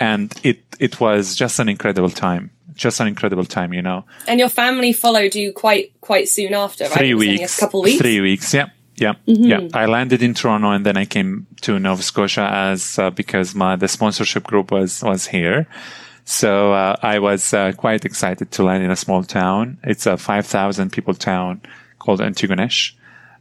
And 0.00 0.32
it 0.44 0.62
it 0.78 1.00
was 1.00 1.34
just 1.34 1.58
an 1.58 1.68
incredible 1.68 2.10
time. 2.10 2.50
Just 2.74 3.00
an 3.00 3.08
incredible 3.08 3.44
time 3.44 3.74
you 3.74 3.82
know. 3.82 4.04
And 4.28 4.38
your 4.38 4.48
family 4.48 4.92
followed 4.92 5.34
you 5.34 5.52
quite 5.52 6.00
quite 6.00 6.28
soon 6.28 6.54
after 6.54 6.84
right? 6.84 6.92
Three 6.92 7.14
weeks 7.14 7.58
a 7.58 7.60
couple 7.60 7.82
weeks? 7.82 8.00
Three 8.00 8.20
weeks. 8.20 8.54
Yeah. 8.54 8.68
Yeah. 8.94 9.14
Mm-hmm. 9.26 9.44
yeah. 9.44 9.68
I 9.74 9.86
landed 9.86 10.22
in 10.22 10.34
toronto 10.34 10.70
and 10.70 10.84
then 10.84 10.96
i 10.96 11.04
came 11.04 11.46
to 11.62 11.78
nova 11.78 12.02
scotia 12.02 12.42
as 12.42 12.98
uh, 12.98 13.10
because 13.10 13.54
my 13.54 13.74
the 13.76 13.88
sponsorship 13.88 14.44
group 14.44 14.70
was 14.70 15.02
was 15.02 15.26
here. 15.26 15.66
So 16.24 16.72
uh, 16.72 16.94
i 17.02 17.18
was 17.18 17.52
uh, 17.52 17.72
quite 17.72 18.04
excited 18.04 18.52
to 18.52 18.62
land 18.62 18.84
in 18.84 18.92
a 18.92 18.96
small 18.96 19.24
town. 19.24 19.78
It's 19.82 20.06
a 20.06 20.16
5000 20.16 20.92
people 20.92 21.14
town 21.14 21.62
called 21.98 22.20
antigonish 22.20 22.92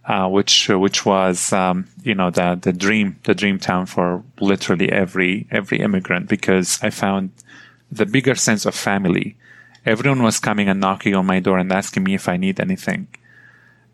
uh, 0.08 0.28
which 0.28 0.70
which 0.70 1.05
was 1.05 1.51
um, 1.51 1.86
you 2.01 2.16
know 2.16 2.30
the 2.30 2.58
the 2.62 2.72
dream 2.72 3.20
the 3.26 3.36
dream 3.36 3.60
town 3.60 3.86
for 3.86 4.24
literally 4.39 4.89
every 4.89 5.45
every 5.51 5.80
immigrant 5.80 6.30
because 6.30 6.80
I 6.82 6.89
found 6.89 7.32
the 7.91 8.05
bigger 8.05 8.36
sense 8.36 8.66
of 8.66 8.74
family. 8.74 9.36
Everyone 9.86 10.24
was 10.24 10.39
coming 10.39 10.70
and 10.70 10.80
knocking 10.80 11.14
on 11.14 11.26
my 11.26 11.39
door 11.39 11.58
and 11.58 11.72
asking 11.72 12.03
me 12.03 12.14
if 12.14 12.28
I 12.30 12.38
need 12.38 12.60
anything, 12.60 13.08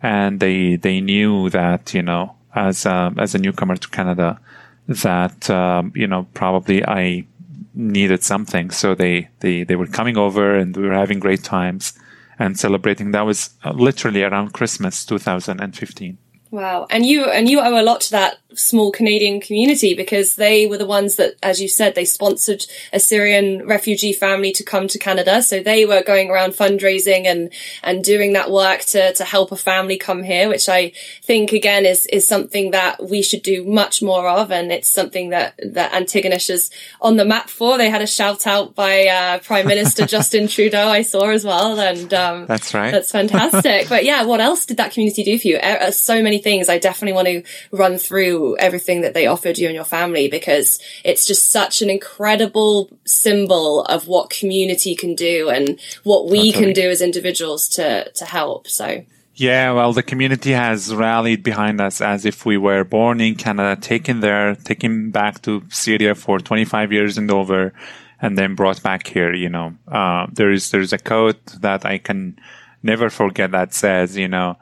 and 0.02 0.40
they 0.40 0.76
they 0.76 1.02
knew 1.02 1.50
that 1.50 1.94
you 1.96 2.04
know 2.04 2.36
as 2.54 2.86
a, 2.86 3.12
as 3.18 3.34
a 3.34 3.40
newcomer 3.40 3.76
to 3.76 3.90
Canada 3.90 4.40
that 4.88 5.50
um, 5.50 5.92
you 5.96 6.06
know 6.06 6.28
probably 6.36 6.86
I 6.86 7.26
needed 7.74 8.22
something, 8.22 8.70
so 8.70 8.94
they 8.94 9.30
they 9.40 9.64
they 9.64 9.76
were 9.76 9.88
coming 9.88 10.18
over 10.18 10.56
and 10.56 10.78
we 10.78 10.88
were 10.88 10.94
having 10.94 11.20
great 11.20 11.44
times 11.44 11.94
and 12.40 12.58
celebrating. 12.58 13.12
That 13.12 13.26
was 13.26 13.52
uh, 13.64 13.72
literally 13.72 14.24
around 14.24 14.54
Christmas 14.54 15.06
2015. 15.06 16.18
Wow. 16.52 16.86
And 16.90 17.06
you, 17.06 17.26
and 17.26 17.50
you 17.50 17.60
owe 17.60 17.80
a 17.80 17.82
lot 17.82 18.02
to 18.02 18.12
that 18.12 18.38
small 18.56 18.92
Canadian 18.92 19.42
community 19.42 19.94
because 19.94 20.36
they 20.36 20.66
were 20.66 20.78
the 20.78 20.86
ones 20.86 21.16
that, 21.16 21.36
as 21.42 21.62
you 21.62 21.68
said, 21.68 21.96
they 21.96 22.06
sponsored 22.06 22.66
a 22.92 23.00
Syrian 23.00 23.66
refugee 23.66 24.14
family 24.14 24.52
to 24.54 24.64
come 24.64 24.88
to 24.88 25.00
Canada. 25.00 25.42
So 25.42 25.62
they 25.62 25.86
were 25.86 26.04
going 26.04 26.30
around 26.30 26.54
fundraising 26.54 27.26
and, 27.26 27.52
and 27.84 28.04
doing 28.04 28.34
that 28.34 28.52
work 28.52 28.82
to, 28.82 29.14
to 29.14 29.24
help 29.24 29.52
a 29.52 29.56
family 29.56 29.98
come 29.98 30.24
here, 30.24 30.50
which 30.50 30.70
I 30.70 30.92
think 31.24 31.52
again 31.54 31.86
is, 31.86 32.06
is 32.08 32.28
something 32.28 32.72
that 32.72 33.08
we 33.10 33.22
should 33.22 33.42
do 33.42 33.64
much 33.64 34.02
more 34.02 34.28
of. 34.28 34.52
And 34.52 34.72
it's 34.72 34.90
something 34.90 35.30
that, 35.30 35.60
that 35.64 35.92
Antigonish 35.92 36.50
is 36.50 36.70
on 37.02 37.18
the 37.18 37.26
map 37.26 37.50
for. 37.50 37.78
They 37.78 37.90
had 37.90 38.02
a 38.02 38.08
shout 38.08 38.46
out 38.48 38.76
by, 38.76 39.08
uh, 39.08 39.40
Prime 39.40 39.68
Minister 39.68 40.06
Justin 40.14 40.48
Trudeau, 40.48 40.88
I 40.88 41.02
saw 41.02 41.30
as 41.30 41.46
well. 41.46 41.80
And, 41.80 42.14
um, 42.14 42.46
that's 42.46 42.74
right. 42.74 42.92
That's 42.92 43.12
fantastic. 43.12 43.90
but 43.90 44.06
yeah, 44.06 44.24
what 44.24 44.40
else 44.40 44.66
did 44.66 44.78
that 44.78 44.92
community 44.92 45.24
do 45.24 45.40
for 45.40 45.48
you? 45.48 45.58
Uh, 45.58 45.92
so 45.92 46.22
many 46.22 46.40
things 46.40 46.70
I 46.70 46.78
definitely 46.78 47.14
want 47.14 47.28
to 47.28 47.44
run 47.72 47.98
through 47.98 48.43
everything 48.60 49.02
that 49.02 49.14
they 49.14 49.28
offered 49.28 49.58
you 49.58 49.68
and 49.68 49.76
your 49.76 49.84
family 49.84 50.28
because 50.28 50.80
it's 51.04 51.26
just 51.26 51.52
such 51.52 51.82
an 51.82 51.90
incredible 51.90 52.90
symbol 53.06 53.84
of 53.84 54.08
what 54.08 54.30
community 54.30 54.96
can 54.96 55.16
do 55.16 55.50
and 55.50 55.80
what 56.04 56.30
we 56.30 56.52
can 56.52 56.74
do 56.74 56.90
as 56.90 57.02
individuals 57.02 57.68
to, 57.70 58.10
to 58.12 58.26
help. 58.26 58.68
So. 58.68 59.06
Yeah, 59.36 59.72
well, 59.72 59.94
the 59.94 60.04
community 60.04 60.52
has 60.52 60.94
rallied 60.94 61.42
behind 61.42 61.82
us 61.82 62.02
as 62.02 62.24
if 62.24 62.46
we 62.46 62.58
were 62.58 62.84
born 62.84 63.20
in 63.20 63.36
Canada, 63.36 63.80
taken 63.82 64.20
there, 64.20 64.56
taken 64.56 65.10
back 65.10 65.42
to 65.44 65.64
Syria 65.70 66.14
for 66.14 66.40
25 66.40 66.92
years 66.92 67.18
and 67.18 67.32
over, 67.32 67.74
and 68.22 68.38
then 68.38 68.54
brought 68.54 68.84
back 68.84 69.08
here. 69.08 69.34
You 69.34 69.50
know, 69.50 69.74
uh, 69.88 70.28
there 70.32 70.52
is 70.52 70.70
there's 70.70 70.94
a 70.94 71.00
quote 71.00 71.44
that 71.62 71.84
I 71.84 71.98
can 71.98 72.40
never 72.84 73.10
forget 73.10 73.52
that 73.52 73.74
says, 73.74 74.16
you 74.16 74.28
know, 74.28 74.58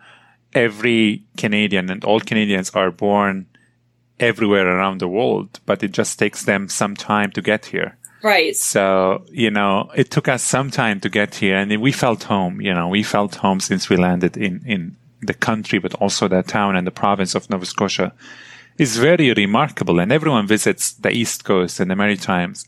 every 0.54 1.24
Canadian 1.36 1.90
and 1.92 2.04
all 2.06 2.20
Canadians 2.20 2.70
are 2.72 2.92
born 2.92 3.48
everywhere 4.22 4.68
around 4.68 5.00
the 5.00 5.08
world, 5.08 5.60
but 5.66 5.84
it 5.84 5.92
just 5.92 6.20
takes 6.20 6.46
them 6.46 6.70
some 6.70 6.96
time 6.96 7.32
to 7.32 7.42
get 7.42 7.66
here. 7.66 7.98
Right. 8.24 8.56
So, 8.56 9.26
you 9.32 9.50
know, 9.50 9.92
it 9.96 10.12
took 10.12 10.28
us 10.28 10.44
some 10.44 10.70
time 10.70 11.00
to 11.00 11.10
get 11.10 11.36
here 11.36 11.58
and 11.58 11.82
we 11.82 11.92
felt 11.92 12.24
home, 12.24 12.62
you 12.62 12.74
know, 12.74 12.88
we 12.88 13.04
felt 13.04 13.36
home 13.36 13.60
since 13.60 13.90
we 13.90 13.98
landed 13.98 14.38
in, 14.38 14.62
in 14.66 14.96
the 15.22 15.34
country, 15.34 15.80
but 15.80 15.96
also 15.96 16.28
the 16.28 16.44
town 16.44 16.76
and 16.76 16.86
the 16.86 16.92
province 16.92 17.34
of 17.34 17.50
Nova 17.50 17.66
Scotia 17.66 18.14
is 18.78 18.98
very 18.98 19.34
remarkable. 19.34 20.00
And 20.00 20.12
everyone 20.12 20.48
visits 20.48 20.94
the 20.94 21.12
East 21.12 21.44
Coast 21.44 21.80
and 21.80 21.90
the 21.90 21.96
Maritimes 21.96 22.66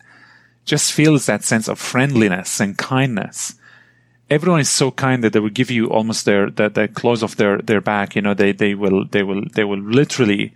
just 0.65 0.91
feels 0.91 1.27
that 1.27 1.43
sense 1.43 1.67
of 1.67 1.77
friendliness 1.77 2.59
and 2.59 2.77
kindness 2.77 3.55
everyone 4.29 4.61
is 4.61 4.69
so 4.69 4.91
kind 4.91 5.23
that 5.23 5.33
they 5.33 5.39
will 5.39 5.49
give 5.49 5.69
you 5.69 5.89
almost 5.89 6.25
their 6.25 6.49
the, 6.49 6.69
the 6.69 6.87
clothes 6.87 7.23
off 7.23 7.35
their 7.35 7.57
their 7.59 7.81
back. 7.81 8.15
You 8.15 8.21
know, 8.21 8.33
they 8.33 8.51
they 8.51 8.75
will 8.75 9.05
they 9.05 9.23
will 9.23 9.43
they 9.53 9.63
will 9.63 9.79
literally 9.79 10.53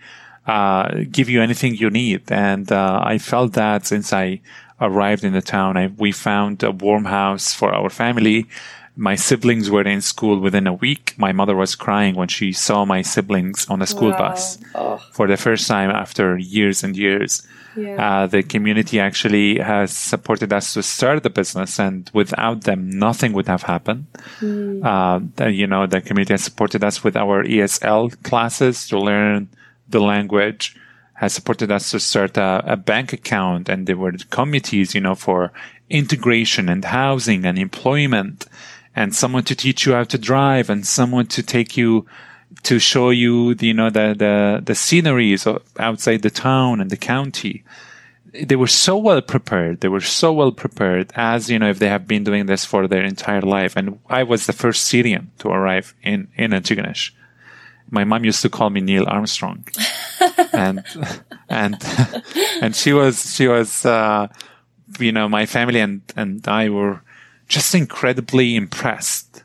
uh, 0.48 1.04
give 1.12 1.30
you 1.30 1.42
anything 1.42 1.76
you 1.76 1.90
need. 1.90 2.32
And 2.32 2.72
uh, 2.72 3.02
I 3.04 3.18
felt 3.18 3.54
that 3.54 3.86
since 3.86 4.14
I 4.14 4.42
arrived 4.80 5.24
in 5.24 5.34
the 5.34 5.42
town, 5.42 5.78
I, 5.78 5.88
we 5.88 6.12
found 6.12 6.64
a 6.64 6.72
warm 6.72 7.06
house 7.06 7.54
for 7.54 7.74
our 7.74 7.90
family. 7.90 8.48
My 8.96 9.16
siblings 9.16 9.70
were 9.70 9.84
in 9.84 10.02
school 10.02 10.40
within 10.40 10.66
a 10.66 10.74
week. 10.74 11.14
My 11.18 11.32
mother 11.32 11.56
was 11.56 11.76
crying 11.76 12.16
when 12.16 12.30
she 12.30 12.52
saw 12.52 12.84
my 12.86 13.04
siblings 13.04 13.68
on 13.68 13.82
a 13.82 13.88
school 13.88 14.10
wow. 14.12 14.18
bus 14.18 14.58
oh. 14.74 14.98
for 15.12 15.28
the 15.28 15.38
first 15.38 15.68
time 15.68 15.92
after 15.92 16.38
years 16.38 16.84
and 16.84 16.98
years. 16.98 17.46
Yeah. 17.76 18.24
Uh, 18.24 18.26
the 18.26 18.42
community 18.42 19.00
actually 19.00 19.60
has 19.60 19.92
supported 19.92 20.52
us 20.52 20.74
to 20.74 20.82
start 20.82 21.22
the 21.22 21.30
business, 21.30 21.80
and 21.80 22.10
without 22.12 22.62
them, 22.62 22.90
nothing 22.90 23.34
would 23.34 23.48
have 23.48 23.62
happened. 23.64 24.08
Mm. 24.40 24.82
Uh, 24.84 25.46
you 25.46 25.68
know, 25.68 25.86
the 25.86 26.02
community 26.02 26.34
has 26.34 26.44
supported 26.44 26.84
us 26.84 27.04
with 27.04 27.16
our 27.16 27.44
ESL 27.44 28.24
classes 28.24 28.88
to 28.88 29.00
learn 29.00 29.50
the 29.90 30.00
language, 30.00 30.76
has 31.14 31.34
supported 31.34 31.72
us 31.72 31.92
to 31.92 32.00
start 32.00 32.38
a, 32.38 32.64
a 32.66 32.78
bank 32.78 33.14
account, 33.14 33.70
and 33.70 33.88
there 33.88 33.98
were 33.98 34.14
committees, 34.30 34.94
you 34.94 35.02
know, 35.02 35.16
for 35.16 35.52
integration 35.90 36.70
and 36.70 36.86
housing 36.86 37.46
and 37.46 37.58
employment, 37.58 38.46
and 38.96 39.16
someone 39.16 39.44
to 39.44 39.56
teach 39.56 39.86
you 39.86 39.94
how 39.94 40.04
to 40.04 40.18
drive, 40.18 40.70
and 40.70 40.86
someone 40.86 41.26
to 41.28 41.42
take 41.42 41.76
you 41.78 42.06
to 42.64 42.80
show 42.80 43.10
you 43.10 43.56
the, 43.56 43.68
you 43.68 43.74
know, 43.74 43.90
the, 43.90 44.16
the, 44.18 44.62
the 44.64 44.76
sceneries 44.76 45.48
outside 45.78 46.22
the 46.22 46.30
town 46.30 46.82
and 46.82 46.90
the 46.90 46.98
county. 46.98 47.64
They 48.34 48.56
were 48.56 48.68
so 48.68 48.98
well 48.98 49.22
prepared. 49.22 49.82
They 49.82 49.88
were 49.88 50.02
so 50.02 50.32
well 50.34 50.52
prepared 50.52 51.12
as, 51.16 51.50
you 51.50 51.60
know, 51.60 51.70
if 51.70 51.80
they 51.80 51.90
have 51.90 52.08
been 52.08 52.24
doing 52.24 52.46
this 52.46 52.66
for 52.66 52.88
their 52.88 53.04
entire 53.04 53.42
life. 53.42 53.76
And 53.76 54.00
I 54.10 54.24
was 54.24 54.46
the 54.46 54.54
first 54.54 54.86
Syrian 54.86 55.32
to 55.40 55.50
arrive 55.50 55.94
in, 56.04 56.28
in 56.36 56.52
Antigonish. 56.52 57.12
My 57.90 58.04
mom 58.04 58.26
used 58.26 58.42
to 58.42 58.50
call 58.50 58.70
me 58.70 58.82
Neil 58.82 59.06
Armstrong. 59.08 59.66
and, 60.54 60.84
and, 61.50 61.78
and 62.62 62.76
she 62.76 62.94
was, 62.94 63.34
she 63.34 63.48
was, 63.48 63.86
uh, 63.86 64.28
you 65.00 65.12
know, 65.12 65.30
my 65.30 65.46
family 65.46 65.80
and, 65.80 66.02
and 66.16 66.48
I 66.48 66.70
were 66.70 67.02
just 67.48 67.74
incredibly 67.76 68.56
impressed 68.56 69.44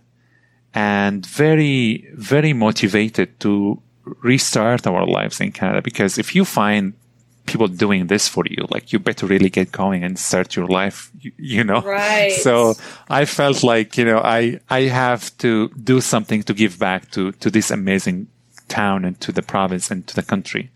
and 0.75 1.25
very, 1.27 2.09
very 2.15 2.53
motivated 2.53 3.39
to 3.41 3.81
restart 4.23 4.87
our 4.87 5.07
lives 5.07 5.41
in 5.41 5.53
Canada. 5.53 5.83
Because 5.83 6.19
if 6.19 6.35
you 6.35 6.45
find 6.45 6.95
people 7.47 7.69
doing 7.69 8.07
this 8.07 8.29
for 8.29 8.45
you, 8.49 8.67
like 8.71 8.93
you 8.93 8.99
better 8.99 9.27
really 9.27 9.51
get 9.51 9.73
going 9.73 10.05
and 10.05 10.19
start 10.19 10.57
your 10.57 10.67
life, 10.67 11.11
you, 11.21 11.33
you 11.37 11.65
know? 11.65 11.81
Right. 11.81 12.33
So 12.33 12.75
I 13.09 13.25
felt 13.25 13.63
like, 13.63 13.97
you 13.99 14.05
know, 14.05 14.19
I, 14.19 14.61
I 14.71 14.83
have 14.83 15.37
to 15.39 15.69
do 15.71 16.01
something 16.01 16.43
to 16.45 16.55
give 16.55 16.79
back 16.79 17.11
to, 17.13 17.33
to 17.33 17.51
this 17.51 17.71
amazing 17.71 18.29
town 18.73 19.05
and 19.05 19.21
to 19.21 19.33
the 19.33 19.43
province 19.43 19.91
and 19.91 20.07
to 20.07 20.15
the 20.17 20.23
country. 20.23 20.71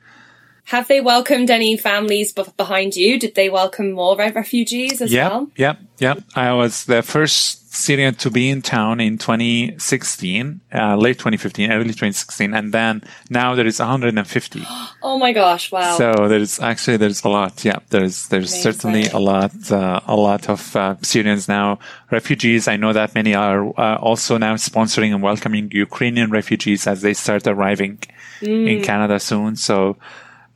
Have 0.66 0.88
they 0.88 1.00
welcomed 1.00 1.48
any 1.48 1.76
families 1.76 2.32
b- 2.32 2.42
behind 2.56 2.96
you? 2.96 3.20
Did 3.20 3.36
they 3.36 3.48
welcome 3.48 3.92
more 3.92 4.16
refugees 4.16 5.00
as 5.00 5.12
yep, 5.12 5.30
well? 5.30 5.50
Yep, 5.56 5.78
yep. 5.98 6.18
I 6.34 6.52
was 6.54 6.86
the 6.86 7.04
first 7.04 7.72
Syrian 7.72 8.16
to 8.16 8.30
be 8.30 8.50
in 8.50 8.62
town 8.62 8.98
in 8.98 9.16
2016, 9.16 10.60
uh, 10.74 10.96
late 10.96 11.18
2015, 11.18 11.70
early 11.70 11.90
2016, 11.90 12.52
and 12.52 12.72
then 12.72 13.04
now 13.30 13.54
there 13.54 13.66
is 13.66 13.78
150. 13.78 14.64
Oh 15.02 15.18
my 15.18 15.32
gosh! 15.32 15.70
Wow. 15.70 15.96
So 15.96 16.26
there's 16.26 16.58
actually 16.58 16.96
there's 16.96 17.22
a 17.22 17.28
lot. 17.28 17.64
Yeah, 17.64 17.78
there's 17.90 18.26
there's 18.26 18.52
Amazing. 18.52 18.72
certainly 18.72 19.06
a 19.06 19.20
lot 19.20 19.52
uh, 19.70 20.00
a 20.04 20.16
lot 20.16 20.48
of 20.48 20.74
uh, 20.74 20.96
Syrians 21.00 21.46
now 21.46 21.78
refugees. 22.10 22.66
I 22.66 22.76
know 22.76 22.92
that 22.92 23.14
many 23.14 23.32
are 23.32 23.68
uh, 23.78 23.98
also 23.98 24.36
now 24.36 24.54
sponsoring 24.56 25.14
and 25.14 25.22
welcoming 25.22 25.70
Ukrainian 25.70 26.30
refugees 26.30 26.88
as 26.88 27.02
they 27.02 27.14
start 27.14 27.46
arriving 27.46 28.00
in 28.42 28.82
Canada 28.82 29.20
soon. 29.20 29.54
So 29.54 29.96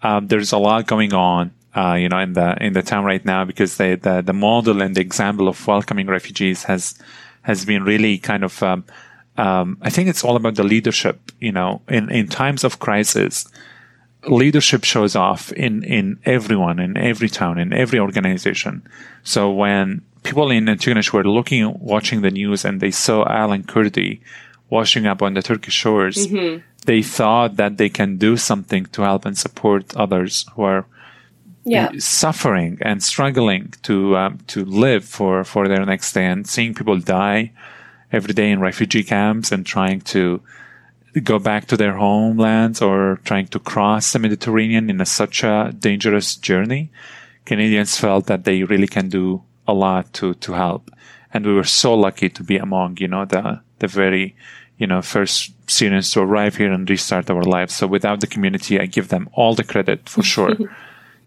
um, 0.02 0.28
there's 0.28 0.52
a 0.52 0.58
lot 0.58 0.86
going 0.86 1.12
on. 1.14 1.52
Uh, 1.74 1.94
you 1.94 2.08
know, 2.08 2.18
in 2.18 2.32
the 2.32 2.56
in 2.60 2.72
the 2.72 2.82
town 2.82 3.04
right 3.04 3.24
now, 3.24 3.44
because 3.44 3.76
the 3.76 4.22
the 4.24 4.32
model 4.32 4.82
and 4.82 4.96
the 4.96 5.00
example 5.00 5.46
of 5.46 5.66
welcoming 5.66 6.08
refugees 6.08 6.64
has 6.64 6.98
has 7.42 7.64
been 7.64 7.84
really 7.84 8.18
kind 8.18 8.44
of. 8.44 8.62
Um, 8.62 8.84
um, 9.36 9.78
I 9.80 9.88
think 9.88 10.08
it's 10.08 10.24
all 10.24 10.36
about 10.36 10.56
the 10.56 10.64
leadership. 10.64 11.32
You 11.38 11.52
know, 11.52 11.80
in 11.88 12.10
in 12.10 12.26
times 12.26 12.64
of 12.64 12.80
crisis, 12.80 13.46
leadership 14.26 14.84
shows 14.84 15.14
off 15.14 15.52
in 15.52 15.84
in 15.84 16.18
everyone, 16.24 16.80
in 16.80 16.96
every 16.96 17.28
town, 17.28 17.58
in 17.58 17.72
every 17.72 18.00
organization. 18.00 18.82
So 19.22 19.50
when 19.52 20.02
people 20.22 20.50
in 20.50 20.66
Antigonish 20.66 21.12
were 21.12 21.24
looking, 21.24 21.78
watching 21.78 22.22
the 22.22 22.30
news, 22.30 22.64
and 22.64 22.80
they 22.80 22.90
saw 22.90 23.24
Alan 23.28 23.62
Kurdi 23.62 24.20
washing 24.68 25.06
up 25.06 25.22
on 25.22 25.34
the 25.34 25.42
Turkish 25.42 25.74
shores, 25.74 26.26
they 26.90 27.02
thought 27.02 27.54
that 27.54 27.76
they 27.76 27.88
can 27.88 28.16
do 28.16 28.36
something 28.36 28.84
to 28.86 29.02
help 29.02 29.24
and 29.24 29.38
support 29.38 29.96
others 29.96 30.44
who 30.54 30.62
are 30.62 30.84
yeah. 31.64 31.88
suffering 31.98 32.78
and 32.80 33.00
struggling 33.00 33.72
to 33.82 34.16
um, 34.16 34.38
to 34.48 34.64
live 34.64 35.04
for 35.04 35.44
for 35.44 35.68
their 35.68 35.86
next 35.86 36.12
day 36.14 36.26
and 36.26 36.48
seeing 36.48 36.74
people 36.74 36.98
die 36.98 37.52
every 38.10 38.34
day 38.34 38.50
in 38.50 38.58
refugee 38.58 39.04
camps 39.04 39.52
and 39.52 39.64
trying 39.64 40.00
to 40.00 40.42
go 41.22 41.38
back 41.38 41.66
to 41.66 41.76
their 41.76 41.94
homelands 41.94 42.82
or 42.82 43.20
trying 43.22 43.46
to 43.46 43.60
cross 43.60 44.12
the 44.12 44.18
Mediterranean 44.18 44.90
in 44.90 45.00
a, 45.00 45.06
such 45.06 45.44
a 45.44 45.72
dangerous 45.78 46.34
journey, 46.34 46.90
Canadians 47.44 47.96
felt 47.96 48.26
that 48.26 48.42
they 48.42 48.64
really 48.64 48.88
can 48.88 49.08
do 49.08 49.44
a 49.68 49.72
lot 49.72 50.12
to 50.14 50.34
to 50.34 50.54
help, 50.54 50.90
and 51.32 51.46
we 51.46 51.54
were 51.54 51.72
so 51.82 51.94
lucky 51.94 52.28
to 52.30 52.42
be 52.42 52.56
among 52.56 52.96
you 52.98 53.06
know 53.06 53.24
the 53.24 53.60
the 53.78 53.86
very 53.86 54.34
you 54.76 54.88
know 54.88 55.02
first 55.02 55.54
Syrians 55.70 56.10
to 56.12 56.20
arrive 56.20 56.56
here 56.56 56.72
and 56.72 56.88
restart 56.88 57.30
our 57.30 57.42
lives. 57.42 57.74
So 57.74 57.86
without 57.86 58.20
the 58.20 58.26
community, 58.26 58.80
I 58.80 58.86
give 58.86 59.08
them 59.08 59.28
all 59.32 59.54
the 59.54 59.64
credit 59.64 60.08
for 60.08 60.22
sure. 60.34 60.56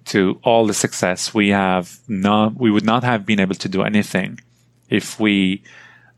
to 0.05 0.39
all 0.43 0.65
the 0.67 0.73
success 0.73 1.33
we 1.33 1.49
have 1.49 1.99
not 2.07 2.55
we 2.59 2.69
would 2.69 2.83
not 2.85 3.03
have 3.03 3.25
been 3.25 3.39
able 3.39 3.55
to 3.55 3.69
do 3.69 3.83
anything 3.83 4.39
if 4.89 5.19
we 5.19 5.63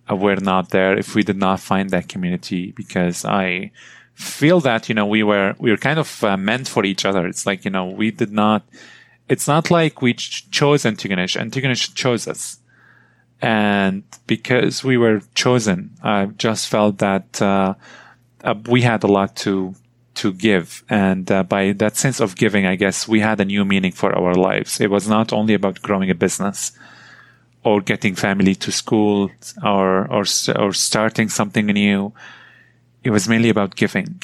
were 0.09 0.37
not 0.37 0.69
there 0.69 0.97
if 0.97 1.13
we 1.15 1.23
did 1.23 1.37
not 1.37 1.59
find 1.59 1.89
that 1.89 2.09
community 2.09 2.71
because 2.71 3.23
i 3.25 3.69
feel 4.13 4.59
that 4.59 4.89
you 4.89 4.95
know 4.95 5.05
we 5.05 5.21
were 5.23 5.53
we 5.59 5.69
were 5.69 5.77
kind 5.77 5.99
of 5.99 6.23
uh, 6.23 6.37
meant 6.37 6.67
for 6.67 6.83
each 6.85 7.05
other 7.05 7.27
it's 7.27 7.45
like 7.45 7.65
you 7.65 7.71
know 7.71 7.85
we 7.85 8.11
did 8.11 8.31
not 8.31 8.63
it's 9.29 9.47
not 9.47 9.69
like 9.69 10.01
we 10.01 10.13
ch- 10.13 10.49
chose 10.51 10.83
antigonish 10.83 11.39
antigonish 11.39 11.93
chose 11.93 12.27
us 12.27 12.57
and 13.41 14.03
because 14.25 14.83
we 14.83 14.97
were 14.97 15.21
chosen 15.35 15.91
i 16.01 16.25
just 16.25 16.67
felt 16.67 16.97
that 16.97 17.41
uh, 17.41 17.73
uh, 18.45 18.55
we 18.69 18.81
had 18.81 19.03
a 19.03 19.07
lot 19.07 19.35
to 19.35 19.75
to 20.15 20.31
give. 20.31 20.83
And 20.89 21.29
uh, 21.29 21.43
by 21.43 21.73
that 21.73 21.97
sense 21.97 22.21
of 22.21 22.37
giving, 22.37 22.65
I 22.65 22.75
guess 22.75 23.07
we 23.07 23.19
had 23.19 23.41
a 23.41 23.45
new 23.45 23.65
meaning 23.65 23.91
for 23.91 24.17
our 24.17 24.33
lives. 24.33 24.79
It 24.79 24.89
was 24.89 25.07
not 25.07 25.33
only 25.33 25.53
about 25.53 25.81
growing 25.81 26.09
a 26.09 26.15
business 26.15 26.71
or 27.63 27.81
getting 27.81 28.15
family 28.15 28.55
to 28.55 28.71
school 28.71 29.29
or, 29.61 30.07
or, 30.09 30.23
or 30.55 30.71
starting 30.71 31.27
something 31.27 31.65
new. 31.65 32.13
It 33.03 33.09
was 33.09 33.27
mainly 33.27 33.49
about 33.49 33.75
giving. 33.75 34.21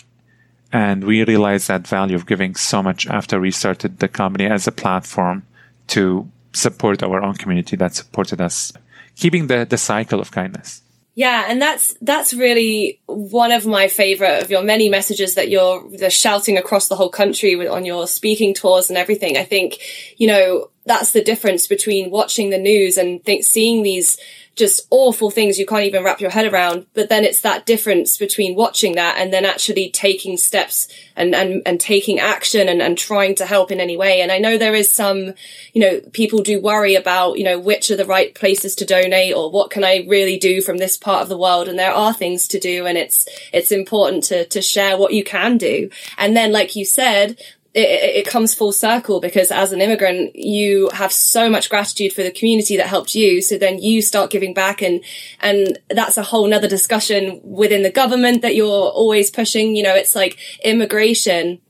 And 0.72 1.03
we 1.03 1.26
realized 1.26 1.67
that 1.67 1.88
value 1.88 2.15
of 2.15 2.26
giving 2.26 2.55
so 2.55 2.82
much 2.82 3.05
after 3.07 3.41
we 3.41 3.51
started 3.51 3.99
the 3.99 4.07
company 4.07 4.45
as 4.45 4.67
a 4.67 4.72
platform 4.72 5.43
to 5.88 6.30
support 6.53 7.03
our 7.03 7.22
own 7.22 7.34
community 7.34 7.76
that 7.76 7.95
supported 7.95 8.39
us, 8.39 8.72
keeping 9.15 9.47
the, 9.47 9.65
the 9.69 9.78
cycle 9.78 10.22
of 10.22 10.32
kindness. 10.32 10.81
Yeah, 11.14 11.45
and 11.49 11.62
that's 11.62 11.93
that's 12.01 12.34
really 12.34 13.01
one 13.05 13.51
of 13.51 13.66
my 13.66 13.89
favorite 13.89 14.43
of 14.43 14.49
your 14.49 14.64
many 14.64 14.88
messages 14.88 15.36
that 15.36 15.49
you're, 15.49 15.84
shouting 16.09 16.57
across 16.57 16.88
the 16.88 16.95
whole 16.95 17.09
country 17.09 17.55
with, 17.57 17.68
on 17.68 17.84
your 17.84 18.07
speaking 18.07 18.53
tours 18.53 18.89
and 18.89 18.97
everything. 18.97 19.36
I 19.38 19.43
think, 19.43 19.80
you 20.18 20.28
know, 20.28 20.70
that's 20.86 21.12
the 21.12 21.24
difference 21.24 21.68
between 21.68 22.12
watching 22.12 22.49
the 22.49 22.57
news 22.57 22.97
and 22.97 23.22
think, 23.26 23.43
seeing 23.43 23.84
these 23.84 24.18
just 24.56 24.86
awful 24.89 25.32
things 25.32 25.58
you 25.58 25.66
can't 25.66 25.86
even 25.86 26.04
wrap 26.04 26.20
your 26.20 26.30
head 26.30 26.52
around. 26.52 26.86
But 26.93 27.10
then 27.10 27.24
it's 27.24 27.41
that 27.41 27.66
difference 27.66 28.18
between 28.18 28.56
watching 28.56 28.95
that 28.95 29.18
and 29.18 29.32
then 29.32 29.45
actually 29.45 29.89
taking 29.89 30.36
steps 30.38 30.88
and, 31.16 31.34
and, 31.34 31.62
and 31.66 31.80
taking 31.80 32.20
action 32.20 32.68
and, 32.68 32.82
and 32.82 32.97
trying 32.97 33.36
to 33.36 33.45
help 33.45 33.72
in 33.72 33.80
any 33.80 33.95
way. 33.95 34.22
And 34.22 34.32
I 34.32 34.39
know 34.39 34.58
there 34.58 34.76
is 34.76 34.91
some, 34.91 35.34
you 35.74 35.82
know, 35.82 36.02
people 36.12 36.39
do 36.39 36.60
worry 36.60 36.95
about, 36.95 37.38
you 37.38 37.45
know, 37.45 37.60
which 37.60 37.89
are 37.91 37.95
the 37.95 38.06
right 38.06 38.36
places 38.36 38.76
to 38.76 38.86
donate 38.86 39.34
or 39.34 39.49
what 39.49 39.72
can 39.72 39.84
I 39.84 40.06
really 40.08 40.38
do 40.38 40.62
from 40.62 40.78
this 40.78 40.97
part 40.97 41.22
of 41.22 41.30
the 41.30 41.38
world? 41.38 41.70
And 41.70 41.80
there 41.80 41.93
are 41.93 42.14
things 42.14 42.47
to 42.49 42.60
do 42.60 42.86
and 42.86 42.97
it's, 42.97 43.28
it's 43.54 43.72
important 43.72 44.26
to, 44.26 44.45
to 44.45 44.62
share 44.62 44.97
what 44.97 45.14
you 45.14 45.24
can 45.24 45.58
do. 45.58 45.89
And 46.18 46.36
then, 46.36 46.52
like 46.52 46.76
you 46.76 46.84
said, 46.84 47.39
it, 47.74 48.17
it, 48.17 48.28
comes 48.28 48.53
full 48.53 48.74
circle 48.74 49.22
because 49.22 49.49
as 49.49 49.72
an 49.72 49.80
immigrant, 49.80 50.36
you 50.36 50.89
have 50.93 51.11
so 51.11 51.49
much 51.49 51.69
gratitude 51.69 52.11
for 52.11 52.22
the 52.22 52.32
community 52.32 52.76
that 52.78 52.88
helped 52.88 53.15
you. 53.15 53.41
So 53.41 53.57
then 53.57 53.80
you 53.80 54.01
start 54.01 54.30
giving 54.30 54.53
back 54.53 54.82
and, 54.82 55.01
and 55.39 55.80
that's 55.89 56.17
a 56.17 56.24
whole 56.24 56.47
nother 56.47 56.67
discussion 56.67 57.39
within 57.43 57.84
the 57.84 57.91
government 57.91 58.41
that 58.41 58.55
you're 58.55 58.67
always 58.67 59.32
pushing. 59.32 59.76
You 59.76 59.84
know, 59.84 59.95
it's 59.95 60.15
like 60.15 60.38
immigration 60.63 61.61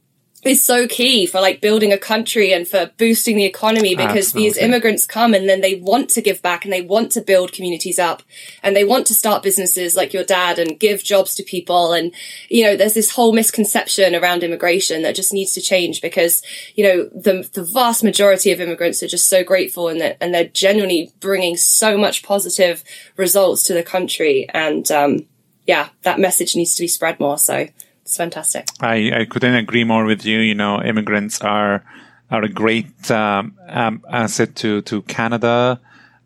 is 0.43 0.65
so 0.65 0.87
key 0.87 1.27
for 1.27 1.39
like 1.39 1.61
building 1.61 1.93
a 1.93 1.97
country 1.97 2.51
and 2.51 2.67
for 2.67 2.89
boosting 2.97 3.37
the 3.37 3.45
economy 3.45 3.95
because 3.95 4.29
Absolutely. 4.29 4.49
these 4.49 4.57
immigrants 4.57 5.05
come 5.05 5.33
and 5.35 5.47
then 5.47 5.61
they 5.61 5.75
want 5.75 6.09
to 6.09 6.21
give 6.21 6.41
back 6.41 6.65
and 6.65 6.73
they 6.73 6.81
want 6.81 7.11
to 7.11 7.21
build 7.21 7.51
communities 7.51 7.99
up 7.99 8.23
and 8.63 8.75
they 8.75 8.83
want 8.83 9.05
to 9.07 9.13
start 9.13 9.43
businesses 9.43 9.95
like 9.95 10.13
your 10.13 10.23
dad 10.23 10.57
and 10.57 10.79
give 10.79 11.03
jobs 11.03 11.35
to 11.35 11.43
people. 11.43 11.93
And, 11.93 12.11
you 12.49 12.63
know, 12.63 12.75
there's 12.75 12.95
this 12.95 13.11
whole 13.11 13.33
misconception 13.33 14.15
around 14.15 14.43
immigration 14.43 15.03
that 15.03 15.15
just 15.15 15.31
needs 15.31 15.53
to 15.53 15.61
change 15.61 16.01
because, 16.01 16.41
you 16.75 16.83
know, 16.83 17.09
the, 17.13 17.47
the 17.53 17.63
vast 17.63 18.03
majority 18.03 18.51
of 18.51 18.59
immigrants 18.59 19.03
are 19.03 19.07
just 19.07 19.29
so 19.29 19.43
grateful 19.43 19.89
and 19.89 20.01
that, 20.01 20.17
and 20.19 20.33
they're 20.33 20.45
genuinely 20.45 21.11
bringing 21.19 21.55
so 21.55 21.97
much 21.97 22.23
positive 22.23 22.83
results 23.15 23.63
to 23.63 23.73
the 23.73 23.83
country. 23.83 24.49
And, 24.49 24.89
um, 24.91 25.27
yeah, 25.67 25.89
that 26.01 26.19
message 26.19 26.55
needs 26.55 26.73
to 26.75 26.81
be 26.81 26.87
spread 26.87 27.19
more. 27.19 27.37
So, 27.37 27.67
it's 28.11 28.17
fantastic. 28.17 28.67
I, 28.81 29.21
I 29.21 29.25
couldn't 29.25 29.55
agree 29.55 29.85
more 29.85 30.03
with 30.03 30.25
you. 30.25 30.39
You 30.39 30.53
know, 30.53 30.83
immigrants 30.83 31.39
are 31.39 31.85
are 32.29 32.43
a 32.43 32.49
great 32.49 33.09
um, 33.09 33.57
um, 33.69 34.03
asset 34.11 34.53
to 34.57 34.81
to 34.81 35.01
Canada, 35.03 35.79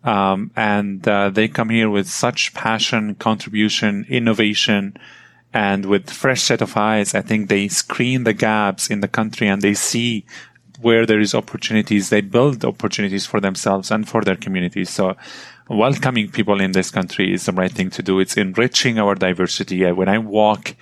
um, 0.04 0.50
and 0.56 1.08
uh, 1.08 1.30
they 1.30 1.48
come 1.48 1.70
here 1.70 1.92
with 1.92 2.10
such 2.10 2.56
passion, 2.56 3.14
contribution, 3.14 4.04
innovation, 4.10 4.98
and 5.54 5.86
with 5.86 6.10
fresh 6.10 6.42
set 6.42 6.62
of 6.62 6.76
eyes. 6.76 7.14
I 7.14 7.22
think 7.22 7.50
they 7.50 7.68
screen 7.68 8.24
the 8.24 8.34
gaps 8.34 8.90
in 8.90 9.02
the 9.02 9.08
country 9.08 9.48
and 9.48 9.62
they 9.62 9.76
see 9.76 10.26
where 10.82 11.06
there 11.06 11.20
is 11.20 11.36
opportunities. 11.36 12.10
They 12.10 12.22
build 12.22 12.66
opportunities 12.66 13.28
for 13.28 13.40
themselves 13.40 13.92
and 13.92 14.10
for 14.10 14.24
their 14.24 14.38
communities. 14.38 14.90
So. 14.90 15.16
Welcoming 15.68 16.30
people 16.30 16.62
in 16.62 16.74
this 16.74 16.92
country 16.92 17.34
is 17.34 17.48
the 17.48 17.52
right 17.52 17.72
thing 17.72 17.90
to 17.90 18.04
do. 18.04 18.20
It's 18.20 18.38
enriching 18.38 19.00
our 19.00 19.16
diversity. 19.16 19.84
When 19.92 20.08
I 20.08 20.20
walk 20.20 20.76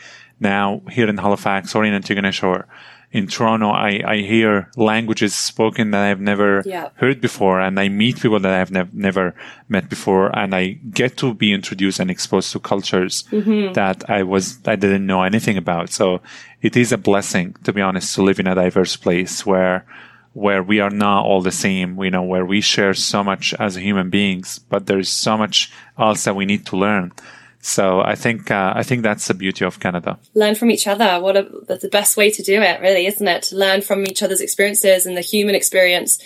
now 0.44 0.82
here 0.92 1.10
in 1.10 1.18
Halifax 1.18 1.74
or 1.74 1.84
in 1.84 2.00
Antigonish 2.00 2.44
or 2.44 2.68
in 3.14 3.28
Toronto, 3.28 3.70
I, 3.70 4.02
I 4.06 4.18
hear 4.18 4.70
languages 4.76 5.36
spoken 5.36 5.92
that 5.92 6.04
I've 6.04 6.20
never 6.20 6.64
Yeah. 6.66 6.90
heard 6.96 7.22
before, 7.22 7.62
and 7.62 7.80
I 7.80 7.88
meet 7.88 8.20
people 8.20 8.40
that 8.40 8.54
I've 8.60 8.72
nev- 8.72 8.94
never 8.94 9.36
met 9.70 9.88
before, 9.88 10.36
and 10.36 10.56
I 10.56 10.80
get 10.90 11.16
to 11.18 11.34
be 11.36 11.54
introduced 11.54 12.00
and 12.00 12.10
exposed 12.10 12.52
to 12.54 12.60
cultures 12.60 13.24
mm-hmm. 13.32 13.74
that 13.74 14.10
I 14.10 14.24
was 14.24 14.58
I 14.66 14.76
didn't 14.76 15.06
know 15.06 15.22
anything 15.22 15.58
about. 15.58 15.92
So 15.92 16.22
it 16.64 16.76
is 16.76 16.92
a 16.92 16.98
blessing, 16.98 17.56
to 17.66 17.72
be 17.72 17.82
honest, 17.82 18.16
to 18.16 18.24
live 18.24 18.40
in 18.40 18.48
a 18.48 18.56
diverse 18.56 18.96
place 18.98 19.46
where 19.46 19.86
where 20.34 20.64
we 20.64 20.80
are 20.80 20.90
not 20.90 21.26
all 21.26 21.42
the 21.42 21.52
same, 21.52 21.90
you 22.04 22.10
know, 22.10 22.24
where 22.24 22.46
we 22.46 22.62
share 22.62 22.96
so 22.96 23.24
much 23.24 23.54
as 23.60 23.76
human 23.76 24.10
beings, 24.10 24.58
but 24.58 24.88
there's 24.88 25.10
so 25.10 25.38
much 25.38 25.72
else 26.00 26.24
that 26.24 26.36
we 26.36 26.46
need 26.46 26.66
to 26.66 26.76
learn. 26.76 27.12
So 27.66 28.02
I 28.02 28.16
think 28.16 28.52
uh, 28.52 28.74
I 28.76 28.84
think 28.84 29.04
that's 29.04 29.28
the 29.28 29.34
beauty 29.34 29.64
of 29.64 29.80
Canada. 29.80 30.20
Learn 30.34 30.54
from 30.54 30.70
each 30.70 30.86
other. 30.86 31.22
What 31.22 31.38
a, 31.38 31.48
that's 31.66 31.82
the 31.82 31.88
best 31.88 32.18
way 32.18 32.30
to 32.30 32.44
do 32.44 32.62
it, 32.62 32.82
really, 32.82 33.06
isn't 33.06 33.26
it? 33.26 33.44
To 33.44 33.56
learn 33.56 33.82
from 33.82 34.06
each 34.06 34.22
other's 34.22 34.42
experiences 34.42 35.06
and 35.06 35.16
the 35.16 35.22
human 35.22 35.56
experience. 35.56 36.22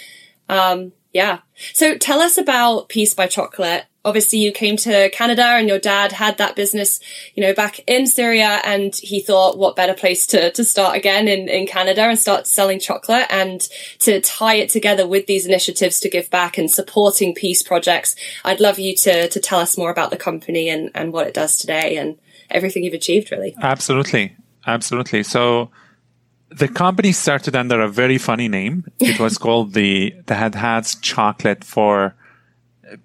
Um, 0.49 0.93
yeah. 1.13 1.41
So 1.73 1.95
tell 1.95 2.21
us 2.21 2.39
about 2.39 2.89
Peace 2.89 3.13
by 3.13 3.27
Chocolate 3.27 3.85
obviously 4.07 4.39
you 4.39 4.53
came 4.53 4.77
to 4.77 5.09
Canada 5.09 5.43
and 5.43 5.67
your 5.67 5.79
dad 5.79 6.13
had 6.13 6.37
that 6.37 6.55
business, 6.55 7.01
you 7.35 7.43
know, 7.43 7.53
back 7.53 7.81
in 7.87 8.07
Syria 8.07 8.61
and 8.63 8.95
he 8.95 9.19
thought 9.19 9.57
what 9.57 9.75
better 9.75 9.93
place 9.93 10.25
to, 10.27 10.49
to 10.51 10.63
start 10.63 10.95
again 10.95 11.27
in, 11.27 11.49
in 11.49 11.67
Canada 11.67 12.03
and 12.03 12.17
start 12.17 12.47
selling 12.47 12.79
chocolate 12.79 13.27
and 13.29 13.59
to 13.99 14.21
tie 14.21 14.53
it 14.53 14.69
together 14.69 15.05
with 15.05 15.27
these 15.27 15.45
initiatives 15.45 15.99
to 15.99 16.09
give 16.09 16.29
back 16.29 16.57
and 16.57 16.71
supporting 16.71 17.35
peace 17.35 17.61
projects. 17.61 18.15
I'd 18.45 18.61
love 18.61 18.79
you 18.79 18.95
to, 18.95 19.27
to 19.27 19.39
tell 19.41 19.59
us 19.59 19.77
more 19.77 19.91
about 19.91 20.09
the 20.09 20.17
company 20.17 20.69
and, 20.69 20.89
and 20.95 21.11
what 21.11 21.27
it 21.27 21.33
does 21.33 21.57
today 21.57 21.97
and 21.97 22.17
everything 22.49 22.85
you've 22.85 22.93
achieved 22.93 23.29
really. 23.29 23.55
Absolutely. 23.61 24.37
Absolutely. 24.65 25.23
So, 25.23 25.69
the 26.49 26.69
company 26.69 27.11
started 27.11 27.57
under 27.57 27.81
a 27.81 27.89
very 27.89 28.17
funny 28.17 28.47
name. 28.47 28.85
It 28.99 29.19
was 29.19 29.37
called 29.45 29.73
the 29.73 30.15
the 30.27 30.35
Hadhad's 30.35 30.95
Chocolate 30.95 31.65
for 31.65 32.15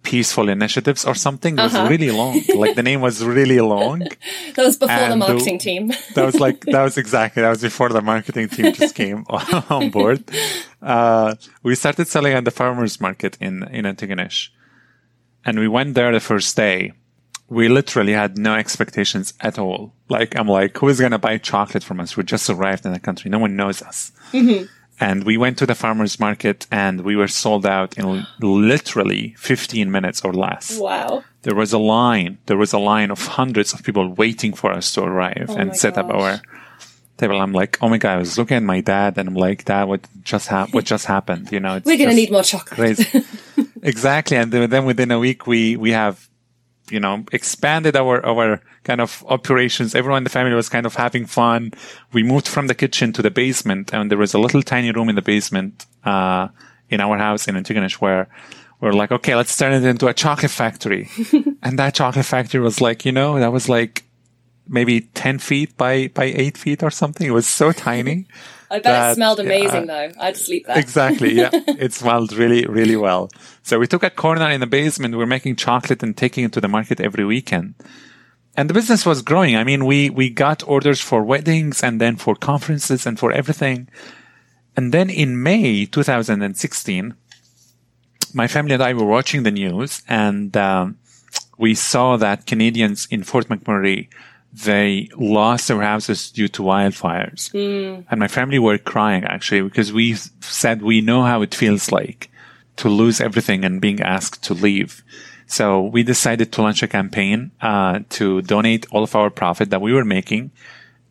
peaceful 0.02 0.48
initiatives 0.48 1.04
or 1.04 1.14
something. 1.14 1.58
It 1.58 1.62
was 1.62 1.74
uh-huh. 1.74 1.88
really 1.88 2.10
long. 2.10 2.40
like 2.54 2.76
the 2.76 2.82
name 2.82 3.00
was 3.00 3.24
really 3.24 3.60
long. 3.60 4.00
that 4.54 4.64
was 4.64 4.76
before 4.76 4.94
and 4.94 5.12
the 5.12 5.16
marketing 5.16 5.58
the, 5.58 5.64
team. 5.64 5.88
that 6.14 6.24
was 6.24 6.38
like, 6.40 6.60
that 6.66 6.82
was 6.82 6.98
exactly, 6.98 7.42
that 7.42 7.50
was 7.50 7.62
before 7.62 7.88
the 7.88 8.02
marketing 8.02 8.48
team 8.48 8.72
just 8.72 8.94
came 8.94 9.24
on 9.28 9.90
board. 9.90 10.24
Uh, 10.80 11.34
we 11.62 11.74
started 11.74 12.08
selling 12.08 12.32
at 12.32 12.44
the 12.44 12.50
farmer's 12.50 13.00
market 13.00 13.36
in, 13.40 13.62
in 13.64 13.84
Antigonish. 13.84 14.50
And 15.44 15.58
we 15.58 15.68
went 15.68 15.94
there 15.94 16.12
the 16.12 16.20
first 16.20 16.56
day. 16.56 16.92
We 17.48 17.68
literally 17.68 18.12
had 18.12 18.38
no 18.38 18.54
expectations 18.54 19.34
at 19.40 19.58
all. 19.58 19.92
Like, 20.08 20.38
I'm 20.38 20.48
like, 20.48 20.76
who 20.78 20.88
is 20.88 21.00
going 21.00 21.12
to 21.12 21.18
buy 21.18 21.36
chocolate 21.38 21.84
from 21.84 22.00
us? 22.00 22.16
We 22.16 22.22
just 22.22 22.48
arrived 22.48 22.86
in 22.86 22.92
the 22.92 23.00
country. 23.00 23.30
No 23.30 23.40
one 23.40 23.56
knows 23.56 23.82
us. 23.82 24.12
Mm-hmm. 24.32 24.66
And 25.02 25.24
we 25.24 25.36
went 25.36 25.58
to 25.58 25.66
the 25.66 25.74
farmer's 25.74 26.20
market 26.20 26.68
and 26.70 27.00
we 27.00 27.16
were 27.16 27.26
sold 27.26 27.66
out 27.66 27.98
in 27.98 28.24
literally 28.40 29.34
15 29.36 29.90
minutes 29.90 30.24
or 30.24 30.32
less. 30.32 30.78
Wow. 30.78 31.24
There 31.42 31.56
was 31.56 31.72
a 31.72 31.78
line. 31.78 32.38
There 32.46 32.56
was 32.56 32.72
a 32.72 32.78
line 32.78 33.10
of 33.10 33.18
hundreds 33.26 33.72
of 33.72 33.82
people 33.82 34.14
waiting 34.14 34.52
for 34.52 34.70
us 34.70 34.92
to 34.94 35.02
arrive 35.02 35.46
oh 35.48 35.56
and 35.56 35.76
set 35.76 35.96
gosh. 35.96 36.04
up 36.04 36.10
our 36.14 36.40
table. 37.18 37.40
I'm 37.40 37.52
like, 37.52 37.78
oh 37.82 37.88
my 37.88 37.98
God, 37.98 38.14
I 38.14 38.18
was 38.18 38.38
looking 38.38 38.58
at 38.58 38.62
my 38.62 38.80
dad 38.80 39.18
and 39.18 39.28
I'm 39.28 39.34
like, 39.34 39.64
dad, 39.64 39.84
what 39.84 40.06
just 40.22 40.46
happened? 40.46 40.74
What 40.74 40.84
just 40.84 41.06
happened? 41.06 41.50
You 41.50 41.58
know, 41.58 41.80
we're 41.84 41.98
going 41.98 42.10
to 42.10 42.14
need 42.14 42.30
more 42.30 42.44
chocolate. 42.44 43.00
exactly. 43.82 44.36
And 44.36 44.52
then 44.52 44.84
within 44.84 45.10
a 45.10 45.18
week, 45.18 45.48
we, 45.48 45.76
we 45.76 45.90
have 45.90 46.28
you 46.90 47.00
know, 47.00 47.24
expanded 47.32 47.96
our, 47.96 48.24
our 48.24 48.60
kind 48.84 49.00
of 49.00 49.24
operations. 49.28 49.94
Everyone 49.94 50.18
in 50.18 50.24
the 50.24 50.30
family 50.30 50.54
was 50.54 50.68
kind 50.68 50.86
of 50.86 50.94
having 50.94 51.26
fun. 51.26 51.72
We 52.12 52.22
moved 52.22 52.48
from 52.48 52.66
the 52.66 52.74
kitchen 52.74 53.12
to 53.14 53.22
the 53.22 53.30
basement 53.30 53.92
and 53.94 54.10
there 54.10 54.18
was 54.18 54.34
a 54.34 54.38
little 54.38 54.62
tiny 54.62 54.90
room 54.90 55.08
in 55.08 55.14
the 55.14 55.22
basement, 55.22 55.86
uh, 56.04 56.48
in 56.90 57.00
our 57.00 57.16
house 57.16 57.48
in 57.48 57.54
Antigonish 57.54 57.94
where 57.94 58.28
we're 58.80 58.92
like, 58.92 59.12
okay, 59.12 59.34
let's 59.34 59.56
turn 59.56 59.72
it 59.72 59.84
into 59.84 60.08
a 60.08 60.14
chocolate 60.14 60.50
factory. 60.50 61.08
and 61.62 61.78
that 61.78 61.94
chocolate 61.94 62.26
factory 62.26 62.60
was 62.60 62.80
like, 62.80 63.04
you 63.04 63.12
know, 63.12 63.38
that 63.38 63.52
was 63.52 63.68
like 63.68 64.04
maybe 64.68 65.02
10 65.02 65.38
feet 65.38 65.76
by, 65.76 66.08
by 66.08 66.24
eight 66.24 66.58
feet 66.58 66.82
or 66.82 66.90
something. 66.90 67.26
It 67.26 67.30
was 67.30 67.46
so 67.46 67.72
tiny. 67.72 68.26
I 68.72 68.76
bet 68.76 68.84
that, 68.84 69.10
it 69.12 69.14
smelled 69.16 69.38
amazing 69.38 69.86
yeah, 69.86 70.08
though. 70.08 70.12
I'd 70.18 70.36
sleep 70.36 70.66
there. 70.66 70.78
Exactly. 70.78 71.34
Yeah. 71.34 71.50
it 71.52 71.92
smelled 71.92 72.32
really, 72.32 72.64
really 72.64 72.96
well. 72.96 73.30
So 73.62 73.78
we 73.78 73.86
took 73.86 74.02
a 74.02 74.08
corner 74.08 74.48
in 74.48 74.60
the 74.60 74.66
basement. 74.66 75.12
We 75.12 75.18
we're 75.18 75.26
making 75.26 75.56
chocolate 75.56 76.02
and 76.02 76.16
taking 76.16 76.44
it 76.44 76.52
to 76.54 76.60
the 76.60 76.68
market 76.68 76.98
every 76.98 77.26
weekend. 77.26 77.74
And 78.56 78.70
the 78.70 78.74
business 78.74 79.04
was 79.04 79.20
growing. 79.20 79.56
I 79.56 79.64
mean, 79.64 79.84
we, 79.84 80.08
we 80.08 80.30
got 80.30 80.66
orders 80.66 81.02
for 81.02 81.22
weddings 81.22 81.82
and 81.82 82.00
then 82.00 82.16
for 82.16 82.34
conferences 82.34 83.04
and 83.06 83.18
for 83.18 83.30
everything. 83.30 83.88
And 84.74 84.90
then 84.90 85.10
in 85.10 85.42
May 85.42 85.84
2016, 85.84 87.14
my 88.32 88.46
family 88.46 88.72
and 88.72 88.82
I 88.82 88.94
were 88.94 89.04
watching 89.04 89.42
the 89.42 89.50
news 89.50 90.02
and, 90.08 90.56
um, 90.56 90.96
we 91.58 91.74
saw 91.74 92.16
that 92.16 92.46
Canadians 92.46 93.06
in 93.10 93.22
Fort 93.22 93.48
McMurray 93.48 94.08
they 94.52 95.08
lost 95.16 95.68
their 95.68 95.80
houses 95.80 96.30
due 96.30 96.48
to 96.48 96.62
wildfires. 96.62 97.50
Mm. 97.52 98.04
And 98.10 98.20
my 98.20 98.28
family 98.28 98.58
were 98.58 98.78
crying 98.78 99.24
actually 99.24 99.62
because 99.62 99.92
we 99.92 100.14
said 100.40 100.82
we 100.82 101.00
know 101.00 101.22
how 101.22 101.40
it 101.42 101.54
feels 101.54 101.90
like 101.90 102.28
to 102.76 102.88
lose 102.88 103.20
everything 103.20 103.64
and 103.64 103.80
being 103.80 104.00
asked 104.00 104.42
to 104.44 104.54
leave. 104.54 105.02
So 105.46 105.82
we 105.82 106.02
decided 106.02 106.52
to 106.52 106.62
launch 106.62 106.82
a 106.82 106.88
campaign 106.88 107.50
uh, 107.60 108.00
to 108.10 108.42
donate 108.42 108.86
all 108.90 109.02
of 109.02 109.14
our 109.16 109.30
profit 109.30 109.70
that 109.70 109.80
we 109.80 109.92
were 109.92 110.04
making, 110.04 110.50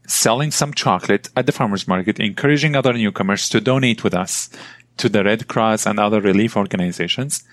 selling 0.08 0.52
some 0.52 0.74
chocolate 0.74 1.30
at 1.36 1.46
the 1.46 1.52
farmers 1.52 1.88
market, 1.88 2.20
encouraging 2.20 2.76
other 2.76 2.94
newcomers 2.94 3.50
to 3.50 3.62
donate 3.62 4.04
with 4.04 4.14
us 4.14 4.50
to 4.98 5.10
the 5.10 5.24
Red 5.24 5.48
Cross 5.48 5.86
and 5.86 6.00
other 6.00 6.22
relief 6.22 6.56
organizations. 6.58 7.44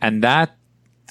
And 0.00 0.22
that, 0.22 0.56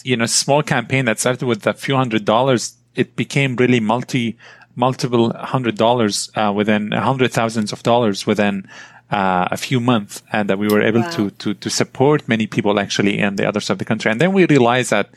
you 0.04 0.16
know, 0.16 0.26
small 0.26 0.64
campaign 0.64 1.06
that 1.06 1.20
started 1.20 1.46
with 1.46 1.66
a 1.68 1.74
few 1.74 1.96
hundred 1.96 2.26
dollars 2.26 2.78
it 2.96 3.16
became 3.16 3.56
really 3.56 3.80
multi 3.80 4.38
multiple 4.76 5.32
hundred 5.34 5.78
dollars 5.78 6.30
uh, 6.36 6.52
within 6.56 6.92
hundred 6.92 7.32
thousands 7.32 7.72
of 7.72 7.84
dollars 7.84 8.28
within 8.28 8.68
uh, 9.12 9.48
a 9.52 9.58
few 9.58 9.80
months, 9.80 10.24
and 10.32 10.50
that 10.50 10.58
we 10.58 10.68
were 10.68 10.82
able 10.82 11.02
wow. 11.02 11.10
to 11.12 11.30
to 11.32 11.54
to 11.54 11.70
support 11.70 12.28
many 12.28 12.48
people 12.48 12.80
actually 12.80 13.20
in 13.20 13.36
the 13.36 13.48
other 13.48 13.60
side 13.60 13.74
of 13.74 13.80
the 13.80 13.86
country. 13.86 14.12
And 14.12 14.20
then 14.20 14.34
we 14.34 14.46
realized 14.46 14.90
that 14.90 15.10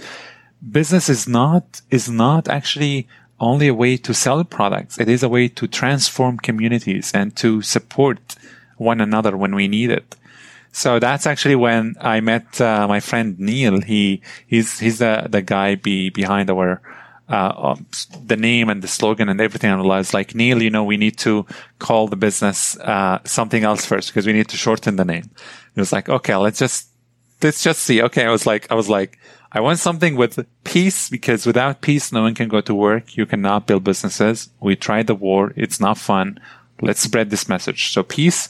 business 0.71 1.09
is 1.09 1.27
not 1.27 1.81
is 1.91 2.09
not 2.09 2.49
actually 2.49 3.09
only 3.41 3.69
a 3.69 3.75
way 3.75 3.97
to 3.97 4.13
sell 4.13 4.43
products. 4.45 4.99
It 4.99 5.09
is 5.09 5.23
a 5.23 5.29
way 5.29 5.49
to 5.49 5.69
transform 5.69 6.39
communities 6.39 7.13
and 7.15 7.37
to 7.37 7.63
support 7.63 8.19
one 8.77 9.01
another 9.01 9.37
when 9.37 9.55
we 9.55 9.69
need 9.69 9.91
it. 9.91 10.17
So 10.73 10.99
that's 10.99 11.27
actually 11.27 11.57
when 11.57 11.95
I 12.01 12.21
met 12.21 12.61
uh, 12.61 12.87
my 12.87 13.01
friend 13.01 13.39
Neil. 13.39 13.81
He 13.81 14.21
he's 14.47 14.79
he's 14.79 14.99
the 14.99 15.27
the 15.29 15.43
guy 15.43 15.75
be, 15.77 16.11
behind 16.11 16.51
our 16.51 16.81
uh, 17.29 17.77
the 18.25 18.37
name 18.37 18.69
and 18.69 18.83
the 18.83 18.89
slogan 18.89 19.29
and 19.29 19.41
everything. 19.41 19.77
Was 19.79 20.15
like, 20.15 20.35
Neil, 20.35 20.63
you 20.63 20.71
know, 20.71 20.85
we 20.85 20.97
need 20.97 21.19
to 21.19 21.47
call 21.79 22.09
the 22.09 22.17
business 22.17 22.79
uh, 22.79 23.19
something 23.25 23.65
else 23.65 23.85
first 23.85 24.09
because 24.09 24.27
we 24.27 24.33
need 24.33 24.49
to 24.49 24.57
shorten 24.57 24.97
the 24.97 25.05
name. 25.05 25.31
It 25.75 25.81
was 25.81 25.93
like, 25.93 26.09
okay, 26.09 26.35
let's 26.37 26.59
just 26.59 26.89
let's 27.43 27.63
just 27.63 27.83
see. 27.83 28.03
Okay, 28.03 28.25
I 28.25 28.31
was 28.31 28.47
like, 28.47 28.71
I 28.71 28.75
was 28.75 28.89
like, 28.89 29.19
I 29.53 29.61
want 29.61 29.79
something 29.79 30.17
with 30.17 30.45
peace 30.65 31.09
because 31.09 31.47
without 31.47 31.81
peace, 31.81 32.13
no 32.13 32.23
one 32.23 32.35
can 32.35 32.49
go 32.49 32.61
to 32.61 32.75
work. 32.75 33.17
You 33.17 33.27
cannot 33.27 33.67
build 33.67 33.85
businesses. 33.85 34.51
We 34.61 34.77
tried 34.77 35.07
the 35.07 35.15
war; 35.15 35.53
it's 35.57 35.81
not 35.81 35.99
fun. 35.99 36.41
Let's 36.81 37.01
spread 37.01 37.31
this 37.31 37.49
message. 37.49 37.93
So 37.93 38.03
peace. 38.03 38.49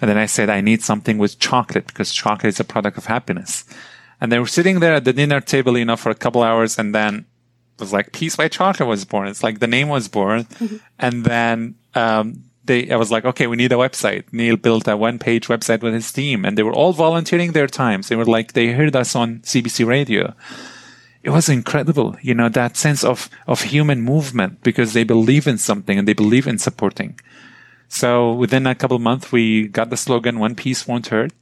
And 0.00 0.08
then 0.08 0.18
I 0.18 0.26
said, 0.26 0.48
I 0.48 0.60
need 0.60 0.82
something 0.82 1.18
with 1.18 1.38
chocolate 1.38 1.88
because 1.88 2.12
chocolate 2.12 2.54
is 2.54 2.60
a 2.60 2.64
product 2.64 2.98
of 2.98 3.06
happiness. 3.06 3.64
And 4.20 4.30
they 4.30 4.38
were 4.38 4.46
sitting 4.46 4.80
there 4.80 4.94
at 4.94 5.04
the 5.04 5.12
dinner 5.12 5.40
table, 5.40 5.76
you 5.76 5.84
know, 5.84 5.96
for 5.96 6.10
a 6.10 6.14
couple 6.14 6.42
hours. 6.42 6.78
And 6.78 6.94
then 6.94 7.26
was 7.80 7.92
like 7.92 8.12
Peace 8.12 8.36
by 8.36 8.48
Chocolate 8.48 8.88
was 8.88 9.04
born. 9.04 9.28
It's 9.28 9.42
like 9.42 9.60
the 9.60 9.66
name 9.66 9.88
was 9.88 10.08
born. 10.08 10.44
Mm-hmm. 10.44 10.76
And 10.98 11.24
then, 11.24 11.74
um, 11.94 12.44
they, 12.68 12.90
I 12.90 12.96
was 12.96 13.10
like, 13.10 13.24
okay, 13.24 13.46
we 13.46 13.56
need 13.56 13.72
a 13.72 13.76
website. 13.76 14.24
Neil 14.30 14.56
built 14.56 14.86
a 14.86 14.96
one 14.96 15.18
page 15.18 15.48
website 15.48 15.82
with 15.82 15.94
his 15.94 16.12
team 16.12 16.44
and 16.44 16.56
they 16.56 16.62
were 16.62 16.72
all 16.72 16.92
volunteering 16.92 17.52
their 17.52 17.66
times. 17.66 18.08
They 18.08 18.16
were 18.16 18.24
like, 18.24 18.52
they 18.52 18.72
heard 18.72 18.94
us 18.94 19.16
on 19.16 19.40
CBC 19.40 19.86
radio. 19.86 20.34
It 21.22 21.30
was 21.30 21.48
incredible, 21.48 22.16
you 22.22 22.34
know, 22.34 22.48
that 22.50 22.76
sense 22.76 23.02
of, 23.02 23.28
of 23.46 23.62
human 23.62 24.00
movement 24.02 24.62
because 24.62 24.92
they 24.92 25.02
believe 25.02 25.46
in 25.46 25.58
something 25.58 25.98
and 25.98 26.06
they 26.06 26.12
believe 26.12 26.46
in 26.46 26.58
supporting. 26.58 27.18
So 27.88 28.32
within 28.34 28.66
a 28.66 28.74
couple 28.74 28.98
months, 28.98 29.32
we 29.32 29.68
got 29.68 29.90
the 29.90 29.96
slogan, 29.96 30.38
one 30.38 30.54
piece 30.54 30.86
won't 30.86 31.08
hurt. 31.08 31.32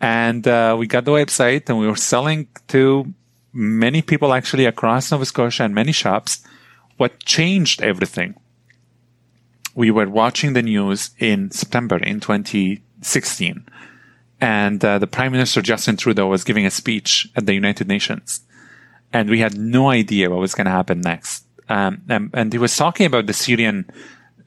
And, 0.00 0.46
uh, 0.46 0.76
we 0.78 0.86
got 0.86 1.04
the 1.04 1.12
website 1.12 1.68
and 1.68 1.78
we 1.78 1.86
were 1.86 1.96
selling 1.96 2.48
to 2.68 3.14
many 3.52 4.02
people 4.02 4.32
actually 4.32 4.66
across 4.66 5.10
Nova 5.10 5.24
Scotia 5.24 5.64
and 5.64 5.74
many 5.74 5.92
shops. 5.92 6.42
What 6.96 7.24
changed 7.24 7.82
everything? 7.82 8.34
We 9.74 9.90
were 9.90 10.08
watching 10.08 10.52
the 10.52 10.62
news 10.62 11.10
in 11.18 11.50
September 11.50 11.96
in 11.96 12.20
2016 12.20 13.64
and 14.40 14.84
uh, 14.84 14.98
the 14.98 15.06
Prime 15.06 15.32
Minister 15.32 15.60
Justin 15.60 15.96
Trudeau 15.96 16.26
was 16.26 16.44
giving 16.44 16.64
a 16.64 16.70
speech 16.70 17.28
at 17.36 17.46
the 17.46 17.54
United 17.54 17.86
Nations, 17.86 18.40
and 19.12 19.28
we 19.28 19.40
had 19.40 19.58
no 19.58 19.90
idea 19.90 20.30
what 20.30 20.40
was 20.40 20.54
going 20.54 20.64
to 20.64 20.70
happen 20.70 21.00
next. 21.00 21.44
Um, 21.68 22.02
and, 22.08 22.30
and, 22.32 22.52
he 22.52 22.58
was 22.58 22.74
talking 22.76 23.06
about 23.06 23.26
the 23.26 23.32
Syrian 23.32 23.88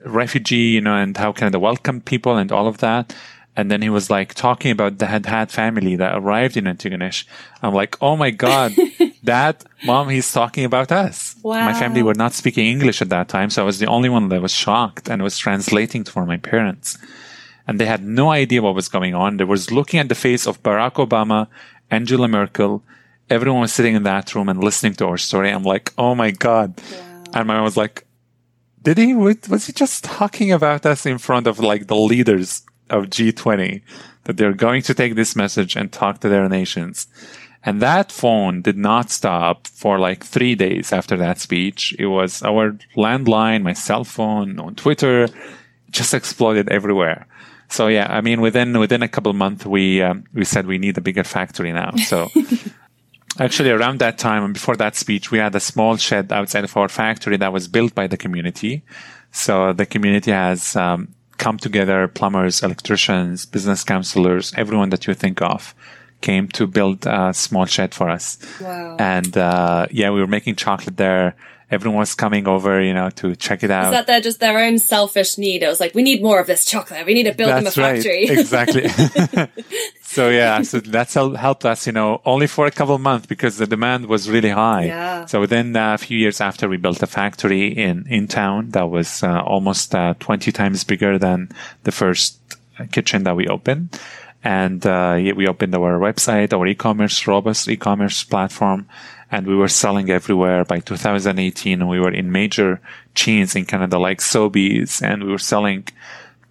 refugee, 0.04 0.72
you 0.76 0.82
know, 0.82 0.96
and 0.96 1.16
how 1.16 1.32
Canada 1.32 1.58
welcomed 1.60 2.06
people 2.06 2.36
and 2.38 2.52
all 2.52 2.68
of 2.68 2.80
that. 2.80 3.16
And 3.56 3.70
then 3.70 3.82
he 3.84 3.90
was 3.90 4.10
like 4.10 4.34
talking 4.34 4.72
about 4.72 4.98
the 4.98 5.06
Hadhad 5.06 5.52
family 5.52 5.96
that 5.96 6.18
arrived 6.18 6.58
in 6.58 6.66
Antigonish. 6.66 7.26
I'm 7.62 7.74
like, 7.74 8.02
oh 8.02 8.16
my 8.18 8.32
God, 8.32 8.74
that 9.24 9.64
mom, 9.86 10.10
he's 10.10 10.32
talking 10.32 10.66
about 10.66 10.92
us. 10.92 11.36
Wow. 11.44 11.66
My 11.66 11.74
family 11.74 12.02
were 12.02 12.16
not 12.16 12.34
speaking 12.34 12.66
English 12.66 13.02
at 13.02 13.10
that 13.10 13.30
time. 13.30 13.50
So 13.52 13.62
I 13.62 13.66
was 13.66 13.78
the 13.78 13.86
only 13.86 14.10
one 14.10 14.30
that 14.30 14.42
was 14.42 14.52
shocked 14.52 15.08
and 15.08 15.22
was 15.22 15.38
translating 15.38 16.04
for 16.04 16.26
my 16.26 16.38
parents. 16.38 16.98
and 17.68 17.80
they 17.80 17.86
had 17.86 18.04
no 18.04 18.32
idea 18.32 18.62
what 18.62 18.76
was 18.76 18.90
going 18.90 19.16
on. 19.16 19.38
They 19.38 19.44
was 19.44 19.72
looking 19.72 20.00
at 20.00 20.10
the 20.10 20.16
face 20.16 20.46
of 20.48 20.62
Barack 20.64 20.96
Obama, 20.96 21.48
Angela 21.90 22.28
Merkel. 22.28 22.84
Everyone 23.30 23.62
was 23.62 23.74
sitting 23.74 23.96
in 23.96 24.04
that 24.04 24.36
room 24.36 24.50
and 24.50 24.64
listening 24.64 24.94
to 24.96 25.08
our 25.08 25.18
story. 25.18 25.50
I'm 25.50 25.64
like, 25.64 25.94
oh 25.98 26.14
my 26.16 26.32
God. 26.32 26.80
Wow. 26.80 27.24
And 27.34 27.48
my 27.48 27.56
mom 27.56 27.64
was 27.64 27.78
like, 27.78 28.06
did 28.82 28.98
he, 28.98 29.14
was 29.16 29.68
he 29.68 29.72
just 29.74 30.04
talking 30.04 30.52
about 30.52 30.86
us 30.86 31.06
in 31.06 31.18
front 31.18 31.48
of 31.48 31.60
like 31.60 31.88
the 31.88 31.96
leaders 31.96 32.64
of 32.94 33.10
G20 33.10 33.82
that 34.26 34.38
they're 34.38 34.54
going 34.54 34.82
to 34.84 34.94
take 34.94 35.16
this 35.16 35.36
message 35.36 35.76
and 35.76 35.92
talk 35.92 36.20
to 36.20 36.30
their 36.30 36.48
nations? 36.48 37.08
And 37.66 37.82
that 37.82 38.12
phone 38.12 38.62
did 38.62 38.78
not 38.78 39.10
stop 39.10 39.68
for 39.68 39.98
like 39.98 40.24
three 40.24 40.54
days 40.54 40.92
after 40.92 41.16
that 41.18 41.40
speech. 41.40 41.96
It 41.98 42.08
was 42.08 42.44
our 42.44 42.78
landline, 42.96 43.64
my 43.64 43.74
cell 43.74 44.04
phone 44.04 44.60
on 44.60 44.76
Twitter, 44.76 45.30
just 45.90 46.14
exploded 46.14 46.70
everywhere. 46.70 47.26
So 47.70 47.88
yeah, 47.88 48.08
I 48.10 48.22
mean, 48.22 48.42
within 48.42 48.78
within 48.78 49.02
a 49.02 49.08
couple 49.08 49.32
months, 49.34 49.66
we 49.66 50.02
um, 50.02 50.26
we 50.34 50.44
said 50.44 50.68
we 50.68 50.78
need 50.78 50.98
a 50.98 51.02
bigger 51.02 51.24
factory 51.24 51.72
now. 51.72 51.96
So 51.96 52.30
actually, 53.40 53.72
around 53.72 54.00
that 54.00 54.18
time 54.18 54.44
and 54.44 54.54
before 54.54 54.76
that 54.76 54.96
speech, 54.96 55.32
we 55.32 55.40
had 55.40 55.56
a 55.56 55.60
small 55.60 55.96
shed 55.96 56.32
outside 56.32 56.66
of 56.66 56.76
our 56.78 56.90
factory 56.90 57.38
that 57.38 57.54
was 57.54 57.68
built 57.70 57.96
by 57.96 58.08
the 58.08 58.18
community. 58.18 58.84
So 59.32 59.74
the 59.74 59.86
community 59.86 60.32
has 60.32 60.76
um, 60.76 61.16
come 61.38 61.58
together: 61.58 62.08
plumbers, 62.08 62.64
electricians, 62.64 63.46
business 63.46 63.84
counselors, 63.84 64.54
everyone 64.56 64.90
that 64.90 65.08
you 65.08 65.14
think 65.14 65.42
of 65.42 65.76
came 66.22 66.48
to 66.48 66.66
build 66.66 67.06
a 67.06 67.34
small 67.34 67.66
shed 67.66 67.94
for 67.94 68.10
us. 68.10 68.38
Wow. 68.62 68.96
And 68.98 69.38
uh, 69.38 69.88
yeah, 69.92 70.10
we 70.10 70.20
were 70.22 70.28
making 70.28 70.56
chocolate 70.56 70.98
there 70.98 71.36
everyone 71.72 72.00
was 72.00 72.16
coming 72.16 72.48
over, 72.48 72.82
you 72.82 72.94
know, 72.94 73.10
to 73.10 73.36
check 73.36 73.64
it 73.64 73.72
out. 73.72 73.86
Is 73.86 73.92
that 73.92 74.08
they're 74.08 74.22
just 74.22 74.40
their 74.40 74.60
own 74.60 74.78
selfish 74.78 75.38
need? 75.38 75.64
It 75.64 75.68
was 75.68 75.80
like, 75.80 75.96
we 75.96 76.04
need 76.04 76.22
more 76.22 76.40
of 76.40 76.48
this 76.48 76.66
chocolate. 76.66 77.06
We 77.06 77.14
need 77.14 77.24
to 77.24 77.34
build 77.34 77.50
that's 77.50 77.76
them 77.76 77.86
a 77.86 77.94
factory. 77.94 78.28
Right. 78.30 78.40
Exactly. 78.44 78.88
so 80.02 80.30
yeah, 80.30 80.62
so 80.62 80.80
that's 80.80 81.14
helped 81.14 81.66
us, 81.66 81.88
you 81.88 81.94
know, 81.94 82.22
only 82.26 82.46
for 82.46 82.66
a 82.66 82.72
couple 82.72 82.96
of 82.96 83.02
months 83.02 83.26
because 83.26 83.58
the 83.58 83.66
demand 83.66 84.08
was 84.08 84.30
really 84.30 84.50
high. 84.50 84.86
Yeah. 84.86 85.26
So 85.26 85.40
within 85.40 85.76
a 85.76 85.98
few 85.98 86.18
years 86.18 86.42
after 86.42 86.68
we 86.68 86.78
built 86.78 87.02
a 87.02 87.08
factory 87.08 87.68
in, 87.68 88.06
in 88.08 88.28
town 88.28 88.72
that 88.72 88.90
was 88.90 89.24
uh, 89.24 89.42
almost 89.42 89.96
uh, 89.96 90.14
20 90.20 90.52
times 90.52 90.84
bigger 90.84 91.18
than 91.18 91.50
the 91.84 91.92
first 91.92 92.38
kitchen 92.92 93.24
that 93.24 93.36
we 93.36 93.48
opened. 93.48 94.00
And 94.44 94.86
uh, 94.86 95.18
we 95.36 95.48
opened 95.48 95.74
our 95.74 95.98
website, 96.00 96.52
our 96.52 96.68
e-commerce, 96.68 97.26
robust 97.28 97.70
e-commerce 97.70 98.24
platform 98.26 98.88
and 99.34 99.48
we 99.48 99.56
were 99.56 99.68
selling 99.68 100.12
everywhere. 100.12 100.64
By 100.64 100.80
2018, 100.80 101.88
we 101.88 102.00
were 102.00 102.12
in 102.12 102.32
major 102.32 102.80
chains 103.16 103.56
in 103.56 103.66
Canada 103.66 103.98
like 103.98 104.20
Sobeys, 104.20 105.02
and 105.02 105.24
we 105.24 105.32
were 105.32 105.40
selling 105.40 105.88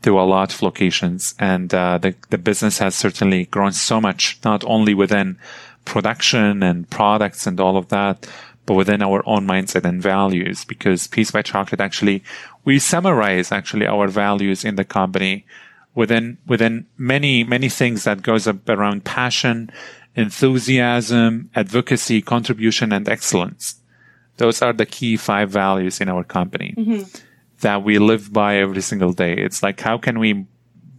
to 0.02 0.18
a 0.18 0.22
lot 0.22 0.52
of 0.52 0.62
locations. 0.62 1.36
And 1.38 1.72
uh, 1.72 1.98
the 1.98 2.16
the 2.30 2.38
business 2.38 2.78
has 2.78 2.96
certainly 2.96 3.46
grown 3.46 3.72
so 3.72 4.00
much, 4.00 4.40
not 4.44 4.64
only 4.64 4.94
within 4.94 5.38
production 5.84 6.62
and 6.64 6.90
products 6.90 7.46
and 7.46 7.60
all 7.60 7.76
of 7.76 7.88
that, 7.88 8.28
but 8.66 8.74
within 8.74 9.00
our 9.00 9.22
own 9.26 9.46
mindset 9.46 9.84
and 9.84 10.02
values. 10.02 10.64
Because 10.64 11.06
Peace 11.06 11.30
by 11.30 11.42
Chocolate 11.42 11.80
actually, 11.80 12.24
we 12.64 12.80
summarize 12.80 13.52
actually 13.52 13.86
our 13.86 14.08
values 14.08 14.64
in 14.64 14.74
the 14.74 14.84
company 14.84 15.46
within 15.94 16.38
within 16.48 16.86
many 16.98 17.44
many 17.44 17.68
things 17.68 18.02
that 18.02 18.22
goes 18.22 18.48
up 18.48 18.68
around 18.68 19.04
passion 19.04 19.70
enthusiasm, 20.14 21.50
advocacy, 21.54 22.22
contribution, 22.22 22.92
and 22.92 23.08
excellence. 23.08 23.76
Those 24.36 24.62
are 24.62 24.72
the 24.72 24.86
key 24.86 25.16
five 25.16 25.50
values 25.50 26.00
in 26.00 26.08
our 26.08 26.24
company 26.24 26.74
mm-hmm. 26.76 27.02
that 27.60 27.82
we 27.82 27.98
live 27.98 28.32
by 28.32 28.56
every 28.56 28.82
single 28.82 29.12
day. 29.12 29.34
It's 29.34 29.62
like, 29.62 29.80
how 29.80 29.98
can 29.98 30.18
we 30.18 30.46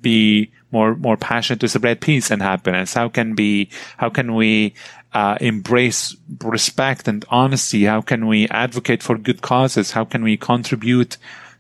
be 0.02 0.52
more, 0.72 0.96
more 0.96 1.18
passionate 1.18 1.60
to 1.62 1.68
spread 1.70 2.02
peace 2.02 2.32
and 2.32 2.42
happiness? 2.42 2.94
How 2.94 3.10
can 3.10 3.36
be, 3.36 3.70
how 3.98 4.10
can 4.10 4.36
we, 4.36 4.74
uh, 5.14 5.38
embrace 5.42 6.16
respect 6.44 7.08
and 7.08 7.24
honesty? 7.30 7.86
How 7.86 8.02
can 8.02 8.28
we 8.28 8.48
advocate 8.50 9.04
for 9.04 9.18
good 9.18 9.42
causes? 9.42 9.92
How 9.92 10.06
can 10.06 10.24
we 10.24 10.38
contribute 10.38 11.18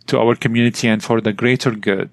to 0.07 0.19
our 0.19 0.35
community 0.35 0.87
and 0.87 1.03
for 1.03 1.21
the 1.21 1.33
greater 1.33 1.71
good? 1.71 2.09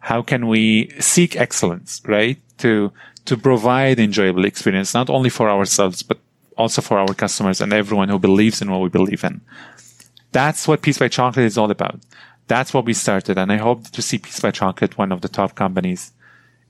How 0.00 0.22
can 0.22 0.48
we 0.48 0.90
seek 0.98 1.36
excellence, 1.36 2.02
right? 2.06 2.38
To, 2.58 2.92
to 3.24 3.36
provide 3.36 3.98
enjoyable 3.98 4.44
experience, 4.44 4.94
not 4.94 5.10
only 5.10 5.30
for 5.30 5.50
ourselves, 5.50 6.02
but 6.02 6.18
also 6.56 6.82
for 6.82 6.98
our 6.98 7.14
customers 7.14 7.60
and 7.60 7.72
everyone 7.72 8.08
who 8.08 8.18
believes 8.18 8.60
in 8.60 8.70
what 8.70 8.80
we 8.80 8.88
believe 8.88 9.24
in. 9.24 9.40
That's 10.32 10.68
what 10.68 10.82
Peace 10.82 10.98
by 10.98 11.08
Chocolate 11.08 11.46
is 11.46 11.58
all 11.58 11.70
about. 11.70 12.00
That's 12.46 12.74
what 12.74 12.84
we 12.84 12.94
started. 12.94 13.38
And 13.38 13.50
I 13.52 13.56
hope 13.56 13.88
to 13.90 14.02
see 14.02 14.18
Peace 14.18 14.40
by 14.40 14.50
Chocolate 14.50 14.98
one 14.98 15.12
of 15.12 15.20
the 15.20 15.28
top 15.28 15.54
companies 15.54 16.12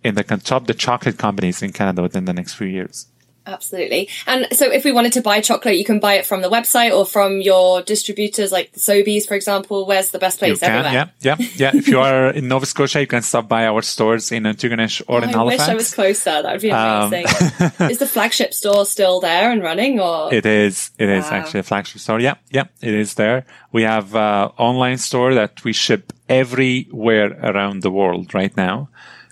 in 0.02 0.14
the 0.14 0.24
top 0.24 0.66
the 0.66 0.74
chocolate 0.74 1.18
companies 1.18 1.62
in 1.62 1.72
Canada 1.72 2.02
within 2.02 2.24
the 2.24 2.32
next 2.32 2.54
few 2.54 2.66
years. 2.66 3.06
Absolutely. 3.46 4.08
And 4.26 4.46
so 4.52 4.70
if 4.70 4.84
we 4.84 4.92
wanted 4.92 5.14
to 5.14 5.22
buy 5.22 5.40
chocolate, 5.40 5.76
you 5.76 5.84
can 5.84 5.98
buy 5.98 6.14
it 6.14 6.26
from 6.26 6.42
the 6.42 6.50
website 6.50 6.96
or 6.96 7.06
from 7.06 7.40
your 7.40 7.82
distributors 7.82 8.52
like 8.52 8.72
Sobeys, 8.74 9.26
for 9.26 9.34
example. 9.34 9.86
Where's 9.86 10.10
the 10.10 10.18
best 10.18 10.38
place? 10.38 10.60
You 10.60 10.68
can, 10.68 10.84
Everywhere. 10.84 11.12
yeah, 11.20 11.36
yeah, 11.38 11.46
yeah. 11.56 11.70
if 11.74 11.88
you 11.88 12.00
are 12.06 12.30
in 12.30 12.48
Nova 12.48 12.66
Scotia, 12.66 13.00
you 13.00 13.06
can 13.06 13.22
stop 13.22 13.48
by 13.48 13.66
our 13.66 13.82
stores 13.82 14.30
in 14.30 14.44
Antigonish 14.44 15.02
or 15.08 15.20
oh, 15.20 15.22
in 15.22 15.30
I 15.30 15.32
Halifax. 15.32 15.62
I 15.62 15.64
wish 15.64 15.70
I 15.72 15.74
was 15.74 15.94
closer. 15.94 16.42
That 16.42 16.52
would 16.52 16.60
be 16.60 16.70
um, 16.70 17.08
amazing. 17.08 17.72
Um, 17.78 17.90
is 17.90 17.98
the 17.98 18.06
flagship 18.06 18.52
store 18.52 18.84
still 18.84 19.20
there 19.20 19.50
and 19.50 19.62
running 19.62 20.00
or? 20.00 20.32
It 20.32 20.46
is. 20.46 20.90
It 20.98 21.08
is 21.08 21.24
wow. 21.24 21.38
actually 21.38 21.60
a 21.60 21.64
flagship 21.64 22.00
store. 22.00 22.20
Yeah. 22.20 22.34
Yeah. 22.50 22.64
It 22.82 22.94
is 22.94 23.14
there. 23.14 23.46
We 23.72 23.82
have 23.82 24.14
uh, 24.14 24.50
online 24.58 24.98
store 24.98 25.34
that 25.34 25.64
we 25.64 25.72
ship 25.72 26.12
everywhere 26.28 27.38
around 27.42 27.82
the 27.82 27.90
world 27.90 28.34
right 28.34 28.54
now. 28.56 28.90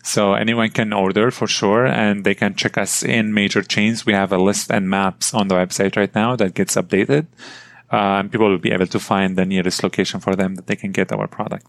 So 0.08 0.32
anyone 0.32 0.70
can 0.70 0.94
order 0.94 1.30
for 1.30 1.46
sure, 1.46 1.84
and 1.84 2.24
they 2.24 2.34
can 2.34 2.54
check 2.54 2.78
us 2.78 3.02
in 3.02 3.34
major 3.34 3.60
chains. 3.60 4.06
We 4.06 4.14
have 4.14 4.32
a 4.32 4.38
list 4.38 4.70
and 4.70 4.88
maps 4.88 5.34
on 5.34 5.48
the 5.48 5.56
website 5.56 5.96
right 5.96 6.14
now 6.14 6.34
that 6.36 6.54
gets 6.54 6.76
updated. 6.76 7.26
Uh, 7.92 8.24
and 8.24 8.32
people 8.32 8.48
will 8.48 8.56
be 8.56 8.72
able 8.72 8.86
to 8.86 8.98
find 8.98 9.36
the 9.36 9.44
nearest 9.44 9.82
location 9.82 10.18
for 10.18 10.34
them 10.34 10.54
that 10.54 10.66
they 10.66 10.76
can 10.76 10.92
get 10.92 11.12
our 11.12 11.26
product. 11.28 11.66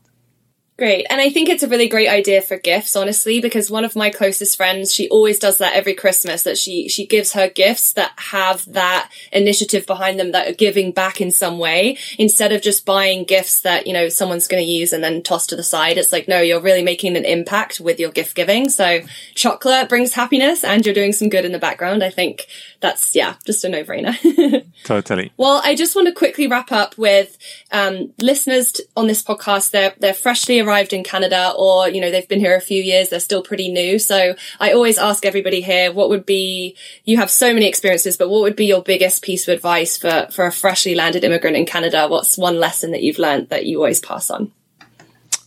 Great. 0.79 1.07
And 1.09 1.19
I 1.19 1.29
think 1.29 1.49
it's 1.49 1.61
a 1.61 1.67
really 1.67 1.89
great 1.89 2.07
idea 2.07 2.41
for 2.41 2.57
gifts, 2.57 2.95
honestly, 2.95 3.41
because 3.41 3.69
one 3.69 3.83
of 3.83 3.97
my 3.97 4.09
closest 4.09 4.55
friends, 4.55 4.93
she 4.93 5.09
always 5.09 5.37
does 5.37 5.57
that 5.57 5.73
every 5.73 5.93
Christmas 5.93 6.43
that 6.43 6.57
she, 6.57 6.87
she 6.87 7.05
gives 7.05 7.33
her 7.33 7.49
gifts 7.49 7.91
that 7.93 8.13
have 8.15 8.63
that 8.71 9.11
initiative 9.33 9.85
behind 9.85 10.17
them 10.17 10.31
that 10.31 10.47
are 10.47 10.53
giving 10.53 10.93
back 10.93 11.19
in 11.19 11.31
some 11.31 11.59
way 11.59 11.97
instead 12.17 12.53
of 12.53 12.61
just 12.61 12.85
buying 12.85 13.25
gifts 13.25 13.59
that, 13.63 13.87
you 13.87 13.91
know, 13.91 14.07
someone's 14.07 14.47
going 14.47 14.63
to 14.63 14.71
use 14.71 14.93
and 14.93 15.03
then 15.03 15.21
toss 15.21 15.47
to 15.47 15.57
the 15.57 15.63
side. 15.63 15.97
It's 15.97 16.13
like, 16.13 16.29
no, 16.29 16.39
you're 16.39 16.61
really 16.61 16.81
making 16.81 17.17
an 17.17 17.25
impact 17.25 17.81
with 17.81 17.99
your 17.99 18.11
gift 18.11 18.33
giving. 18.33 18.69
So 18.69 19.01
chocolate 19.35 19.89
brings 19.89 20.13
happiness 20.13 20.63
and 20.63 20.85
you're 20.85 20.95
doing 20.95 21.11
some 21.11 21.27
good 21.27 21.43
in 21.43 21.51
the 21.51 21.59
background. 21.59 22.05
I 22.05 22.09
think 22.09 22.47
that's, 22.79 23.13
yeah, 23.17 23.35
just 23.45 23.65
a 23.65 23.69
no 23.69 23.83
brainer. 23.83 24.63
totally. 24.85 25.33
Well, 25.35 25.59
I 25.61 25.75
just 25.75 25.93
want 25.93 26.07
to 26.07 26.13
quickly 26.13 26.47
wrap 26.47 26.71
up 26.71 26.97
with, 26.97 27.37
um, 27.73 28.13
listeners 28.21 28.79
on 28.95 29.07
this 29.07 29.21
podcast. 29.21 29.71
They're, 29.71 29.93
they're 29.99 30.13
freshly 30.13 30.61
arrived 30.69 30.93
in 30.93 31.03
Canada 31.03 31.53
or, 31.57 31.89
you 31.89 31.99
know, 31.99 32.11
they've 32.11 32.27
been 32.27 32.39
here 32.39 32.55
a 32.55 32.61
few 32.61 32.81
years. 32.81 33.09
They're 33.09 33.19
still 33.19 33.41
pretty 33.41 33.71
new. 33.71 33.97
So 33.97 34.35
I 34.59 34.71
always 34.73 34.97
ask 34.97 35.25
everybody 35.25 35.61
here, 35.61 35.91
what 35.91 36.09
would 36.09 36.25
be, 36.25 36.75
you 37.03 37.17
have 37.17 37.31
so 37.31 37.53
many 37.53 37.67
experiences, 37.67 38.17
but 38.17 38.29
what 38.29 38.41
would 38.41 38.55
be 38.55 38.65
your 38.65 38.83
biggest 38.83 39.23
piece 39.23 39.47
of 39.47 39.53
advice 39.53 39.97
for, 39.97 40.27
for 40.31 40.45
a 40.45 40.51
freshly 40.51 40.95
landed 40.95 41.23
immigrant 41.23 41.57
in 41.57 41.65
Canada? 41.65 42.07
What's 42.07 42.37
one 42.37 42.59
lesson 42.59 42.91
that 42.91 43.01
you've 43.01 43.19
learned 43.19 43.49
that 43.49 43.65
you 43.65 43.79
always 43.79 43.99
pass 43.99 44.29
on? 44.29 44.51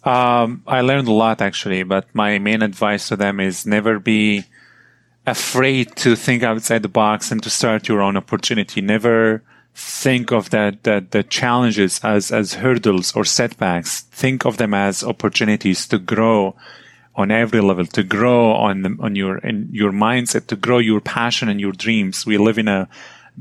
Um, 0.04 0.62
I 0.66 0.80
learned 0.80 1.06
a 1.06 1.12
lot 1.12 1.40
actually, 1.40 1.84
but 1.84 2.12
my 2.12 2.38
main 2.38 2.62
advice 2.62 3.08
to 3.08 3.16
them 3.16 3.38
is 3.38 3.64
never 3.64 4.00
be 4.00 4.44
afraid 5.24 5.94
to 5.94 6.16
think 6.16 6.42
outside 6.42 6.82
the 6.82 6.88
box 6.88 7.30
and 7.30 7.40
to 7.44 7.50
start 7.50 7.86
your 7.86 8.02
own 8.02 8.16
opportunity. 8.16 8.80
Never 8.80 9.44
think 9.74 10.30
of 10.30 10.50
that, 10.50 10.82
that 10.84 11.12
the 11.12 11.22
challenges 11.22 12.00
as, 12.02 12.30
as 12.30 12.54
hurdles 12.54 13.14
or 13.16 13.24
setbacks. 13.24 14.02
Think 14.02 14.44
of 14.44 14.56
them 14.58 14.74
as 14.74 15.02
opportunities 15.02 15.86
to 15.88 15.98
grow 15.98 16.54
on 17.14 17.30
every 17.30 17.60
level, 17.60 17.86
to 17.86 18.02
grow 18.02 18.52
on 18.52 18.82
the, 18.82 18.96
on 19.00 19.16
your, 19.16 19.38
in 19.38 19.68
your 19.72 19.92
mindset, 19.92 20.46
to 20.48 20.56
grow 20.56 20.78
your 20.78 21.00
passion 21.00 21.48
and 21.48 21.60
your 21.60 21.72
dreams. 21.72 22.26
We 22.26 22.38
live 22.38 22.58
in 22.58 22.68
a 22.68 22.88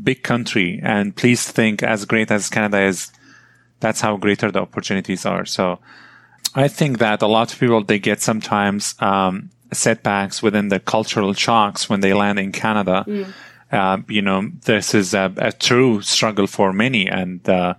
big 0.02 0.24
country 0.24 0.80
and 0.84 1.16
please 1.16 1.50
think 1.50 1.84
as 1.84 2.06
great 2.06 2.32
as 2.32 2.50
Canada 2.50 2.82
is, 2.82 3.12
that's 3.80 4.02
how 4.02 4.18
greater 4.18 4.52
the 4.52 4.62
opportunities 4.62 5.26
are. 5.26 5.46
So 5.46 5.80
I 6.56 6.68
think 6.68 7.00
that 7.00 7.22
a 7.22 7.28
lot 7.28 7.52
of 7.54 7.60
people, 7.60 7.84
they 7.84 8.00
get 8.00 8.22
sometimes, 8.22 8.96
um, 9.00 9.50
setbacks 9.74 10.44
within 10.44 10.68
the 10.68 10.80
cultural 10.80 11.34
shocks 11.34 11.90
when 11.90 12.02
they 12.02 12.14
land 12.14 12.40
in 12.40 12.52
Canada. 12.52 13.06
Mm 13.08 13.34
uh, 13.72 13.98
you 14.08 14.22
know, 14.22 14.50
this 14.66 14.94
is 14.94 15.14
a, 15.14 15.34
a, 15.38 15.52
true 15.52 16.02
struggle 16.02 16.48
for 16.48 16.74
many, 16.74 17.08
and 17.08 17.48
uh, 17.48 17.74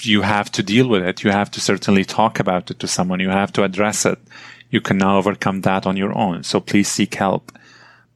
you 0.00 0.22
have 0.22 0.50
to 0.52 0.62
deal 0.62 0.88
with 0.88 1.02
it. 1.02 1.22
You 1.22 1.30
have 1.30 1.50
to 1.52 1.60
certainly 1.60 2.04
talk 2.04 2.40
about 2.40 2.70
it 2.70 2.78
to 2.80 2.88
someone. 2.88 3.20
You 3.20 3.30
have 3.30 3.52
to 3.54 3.62
address 3.62 4.06
it. 4.06 4.18
You 4.70 4.80
cannot 4.80 5.18
overcome 5.18 5.60
that 5.62 5.86
on 5.86 5.96
your 5.96 6.16
own. 6.16 6.42
So 6.42 6.60
please 6.60 6.88
seek 6.88 7.14
help. 7.14 7.52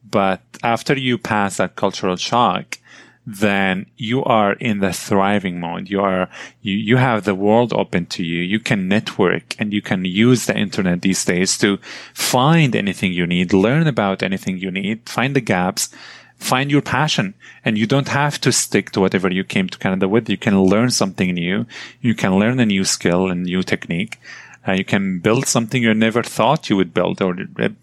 But 0.09 0.41
after 0.63 0.97
you 0.97 1.17
pass 1.17 1.57
that 1.57 1.75
cultural 1.75 2.15
shock, 2.15 2.79
then 3.27 3.87
you 3.97 4.23
are 4.23 4.53
in 4.53 4.79
the 4.79 4.93
thriving 4.93 5.59
mode. 5.59 5.89
You 5.89 6.01
are, 6.01 6.29
you, 6.61 6.75
you 6.75 6.97
have 6.97 7.23
the 7.23 7.35
world 7.35 7.73
open 7.73 8.05
to 8.07 8.23
you. 8.23 8.41
You 8.41 8.59
can 8.59 8.87
network 8.87 9.55
and 9.59 9.73
you 9.73 9.81
can 9.81 10.05
use 10.05 10.45
the 10.45 10.55
internet 10.55 11.01
these 11.01 11.25
days 11.25 11.57
to 11.57 11.77
find 12.13 12.75
anything 12.75 13.13
you 13.13 13.25
need, 13.25 13.51
learn 13.51 13.87
about 13.87 14.21
anything 14.21 14.59
you 14.59 14.69
need, 14.69 15.09
find 15.09 15.35
the 15.35 15.41
gaps, 15.41 15.89
find 16.37 16.71
your 16.71 16.81
passion 16.81 17.33
and 17.63 17.77
you 17.77 17.87
don't 17.87 18.09
have 18.09 18.39
to 18.41 18.51
stick 18.51 18.91
to 18.91 19.01
whatever 19.01 19.31
you 19.31 19.43
came 19.43 19.67
to 19.69 19.77
Canada 19.77 20.07
with. 20.07 20.29
You 20.29 20.37
can 20.37 20.61
learn 20.61 20.91
something 20.91 21.33
new. 21.33 21.65
You 22.01 22.13
can 22.13 22.37
learn 22.37 22.59
a 22.59 22.65
new 22.65 22.83
skill 22.83 23.29
and 23.29 23.43
new 23.43 23.63
technique. 23.63 24.19
Uh, 24.67 24.73
you 24.73 24.83
can 24.83 25.19
build 25.19 25.47
something 25.47 25.83
you 25.83 25.93
never 25.93 26.23
thought 26.23 26.69
you 26.69 26.75
would 26.75 26.93
build 26.93 27.21
or 27.21 27.35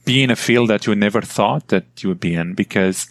be 0.05 0.22
in 0.22 0.30
a 0.30 0.36
field 0.36 0.68
that 0.70 0.86
you 0.86 0.94
never 0.94 1.22
thought 1.22 1.68
that 1.68 1.84
you 2.03 2.09
would 2.09 2.20
be 2.20 2.34
in 2.34 2.55
because 2.55 3.09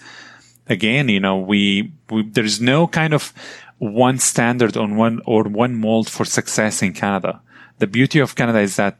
again, 0.68 1.10
you 1.10 1.20
know, 1.20 1.38
we, 1.38 1.92
we 2.10 2.24
there's 2.24 2.60
no 2.60 2.88
kind 2.88 3.14
of 3.14 3.34
one 3.78 4.20
standard 4.20 4.78
on 4.78 4.96
one 4.96 5.22
or 5.26 5.44
one 5.44 5.76
mold 5.76 6.10
for 6.10 6.26
success 6.26 6.82
in 6.82 6.94
Canada. 6.94 7.42
The 7.80 7.88
beauty 7.88 8.20
of 8.20 8.36
Canada 8.36 8.60
is 8.60 8.76
that 8.76 8.98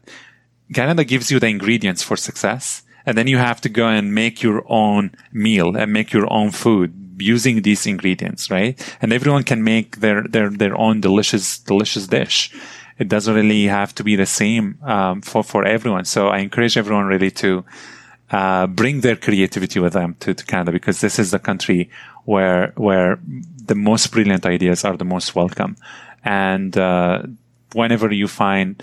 Canada 0.74 1.04
gives 1.04 1.30
you 1.30 1.38
the 1.38 1.48
ingredients 1.48 2.02
for 2.02 2.16
success. 2.16 2.82
And 3.06 3.16
then 3.16 3.26
you 3.26 3.38
have 3.38 3.60
to 3.62 3.68
go 3.68 3.88
and 3.88 4.14
make 4.14 4.42
your 4.42 4.64
own 4.68 5.14
meal 5.32 5.76
and 5.76 5.92
make 5.92 6.12
your 6.12 6.32
own 6.32 6.50
food 6.50 6.94
using 7.18 7.62
these 7.62 7.86
ingredients, 7.86 8.50
right? 8.50 8.96
And 9.00 9.12
everyone 9.12 9.44
can 9.44 9.62
make 9.62 9.98
their, 9.98 10.22
their, 10.22 10.50
their 10.50 10.76
own 10.76 11.00
delicious, 11.00 11.58
delicious 11.58 12.06
dish. 12.06 12.52
It 12.98 13.08
doesn't 13.08 13.34
really 13.34 13.66
have 13.66 13.94
to 13.96 14.04
be 14.04 14.16
the 14.16 14.26
same, 14.26 14.78
um, 14.82 15.22
for, 15.22 15.42
for 15.42 15.64
everyone. 15.64 16.04
So 16.04 16.28
I 16.28 16.38
encourage 16.38 16.76
everyone 16.76 17.06
really 17.06 17.30
to, 17.32 17.64
uh, 18.30 18.66
bring 18.66 19.02
their 19.02 19.16
creativity 19.16 19.78
with 19.78 19.92
them 19.92 20.16
to, 20.20 20.32
to 20.32 20.44
Canada 20.44 20.72
because 20.72 21.00
this 21.00 21.18
is 21.18 21.32
the 21.32 21.38
country 21.38 21.90
where 22.24 22.72
where 22.76 23.18
the 23.66 23.74
most 23.74 24.10
brilliant 24.10 24.46
ideas 24.46 24.84
are 24.84 24.96
the 24.96 25.04
most 25.04 25.34
welcome. 25.34 25.76
And 26.24 26.76
uh, 26.78 27.24
whenever 27.74 28.10
you 28.12 28.28
find 28.28 28.82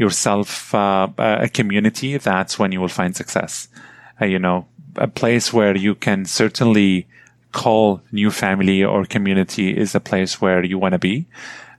yourself 0.00 0.74
uh, 0.74 1.08
a 1.18 1.48
community, 1.48 2.16
that's 2.16 2.58
when 2.58 2.72
you 2.72 2.80
will 2.80 2.88
find 3.00 3.14
success. 3.14 3.68
Uh, 4.20 4.24
you 4.24 4.38
know, 4.38 4.66
a 4.96 5.06
place 5.06 5.52
where 5.52 5.76
you 5.76 5.94
can 5.94 6.24
certainly 6.24 7.06
call 7.52 8.00
new 8.10 8.30
family 8.30 8.82
or 8.82 9.04
community 9.04 9.76
is 9.76 9.94
a 9.94 10.00
place 10.00 10.40
where 10.40 10.64
you 10.64 10.78
want 10.78 10.94
to 10.94 10.98
be. 10.98 11.26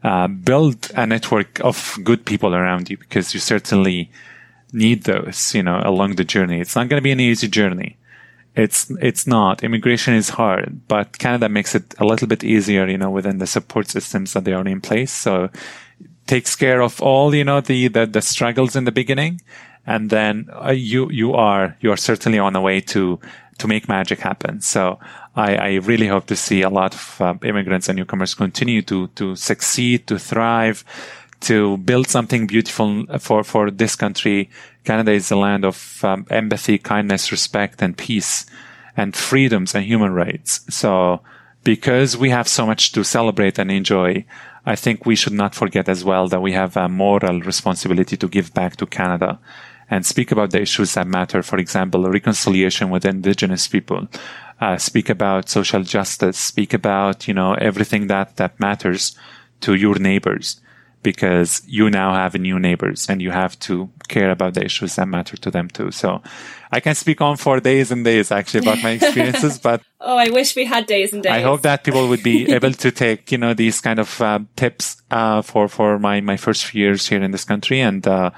Uh, 0.03 0.27
build 0.27 0.91
a 0.95 1.05
network 1.07 1.59
of 1.61 1.97
good 2.03 2.23
people 2.25 2.53
around 2.53 2.89
you 2.89 2.97
because 2.97 3.33
you 3.33 3.39
certainly 3.39 4.09
need 4.71 5.03
those, 5.03 5.55
you 5.55 5.63
know, 5.63 5.81
along 5.83 6.15
the 6.15 6.23
journey. 6.23 6.59
It's 6.61 6.75
not 6.75 6.89
going 6.89 7.01
to 7.01 7.09
be 7.09 7.11
an 7.11 7.19
easy 7.19 7.47
journey. 7.47 7.97
It's, 8.55 8.91
it's 9.01 9.25
not. 9.25 9.63
Immigration 9.63 10.13
is 10.13 10.29
hard, 10.29 10.81
but 10.87 11.17
Canada 11.17 11.49
makes 11.49 11.73
it 11.73 11.95
a 11.97 12.05
little 12.05 12.27
bit 12.27 12.43
easier, 12.43 12.87
you 12.87 12.97
know, 12.97 13.09
within 13.09 13.37
the 13.39 13.47
support 13.47 13.87
systems 13.87 14.33
that 14.33 14.43
they 14.43 14.53
are 14.53 14.67
in 14.67 14.81
place. 14.81 15.11
So 15.11 15.49
takes 16.27 16.55
care 16.55 16.81
of 16.81 17.01
all, 17.01 17.35
you 17.35 17.43
know, 17.43 17.61
the, 17.61 17.87
the, 17.87 18.05
the 18.05 18.21
struggles 18.21 18.75
in 18.75 18.85
the 18.85 18.91
beginning. 18.91 19.41
And 19.85 20.09
then 20.09 20.49
uh, 20.53 20.71
you, 20.71 21.09
you 21.09 21.33
are, 21.33 21.75
you 21.81 21.91
are 21.91 21.97
certainly 21.97 22.39
on 22.39 22.53
the 22.53 22.61
way 22.61 22.81
to, 22.81 23.19
to 23.57 23.67
make 23.67 23.89
magic 23.89 24.19
happen. 24.19 24.61
So 24.61 24.99
I, 25.35 25.55
I 25.55 25.73
really 25.75 26.07
hope 26.07 26.27
to 26.27 26.35
see 26.35 26.61
a 26.61 26.69
lot 26.69 26.93
of 26.93 27.21
uh, 27.21 27.33
immigrants 27.43 27.89
and 27.89 27.97
newcomers 27.97 28.35
continue 28.35 28.81
to, 28.83 29.07
to 29.07 29.35
succeed, 29.35 30.07
to 30.07 30.19
thrive, 30.19 30.83
to 31.41 31.77
build 31.77 32.07
something 32.07 32.47
beautiful 32.47 33.05
for, 33.19 33.43
for 33.43 33.71
this 33.71 33.95
country. 33.95 34.49
Canada 34.83 35.11
is 35.11 35.31
a 35.31 35.35
land 35.35 35.65
of 35.65 36.03
um, 36.03 36.25
empathy, 36.29 36.77
kindness, 36.77 37.31
respect, 37.31 37.81
and 37.81 37.97
peace, 37.97 38.45
and 38.95 39.15
freedoms 39.15 39.73
and 39.73 39.85
human 39.85 40.13
rights. 40.13 40.61
So, 40.69 41.21
because 41.63 42.17
we 42.17 42.29
have 42.29 42.47
so 42.47 42.65
much 42.65 42.91
to 42.93 43.03
celebrate 43.03 43.59
and 43.59 43.71
enjoy, 43.71 44.25
I 44.65 44.75
think 44.75 45.05
we 45.05 45.15
should 45.15 45.33
not 45.33 45.55
forget 45.55 45.89
as 45.89 46.03
well 46.03 46.27
that 46.27 46.41
we 46.41 46.53
have 46.53 46.77
a 46.77 46.87
moral 46.87 47.41
responsibility 47.41 48.15
to 48.17 48.27
give 48.27 48.53
back 48.53 48.75
to 48.77 48.85
Canada 48.85 49.39
and 49.89 50.05
speak 50.05 50.31
about 50.31 50.51
the 50.51 50.61
issues 50.61 50.93
that 50.93 51.07
matter. 51.07 51.41
For 51.43 51.57
example, 51.57 52.09
reconciliation 52.09 52.89
with 52.89 53.05
indigenous 53.05 53.67
people. 53.67 54.07
Uh, 54.59 54.77
speak 54.77 55.09
about 55.09 55.49
social 55.49 55.83
justice. 55.83 56.37
Speak 56.37 56.73
about, 56.73 57.27
you 57.27 57.33
know, 57.33 57.55
everything 57.55 58.07
that, 58.07 58.37
that 58.37 58.59
matters 58.59 59.15
to 59.61 59.73
your 59.73 59.97
neighbors 59.97 60.61
because 61.03 61.61
you 61.65 61.89
now 61.89 62.13
have 62.13 62.33
new 62.35 62.59
neighbors 62.59 63.09
and 63.09 63.21
you 63.21 63.31
have 63.31 63.57
to 63.59 63.89
care 64.07 64.31
about 64.31 64.53
the 64.53 64.63
issues 64.63 64.95
that 64.95 65.07
matter 65.07 65.37
to 65.37 65.51
them 65.51 65.67
too. 65.67 65.91
So 65.91 66.21
I 66.71 66.79
can 66.79 66.95
speak 66.95 67.21
on 67.21 67.37
for 67.37 67.59
days 67.59 67.91
and 67.91 68.05
days 68.05 68.31
actually 68.31 68.61
about 68.61 68.83
my 68.83 68.91
experiences, 68.91 69.59
but 69.63 69.81
oh, 69.99 70.17
I 70.17 70.29
wish 70.29 70.55
we 70.55 70.65
had 70.65 70.85
days 70.85 71.13
and 71.13 71.23
days. 71.23 71.31
I 71.31 71.41
hope 71.41 71.61
that 71.63 71.83
people 71.83 72.07
would 72.07 72.23
be 72.23 72.51
able 72.53 72.73
to 72.73 72.91
take, 72.91 73.31
you 73.31 73.37
know, 73.37 73.53
these 73.53 73.81
kind 73.81 73.99
of 73.99 74.21
uh, 74.21 74.39
tips, 74.55 75.01
uh, 75.11 75.41
for, 75.41 75.67
for 75.67 75.99
my, 75.99 76.21
my 76.21 76.37
first 76.37 76.65
few 76.65 76.81
years 76.81 77.07
here 77.07 77.21
in 77.21 77.31
this 77.31 77.45
country 77.45 77.79
and, 77.81 78.05
uh, 78.07 78.31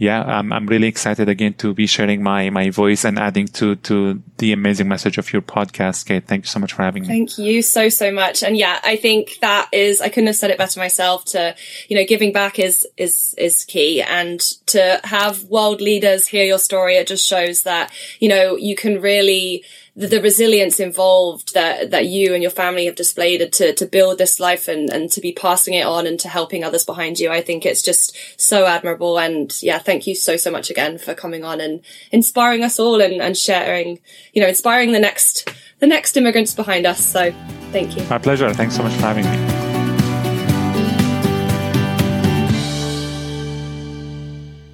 yeah, 0.00 0.22
I'm, 0.22 0.52
I'm 0.52 0.66
really 0.66 0.86
excited 0.86 1.28
again 1.28 1.54
to 1.54 1.74
be 1.74 1.88
sharing 1.88 2.22
my, 2.22 2.50
my 2.50 2.70
voice 2.70 3.04
and 3.04 3.18
adding 3.18 3.48
to, 3.48 3.74
to 3.74 4.22
the 4.38 4.52
amazing 4.52 4.86
message 4.86 5.18
of 5.18 5.32
your 5.32 5.42
podcast, 5.42 6.06
Kate. 6.06 6.24
Thank 6.24 6.44
you 6.44 6.48
so 6.48 6.60
much 6.60 6.72
for 6.72 6.84
having 6.84 7.02
me. 7.02 7.08
Thank 7.08 7.36
you 7.36 7.62
so, 7.62 7.88
so 7.88 8.12
much. 8.12 8.44
And 8.44 8.56
yeah, 8.56 8.78
I 8.84 8.94
think 8.94 9.38
that 9.40 9.68
is, 9.72 10.00
I 10.00 10.08
couldn't 10.08 10.28
have 10.28 10.36
said 10.36 10.52
it 10.52 10.58
better 10.58 10.78
myself 10.78 11.24
to, 11.26 11.56
you 11.88 11.96
know, 11.96 12.04
giving 12.06 12.32
back 12.32 12.60
is, 12.60 12.86
is, 12.96 13.34
is 13.36 13.64
key. 13.64 14.00
And 14.00 14.40
to 14.66 15.00
have 15.02 15.42
world 15.44 15.80
leaders 15.80 16.28
hear 16.28 16.44
your 16.44 16.60
story, 16.60 16.94
it 16.94 17.08
just 17.08 17.26
shows 17.26 17.62
that, 17.62 17.92
you 18.20 18.28
know, 18.28 18.54
you 18.54 18.76
can 18.76 19.00
really, 19.00 19.64
the, 20.06 20.20
resilience 20.22 20.78
involved 20.78 21.54
that 21.54 21.90
that 21.90 22.06
you 22.06 22.32
and 22.32 22.42
your 22.42 22.52
family 22.52 22.86
have 22.86 22.94
displayed 22.94 23.52
to 23.54 23.74
to 23.74 23.86
build 23.86 24.18
this 24.18 24.38
life 24.38 24.68
and 24.68 24.88
and 24.90 25.10
to 25.10 25.20
be 25.20 25.32
passing 25.32 25.74
it 25.74 25.84
on 25.84 26.06
and 26.06 26.20
to 26.20 26.28
helping 26.28 26.62
others 26.62 26.84
behind 26.84 27.18
you. 27.18 27.30
I 27.30 27.40
think 27.40 27.66
it's 27.66 27.82
just 27.82 28.16
so 28.40 28.66
admirable. 28.66 29.18
And 29.18 29.52
yeah, 29.60 29.78
thank 29.78 30.06
you 30.06 30.14
so 30.14 30.36
so 30.36 30.50
much 30.50 30.70
again 30.70 30.98
for 30.98 31.14
coming 31.14 31.44
on 31.44 31.60
and 31.60 31.80
inspiring 32.12 32.62
us 32.62 32.78
all 32.78 33.00
and, 33.00 33.20
and 33.20 33.36
sharing, 33.36 33.98
you 34.32 34.40
know, 34.40 34.48
inspiring 34.48 34.92
the 34.92 35.00
next 35.00 35.52
the 35.80 35.86
next 35.86 36.16
immigrants 36.16 36.54
behind 36.54 36.86
us. 36.86 37.04
So 37.04 37.32
thank 37.72 37.96
you. 37.96 38.04
My 38.08 38.18
pleasure. 38.18 38.52
Thanks 38.54 38.76
so 38.76 38.84
much 38.84 38.92
for 38.94 39.02
having 39.02 39.24
me. 39.24 39.58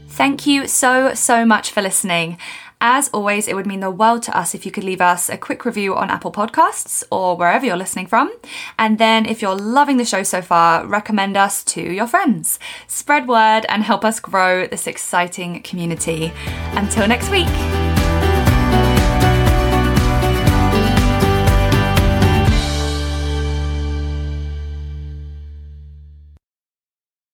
Thank 0.08 0.46
you 0.46 0.68
so, 0.68 1.12
so 1.14 1.44
much 1.44 1.72
for 1.72 1.82
listening. 1.82 2.38
As 2.86 3.08
always, 3.14 3.48
it 3.48 3.54
would 3.54 3.66
mean 3.66 3.80
the 3.80 3.90
world 3.90 4.22
to 4.24 4.36
us 4.36 4.54
if 4.54 4.66
you 4.66 4.70
could 4.70 4.84
leave 4.84 5.00
us 5.00 5.30
a 5.30 5.38
quick 5.38 5.64
review 5.64 5.96
on 5.96 6.10
Apple 6.10 6.30
Podcasts 6.30 7.02
or 7.10 7.34
wherever 7.34 7.64
you're 7.64 7.78
listening 7.78 8.06
from. 8.06 8.30
And 8.78 8.98
then, 8.98 9.24
if 9.24 9.40
you're 9.40 9.54
loving 9.54 9.96
the 9.96 10.04
show 10.04 10.22
so 10.22 10.42
far, 10.42 10.86
recommend 10.86 11.34
us 11.34 11.64
to 11.64 11.80
your 11.80 12.06
friends. 12.06 12.58
Spread 12.86 13.26
word 13.26 13.62
and 13.70 13.84
help 13.84 14.04
us 14.04 14.20
grow 14.20 14.66
this 14.66 14.86
exciting 14.86 15.62
community. 15.62 16.30
Until 16.74 17.08
next 17.08 17.30
week. 17.30 17.93